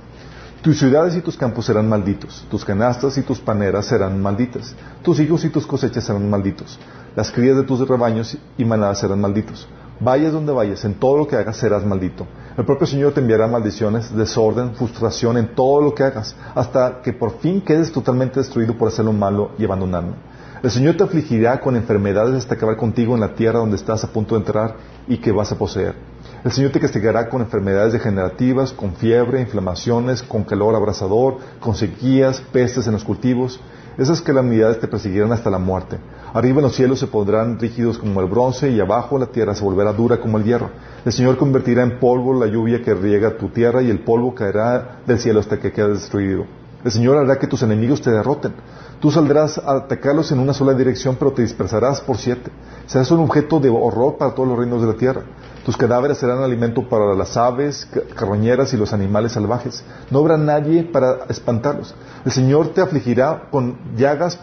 [0.61, 5.17] Tus ciudades y tus campos serán malditos, tus canastas y tus paneras serán malditas, tus
[5.21, 6.77] hijos y tus cosechas serán malditos,
[7.15, 9.69] las crías de tus rebaños y manadas serán malditos.
[10.01, 12.27] Vayas donde vayas, en todo lo que hagas serás maldito.
[12.57, 17.13] El propio Señor te enviará maldiciones, desorden, frustración en todo lo que hagas, hasta que
[17.13, 20.15] por fin quedes totalmente destruido por hacer lo malo y abandonarme.
[20.61, 24.11] El Señor te afligirá con enfermedades hasta acabar contigo en la tierra donde estás a
[24.11, 24.75] punto de entrar
[25.07, 25.95] y que vas a poseer.
[26.41, 32.39] El Señor te castigará con enfermedades degenerativas, con fiebre, inflamaciones, con calor abrasador, con sequías,
[32.39, 33.59] pestes en los cultivos.
[33.97, 35.97] Esas calamidades te perseguirán hasta la muerte.
[36.33, 39.65] Arriba en los cielos se pondrán rígidos como el bronce y abajo la tierra se
[39.65, 40.69] volverá dura como el hierro.
[41.03, 45.01] El Señor convertirá en polvo la lluvia que riega tu tierra y el polvo caerá
[45.05, 46.45] del cielo hasta que quede destruido.
[46.85, 48.53] El Señor hará que tus enemigos te derroten.
[49.01, 52.49] Tú saldrás a atacarlos en una sola dirección, pero te dispersarás por siete.
[52.85, 55.23] Serás un objeto de horror para todos los reinos de la tierra.
[55.69, 59.83] Tus cadáveres serán alimento para las aves, carroñeras y los animales salvajes.
[60.09, 61.93] No habrá nadie para espantarlos.
[62.25, 64.39] El Señor te afligirá con llagas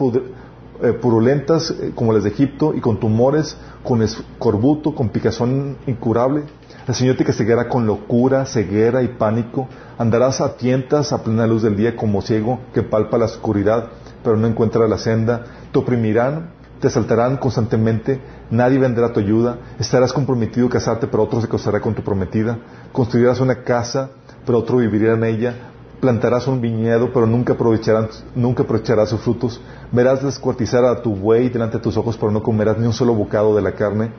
[0.83, 6.45] eh, purulentas eh, como las de Egipto y con tumores, con escorbuto, con picazón incurable.
[6.87, 9.67] El Señor te castigará con locura, ceguera y pánico.
[9.99, 13.89] Andarás a tientas a plena luz del día como ciego que palpa la oscuridad
[14.27, 16.51] pero no encuentra la senda, te oprimirán,
[16.81, 18.21] te asaltarán constantemente,
[18.51, 22.03] nadie vendrá a tu ayuda, estarás comprometido a casarte, pero otro se casará con tu
[22.03, 22.59] prometida,
[22.93, 24.11] construirás una casa,
[24.45, 25.55] pero otro vivirá en ella,
[26.01, 29.61] plantarás un viñedo, pero nunca, aprovecharán, nunca aprovecharás sus frutos,
[29.93, 33.15] verás descuartizar a tu buey delante de tus ojos, pero no comerás ni un solo
[33.15, 34.11] bocado de la carne,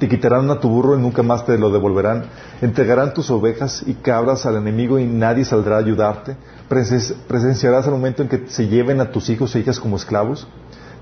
[0.00, 2.24] te quitarán a tu burro y nunca más te lo devolverán.
[2.62, 6.36] Entregarán tus ovejas y cabras al enemigo y nadie saldrá a ayudarte.
[7.28, 10.48] Presenciarás el momento en que se lleven a tus hijos e hijas como esclavos.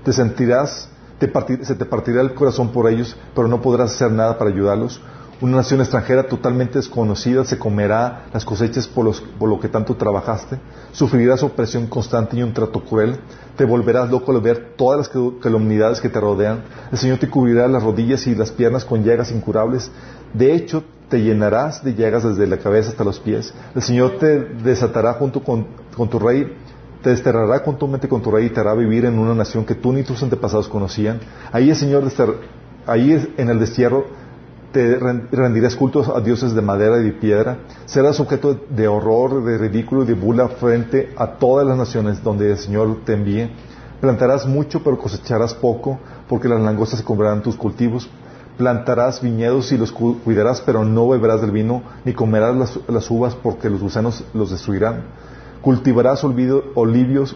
[0.03, 0.89] Te sentirás,
[1.19, 5.01] se te partirá el corazón por ellos, pero no podrás hacer nada para ayudarlos.
[5.41, 10.59] Una nación extranjera totalmente desconocida se comerá las cosechas por, lo que tanto trabajaste.
[10.91, 13.17] Sufrirás opresión constante y un trato cruel.
[13.55, 15.09] Te volverás loco al ver todas las
[15.41, 16.63] calumniedades que te rodean.
[16.91, 19.89] El Señor te cubrirá las rodillas y las piernas con llagas incurables.
[20.33, 23.53] De hecho, te llenarás de llagas desde la cabeza hasta los pies.
[23.75, 25.67] El Señor te desatará junto con,
[26.09, 26.53] tu rey
[27.01, 29.93] te desterrará conjuntamente con tu rey y te hará vivir en una nación que tú
[29.93, 31.19] ni tus antepasados conocían.
[31.51, 32.03] Ahí el Señor,
[32.85, 34.05] ahí en el destierro,
[34.71, 39.57] te rendirás cultos a dioses de madera y de piedra, serás objeto de horror, de
[39.57, 43.49] ridículo y de bula frente a todas las naciones donde el Señor te envíe.
[43.99, 48.09] Plantarás mucho, pero cosecharás poco, porque las langostas se comerán tus cultivos.
[48.57, 53.69] Plantarás viñedos y los cuidarás, pero no beberás del vino, ni comerás las, uvas, porque
[53.69, 55.03] los gusanos los destruirán.
[55.61, 57.35] Cultivarás olivos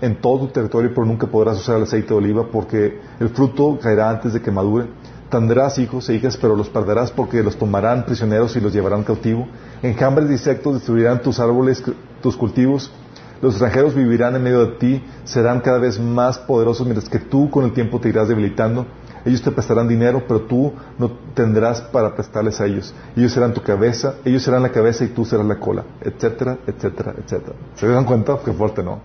[0.00, 3.78] en todo tu territorio, pero nunca podrás usar el aceite de oliva, porque el fruto
[3.80, 4.86] caerá antes de que madure
[5.32, 9.48] Tendrás hijos e hijas, pero los perderás porque los tomarán prisioneros y los llevarán cautivo.
[9.82, 11.82] Enjambres de insectos destruirán tus árboles,
[12.20, 12.92] tus cultivos.
[13.40, 17.48] Los extranjeros vivirán en medio de ti, serán cada vez más poderosos, mientras que tú
[17.48, 18.84] con el tiempo te irás debilitando.
[19.24, 22.94] Ellos te prestarán dinero, pero tú no tendrás para prestarles a ellos.
[23.16, 27.14] Ellos serán tu cabeza, ellos serán la cabeza y tú serás la cola, etcétera, etcétera,
[27.16, 27.56] etcétera.
[27.76, 28.38] ¿Se dan cuenta?
[28.44, 29.00] Qué fuerte, ¿no?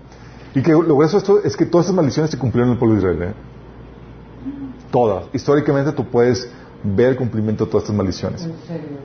[0.56, 2.96] Y que lo grueso esto es que todas estas maldiciones se cumplieron en el pueblo
[2.96, 3.30] de Israel.
[3.30, 3.34] ¿eh?
[4.92, 5.26] Todas.
[5.34, 6.50] Históricamente tú puedes
[6.84, 8.44] ver el cumplimiento de todas estas maldiciones.
[8.44, 8.98] ¿En serio?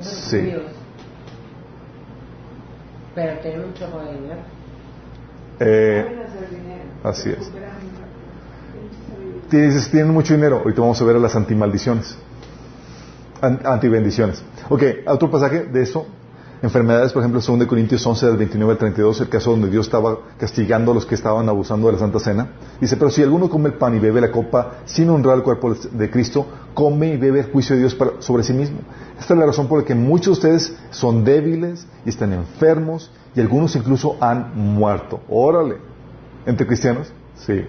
[0.00, 0.54] Sí.
[3.14, 4.40] Pero tienen un chorro de dinero.
[5.60, 6.24] Eh,
[7.04, 7.52] así es.
[9.50, 10.58] Dices, tienen mucho dinero.
[10.58, 12.16] Ahorita vamos a ver a las antimaldiciones.
[13.40, 14.42] Antibendiciones.
[14.68, 16.06] Ok, otro pasaje de eso.
[16.62, 20.18] enfermedades, por ejemplo, 2 Corintios 11, del 29 al 32, el caso donde Dios estaba
[20.38, 22.50] castigando a los que estaban abusando de la Santa Cena.
[22.80, 25.74] Dice, pero si alguno come el pan y bebe la copa sin honrar el cuerpo
[25.74, 28.78] de Cristo, come y bebe el juicio de Dios sobre sí mismo.
[29.18, 33.10] Esta es la razón por la que muchos de ustedes son débiles y están enfermos
[33.34, 35.20] y algunos incluso han muerto.
[35.28, 35.78] Órale.
[36.44, 37.12] ¿Entre cristianos?
[37.36, 37.64] Sí.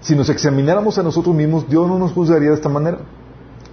[0.00, 2.98] Si nos examináramos a nosotros mismos, Dios no nos juzgaría de esta manera.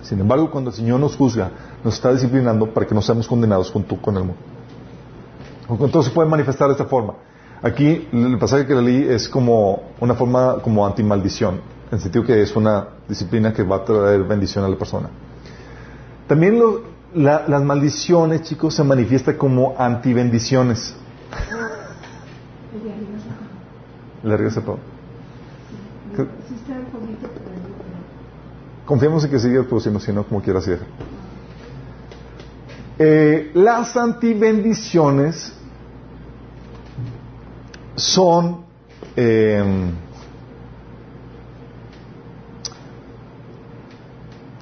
[0.02, 1.52] Sin embargo, cuando el Señor nos juzga,
[1.84, 4.42] nos está disciplinando para que no seamos condenados junto con el mundo.
[5.70, 7.16] Entonces se puede manifestar de esta forma.
[7.62, 12.42] Aquí el pasaje que leí es como una forma como antimaldición, en el sentido que
[12.42, 15.10] es una disciplina que va a traer bendición a la persona.
[16.28, 16.62] También
[17.14, 20.96] las maldiciones, chicos, se manifiestan como antibendiciones.
[24.24, 24.62] ¿Le se
[28.86, 30.80] Confiemos en que sigue produciendo, si no, como quiera hacer.
[32.98, 35.54] Eh, las antibendiciones
[37.96, 38.64] son
[39.16, 39.92] em,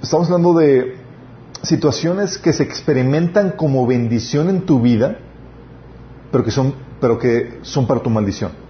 [0.01, 0.97] estamos hablando de
[1.63, 5.17] situaciones que se experimentan como bendición en tu vida,
[6.31, 8.62] pero que son, pero que son para tu maldición.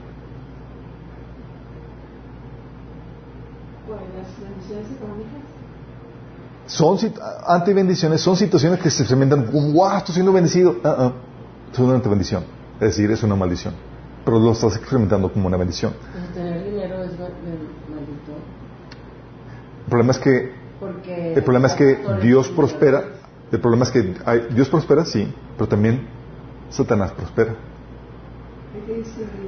[6.73, 6.97] Son
[7.45, 10.71] antibendiciones, son situaciones que se experimentan como, wow, estoy siendo bendecido.
[10.71, 11.13] Uh -uh.
[11.71, 12.43] Es una antibendición.
[12.75, 13.75] Es decir, es una maldición.
[14.25, 15.93] Pero lo estás experimentando como una bendición.
[16.33, 18.33] ¿Tener dinero es maldito?
[19.83, 23.03] El problema es que, Porque el problema es que Dios prospera.
[23.51, 26.07] El problema es que hay, Dios prospera, sí, pero también
[26.71, 27.55] Satanás prospera.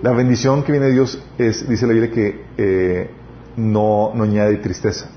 [0.04, 3.10] La bendición que viene de Dios es, dice la Biblia, que eh,
[3.58, 5.10] no, no añade tristeza.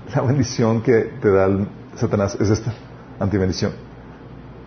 [0.14, 1.66] la bendición que te da el
[1.96, 2.72] Satanás es esta,
[3.18, 3.72] antibendición.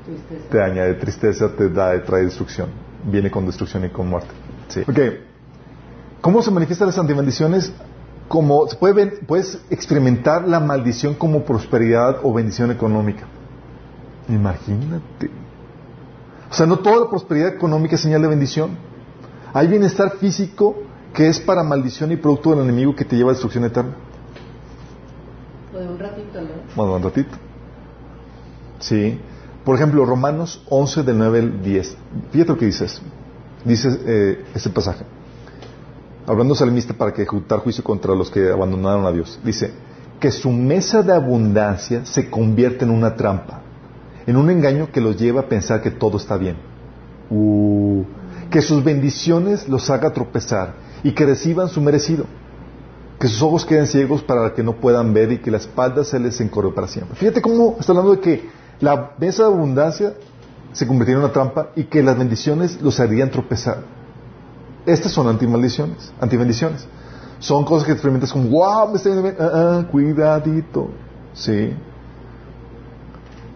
[0.05, 0.49] Tristeza.
[0.49, 2.69] Te añade tristeza, te da, trae destrucción.
[3.03, 4.29] Viene con destrucción y con muerte.
[4.69, 4.81] Sí.
[4.81, 4.99] Ok.
[6.21, 7.71] ¿Cómo se manifiestan las antibendiciones?
[8.27, 13.25] Como se puede ver, puedes experimentar la maldición como prosperidad o bendición económica.
[14.27, 15.29] Imagínate.
[16.49, 18.71] O sea, no toda la prosperidad económica es señal de bendición.
[19.53, 20.75] Hay bienestar físico
[21.13, 23.95] que es para maldición y producto del enemigo que te lleva a destrucción eterna.
[25.77, 26.47] De un ratito, ¿no?
[26.75, 27.37] Bueno, un ratito.
[28.79, 29.19] Sí.
[29.63, 31.97] Por ejemplo, Romanos 11 del 9 al 10.
[32.31, 33.01] Fíjate lo que dices.
[33.63, 35.03] Dice eh, ese pasaje.
[36.25, 39.39] Hablando salmista para que ejecutar juicio contra los que abandonaron a Dios.
[39.43, 39.71] Dice
[40.19, 43.61] que su mesa de abundancia se convierte en una trampa,
[44.25, 46.57] en un engaño que los lleva a pensar que todo está bien.
[47.29, 48.03] Uh,
[48.49, 50.73] que sus bendiciones los haga tropezar
[51.03, 52.25] y que reciban su merecido
[53.19, 56.19] que sus ojos queden ciegos para que no puedan ver y que la espalda se
[56.19, 57.15] les encorre para siempre.
[57.15, 58.49] Fíjate cómo está hablando de que
[58.79, 60.13] la mesa de abundancia
[60.71, 63.79] se convirtiera en una trampa y que las bendiciones los harían tropezar.
[64.85, 66.87] Estas son antimaldiciones, antibendiciones.
[67.39, 69.35] Son cosas que experimentas como, wow, me está yendo bien.
[69.39, 70.89] Ah, ah, cuidadito.
[71.33, 71.73] Sí.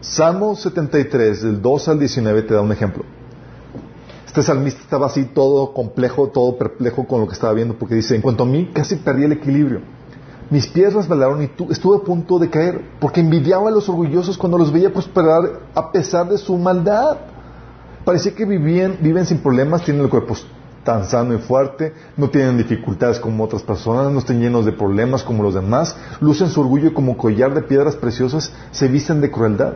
[0.01, 3.05] Salmo 73, del 2 al 19, te da un ejemplo.
[4.31, 8.15] Este salmista estaba así todo complejo, todo perplejo con lo que estaba viendo, porque dice,
[8.15, 9.81] en cuanto a mí, casi perdí el equilibrio.
[10.49, 14.57] Mis pies resbalaron y estuve a punto de caer, porque envidiaba a los orgullosos cuando
[14.57, 17.17] los veía prosperar a pesar de su maldad.
[18.05, 20.37] Parecía que vivían, viven sin problemas, tienen el cuerpo
[20.85, 25.23] tan sano y fuerte, no tienen dificultades como otras personas, no están llenos de problemas
[25.23, 29.73] como los demás, lucen su orgullo como collar de piedras preciosas, se visten de crueldad.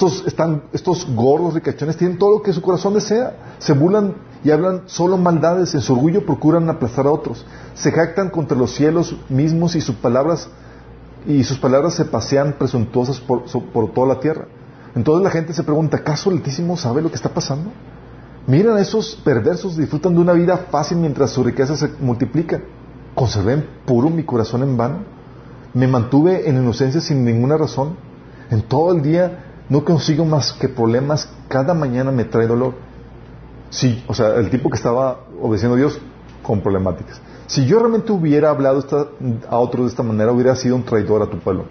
[0.00, 3.36] Estos, están, estos gordos ricachones tienen todo lo que su corazón desea.
[3.58, 5.74] Se burlan y hablan solo maldades.
[5.74, 7.44] En su orgullo procuran aplastar a otros.
[7.74, 10.48] Se jactan contra los cielos mismos y sus palabras,
[11.26, 13.44] y sus palabras se pasean presuntuosas por,
[13.74, 14.46] por toda la tierra.
[14.94, 17.70] Entonces la gente se pregunta, ¿acaso el Altísimo sabe lo que está pasando?
[18.46, 22.58] Miren a esos perversos, disfrutan de una vida fácil mientras su riqueza se multiplica.
[23.14, 25.00] ¿Conservé puro mi corazón en vano?
[25.74, 27.96] ¿Me mantuve en inocencia sin ninguna razón?
[28.50, 32.74] En todo el día no consigo más que problemas, cada mañana me trae dolor.
[33.70, 35.98] Sí, o sea, el tipo que estaba obedeciendo a Dios
[36.42, 37.22] con problemáticas.
[37.46, 38.84] Si yo realmente hubiera hablado
[39.48, 41.66] a otros de esta manera, hubiera sido un traidor a tu pueblo.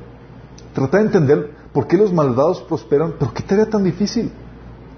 [0.74, 4.32] Trata de entender por qué los malvados prosperan, pero qué tarea tan difícil.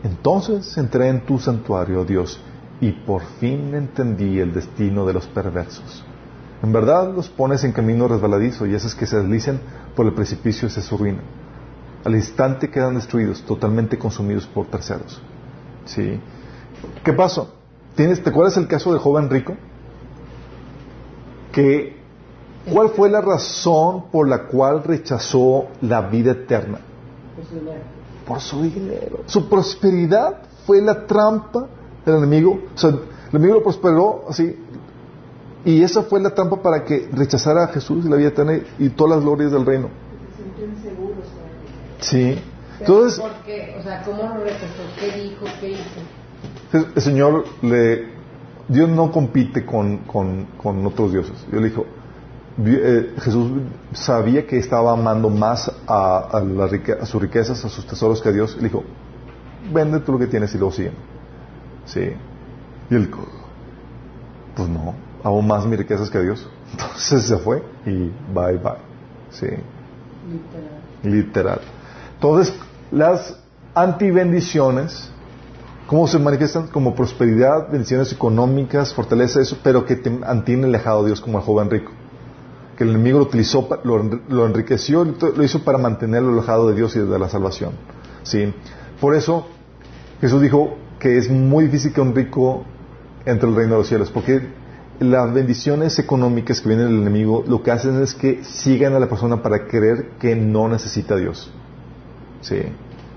[0.04, 2.40] Entonces entré en tu santuario, Dios,
[2.80, 6.04] y por fin entendí el destino de los perversos.
[6.62, 9.60] En verdad los pones en camino resbaladizo y esos que se deslicen
[9.96, 11.22] por el precipicio se su ruina
[12.04, 15.22] al instante quedan destruidos, totalmente consumidos por terceros.
[15.86, 16.20] ¿Sí?
[17.04, 17.54] ¿Qué pasó?
[17.96, 19.56] ¿Tienes, ¿Te acuerdas el caso del joven rico?
[21.52, 21.98] Que,
[22.72, 26.80] ¿Cuál fue la razón por la cual rechazó la vida eterna?
[28.28, 29.22] por su dinero.
[29.26, 31.68] Su prosperidad fue la trampa
[32.06, 32.60] del enemigo.
[32.74, 33.00] O sea, el
[33.32, 34.58] enemigo lo prosperó así.
[35.66, 38.90] Y esa fue la trampa para que rechazara a Jesús y la vida eterna y
[38.90, 39.90] todas las glorias del reino.
[42.02, 42.40] Sí.
[42.80, 43.76] Entonces, ¿Por qué?
[43.80, 44.84] O sea, ¿cómo lo rechazó?
[45.00, 45.46] ¿Qué dijo?
[45.60, 46.90] ¿Qué hizo?
[46.96, 48.10] el Señor le...
[48.68, 51.46] Dios no compite con, con, con otros dioses.
[51.50, 51.86] Dios le dijo,
[52.66, 53.52] eh, Jesús
[53.94, 58.22] sabía que estaba amando más a, a, la rique, a, sus riquezas, a sus tesoros
[58.22, 58.56] que a Dios.
[58.58, 58.84] Le dijo,
[59.74, 60.92] vende tú lo que tienes y luego sigue.
[61.86, 62.12] Sí.
[62.90, 63.10] Y él,
[64.56, 66.48] pues no, hago más mis riquezas que a Dios.
[66.72, 68.74] Entonces se fue y bye bye.
[69.32, 69.48] Sí.
[70.28, 70.82] Literal.
[71.04, 71.62] Literal.
[72.22, 72.54] Entonces,
[72.92, 73.36] las
[73.74, 75.10] antibendiciones,
[75.88, 76.68] ¿cómo se manifiestan?
[76.68, 81.44] Como prosperidad, bendiciones económicas, fortaleza, eso, pero que te mantiene alejado de Dios como el
[81.44, 81.92] joven rico.
[82.78, 86.96] Que el enemigo lo utilizó, lo, lo enriqueció, lo hizo para mantenerlo alejado de Dios
[86.96, 87.72] y de la salvación.
[88.22, 88.54] ¿Sí?
[89.00, 89.48] Por eso,
[90.20, 92.66] Jesús dijo que es muy difícil que un rico
[93.26, 94.48] entre el reino de los cielos, porque
[95.00, 99.10] las bendiciones económicas que vienen del enemigo lo que hacen es que sigan a la
[99.10, 101.52] persona para creer que no necesita a Dios.
[102.42, 102.62] Sí.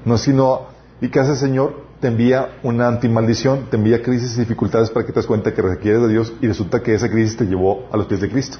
[0.04, 0.66] No sino,
[1.00, 1.84] ¿y qué hace el Señor?
[2.00, 5.62] Te envía una antimaldición, te envía crisis y dificultades para que te des cuenta que
[5.62, 8.58] requieres de Dios y resulta que esa crisis te llevó a los pies de Cristo.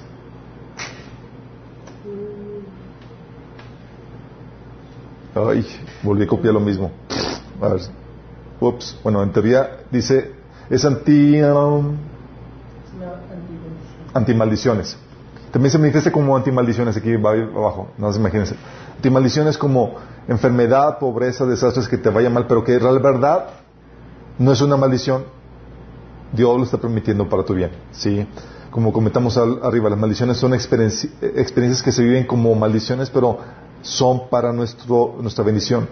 [5.35, 5.66] Ay,
[6.03, 6.91] volví a copiar lo mismo.
[7.61, 7.81] A ver.
[8.61, 8.99] Ups.
[9.03, 10.32] Bueno, en teoría dice,
[10.70, 11.43] es anti...
[11.43, 11.97] Um,
[14.15, 14.97] antimaldiciones.
[15.51, 18.57] También se manifiesta como antimaldiciones, aquí abajo, no se imagínense.
[18.97, 19.95] Antimaldiciones como
[20.29, 23.47] enfermedad, pobreza, desastres que te vaya mal, pero que en verdad
[24.39, 25.25] no es una maldición.
[26.33, 28.27] Dios lo está permitiendo para tu bien, ¿sí?
[28.71, 33.39] Como comentamos al, arriba, las maldiciones son experiencias que se viven como maldiciones, pero
[33.83, 35.87] son para nuestro, nuestra bendición.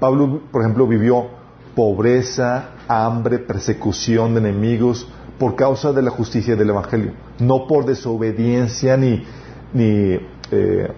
[0.00, 1.26] Pablo, por ejemplo, vivió
[1.74, 5.06] pobreza, hambre, persecución de enemigos
[5.38, 9.24] por causa de la justicia del Evangelio, no por desobediencia ni,
[9.72, 10.18] ni
[10.50, 10.92] eh,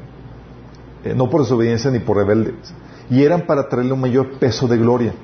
[1.14, 2.54] no por desobediencia ni por rebeldes.
[3.10, 5.14] Y eran para traerle un mayor peso de gloria.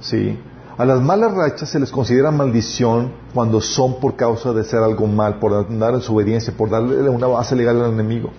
[0.00, 0.38] ¿Sí?
[0.76, 5.06] A las malas rachas se les considera maldición cuando son por causa de hacer algo
[5.06, 8.30] mal, por andar en obediencia, por darle una base legal al enemigo.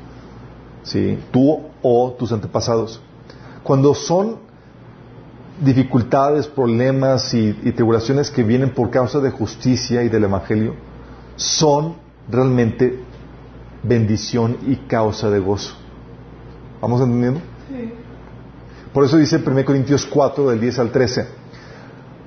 [0.84, 1.18] ¿Sí?
[1.32, 3.02] Tú o tus antepasados.
[3.64, 4.38] Cuando son
[5.64, 10.76] dificultades, problemas y, tribulaciones que vienen por causa de justicia y del Evangelio,
[11.36, 11.96] son
[12.30, 13.00] realmente
[13.84, 15.76] bendición y causa de gozo.
[16.82, 17.40] ¿Vamos entendiendo?
[17.70, 17.94] Sí.
[18.94, 21.28] Por eso dice 1 Corintios 4, del 10 al 13.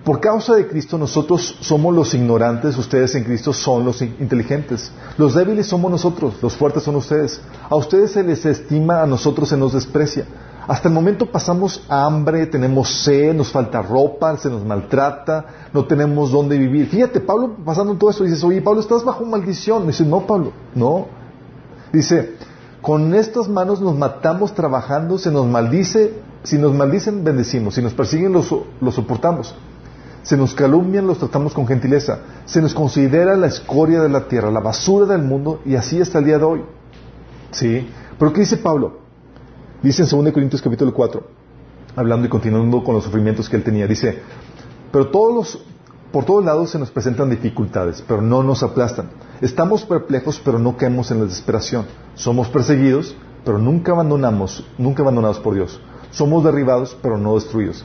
[0.04, 4.90] Por causa de Cristo nosotros somos los ignorantes, ustedes en Cristo son los inteligentes.
[5.18, 7.40] Los débiles somos nosotros, los fuertes son ustedes.
[7.68, 10.26] A ustedes se les estima, a nosotros se nos desprecia.
[10.66, 16.30] Hasta el momento pasamos hambre, tenemos sed, nos falta ropa, se nos maltrata, no tenemos
[16.30, 16.88] dónde vivir.
[16.88, 19.86] Fíjate, Pablo pasando todo eso, dices, oye, Pablo, estás bajo maldición.
[19.86, 21.06] Dice, no, Pablo, no.
[21.92, 22.34] Dice,
[22.88, 27.92] con estas manos nos matamos trabajando, se nos maldice, si nos maldicen, bendecimos, si nos
[27.92, 28.46] persiguen, los,
[28.94, 29.54] soportamos.
[30.22, 32.20] Se nos calumnian, los tratamos con gentileza.
[32.46, 36.20] Se nos considera la escoria de la tierra, la basura del mundo, y así hasta
[36.20, 36.62] el día de hoy.
[37.50, 37.86] ¿Sí?
[38.18, 39.00] Pero ¿qué dice Pablo?
[39.82, 41.22] Dice en 2 Corintios capítulo 4,
[41.94, 44.18] hablando y continuando con los sufrimientos que él tenía, dice,
[44.90, 45.64] pero todos los,
[46.12, 49.10] por todos lados se nos presentan dificultades, pero no nos aplastan.
[49.40, 51.84] Estamos perplejos, pero no caemos en la desesperación.
[52.14, 53.14] Somos perseguidos,
[53.44, 55.80] pero nunca abandonamos, nunca abandonados por Dios.
[56.10, 57.84] Somos derribados, pero no destruidos.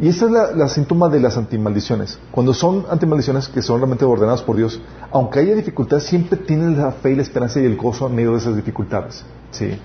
[0.00, 2.18] Y esa es la, la, síntoma de las antimaldiciones.
[2.32, 4.80] Cuando son antimaldiciones que son realmente ordenadas por Dios,
[5.12, 8.32] aunque haya dificultades, siempre tienen la fe y la esperanza y el gozo en medio
[8.32, 9.24] de esas dificultades.
[9.52, 9.78] ¿sí?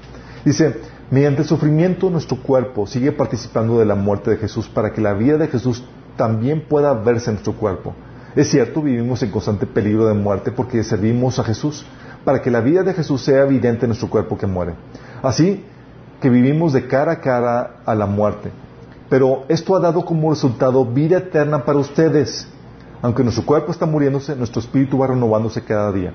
[0.44, 0.82] Dice,
[1.12, 5.14] mediante el sufrimiento nuestro cuerpo sigue participando de la muerte de Jesús para que la
[5.14, 5.84] vida de Jesús
[6.20, 7.94] también pueda verse en nuestro cuerpo.
[8.36, 11.86] Es cierto, vivimos en constante peligro de muerte porque servimos a Jesús,
[12.26, 14.74] para que la vida de Jesús sea evidente en nuestro cuerpo que muere.
[15.24, 15.64] Así
[16.20, 18.52] que vivimos de cara a cara a la muerte.
[19.10, 22.50] Pero esto ha dado como resultado vida eterna para ustedes.
[23.02, 26.12] Aunque nuestro cuerpo está muriéndose, nuestro espíritu va renovándose cada día.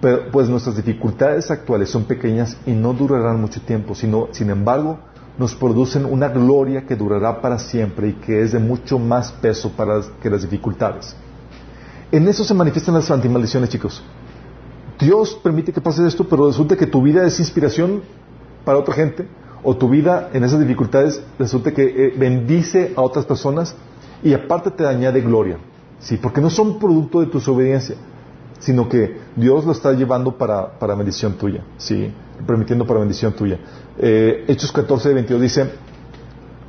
[0.00, 4.98] Pero, pues nuestras dificultades actuales son pequeñas y no durarán mucho tiempo, sino, sin embargo,
[5.38, 9.70] nos producen una gloria que durará para siempre y que es de mucho más peso
[9.70, 11.16] para que las dificultades.
[12.10, 14.02] En eso se manifiestan las antimaldiciones, chicos.
[14.98, 18.02] Dios permite que pase esto, pero resulta que tu vida es inspiración
[18.64, 19.26] para otra gente,
[19.64, 23.74] o tu vida en esas dificultades resulta que eh, bendice a otras personas
[24.22, 25.58] y aparte te añade gloria.
[26.00, 27.96] Sí, porque no son producto de tu desobediencia,
[28.58, 32.12] sino que Dios lo está llevando para, para bendición tuya, sí,
[32.46, 33.58] permitiendo para bendición tuya.
[33.98, 35.70] Eh, Hechos 14, 22 dice,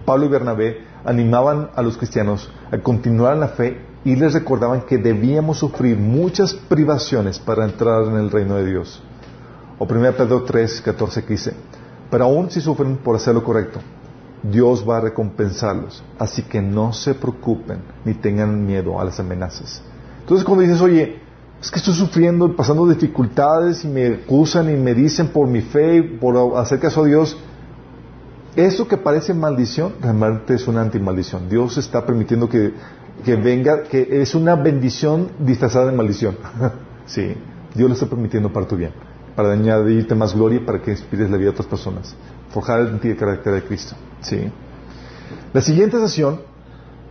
[0.06, 4.82] Pablo y Bernabé animaban a los cristianos a continuar en la fe y les recordaban
[4.82, 9.02] que debíamos sufrir muchas privaciones para entrar en el reino de Dios.
[9.80, 11.54] O 1 Pedro 3, 14 que dice,
[12.10, 13.80] pero aún si sufren por hacer lo correcto,
[14.44, 16.04] Dios va a recompensarlos.
[16.20, 19.82] Así que no se preocupen ni tengan miedo a las amenazas.
[20.20, 21.23] Entonces cuando dices, oye,
[21.64, 26.04] es que estoy sufriendo, pasando dificultades y me acusan y me dicen por mi fe,
[26.04, 27.38] por hacer caso a Dios,
[28.58, 31.48] eso que parece maldición realmente es una antimaldición.
[31.48, 32.74] Dios está permitiendo que,
[33.24, 36.36] que venga, que es una bendición disfrazada de maldición.
[37.06, 37.34] sí,
[37.74, 38.92] Dios lo está permitiendo para tu bien,
[39.34, 42.14] para añadirte más gloria, para que inspires la vida a otras personas,
[42.50, 43.96] forjar en ti el carácter de Cristo.
[44.20, 44.52] Sí.
[45.54, 46.42] La siguiente sesión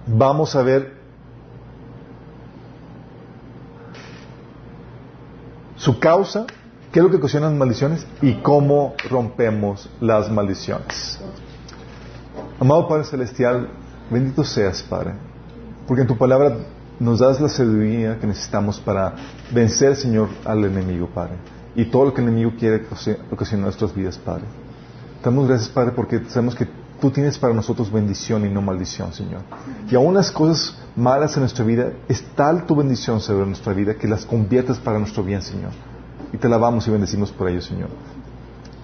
[0.06, 1.01] vamos a ver
[5.82, 6.46] su causa,
[6.92, 11.18] qué es lo que ocasiona las maldiciones y cómo rompemos las maldiciones.
[12.60, 13.68] Amado Padre Celestial,
[14.08, 15.14] bendito seas, Padre,
[15.88, 16.56] porque en tu palabra
[17.00, 19.16] nos das la sabiduría que necesitamos para
[19.52, 21.34] vencer, Señor, al enemigo, Padre,
[21.74, 22.86] y todo lo que el enemigo quiere
[23.32, 24.44] ocasionar en nuestras vidas, Padre.
[25.24, 26.68] Damos gracias, Padre, porque sabemos que
[27.02, 29.40] tú tienes para nosotros bendición y no maldición, Señor.
[29.90, 33.94] Y aún las cosas malas en nuestra vida, es tal tu bendición sobre nuestra vida
[33.96, 35.72] que las conviertes para nuestro bien, Señor.
[36.32, 37.88] Y te alabamos y bendecimos por ello, Señor.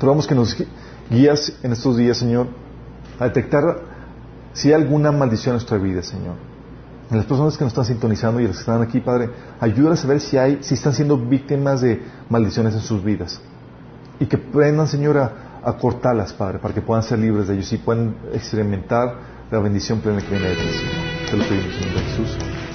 [0.01, 0.57] Te rogamos que nos
[1.09, 2.49] guías en estos días, Señor,
[3.21, 3.83] a detectar
[4.53, 6.35] si hay alguna maldición en nuestra vida, Señor.
[7.13, 9.31] En las personas que nos están sintonizando y las que están aquí, Padre,
[9.61, 13.41] ayúdalas a ver si hay, si están siendo víctimas de maldiciones en sus vidas.
[14.19, 17.73] Y que prendan, Señor, a, a cortarlas, Padre, para que puedan ser libres de ellos
[17.73, 20.95] y puedan experimentar la bendición plena que viene de Señor.
[21.31, 22.68] Te lo pedimos en el nombre de Jesús.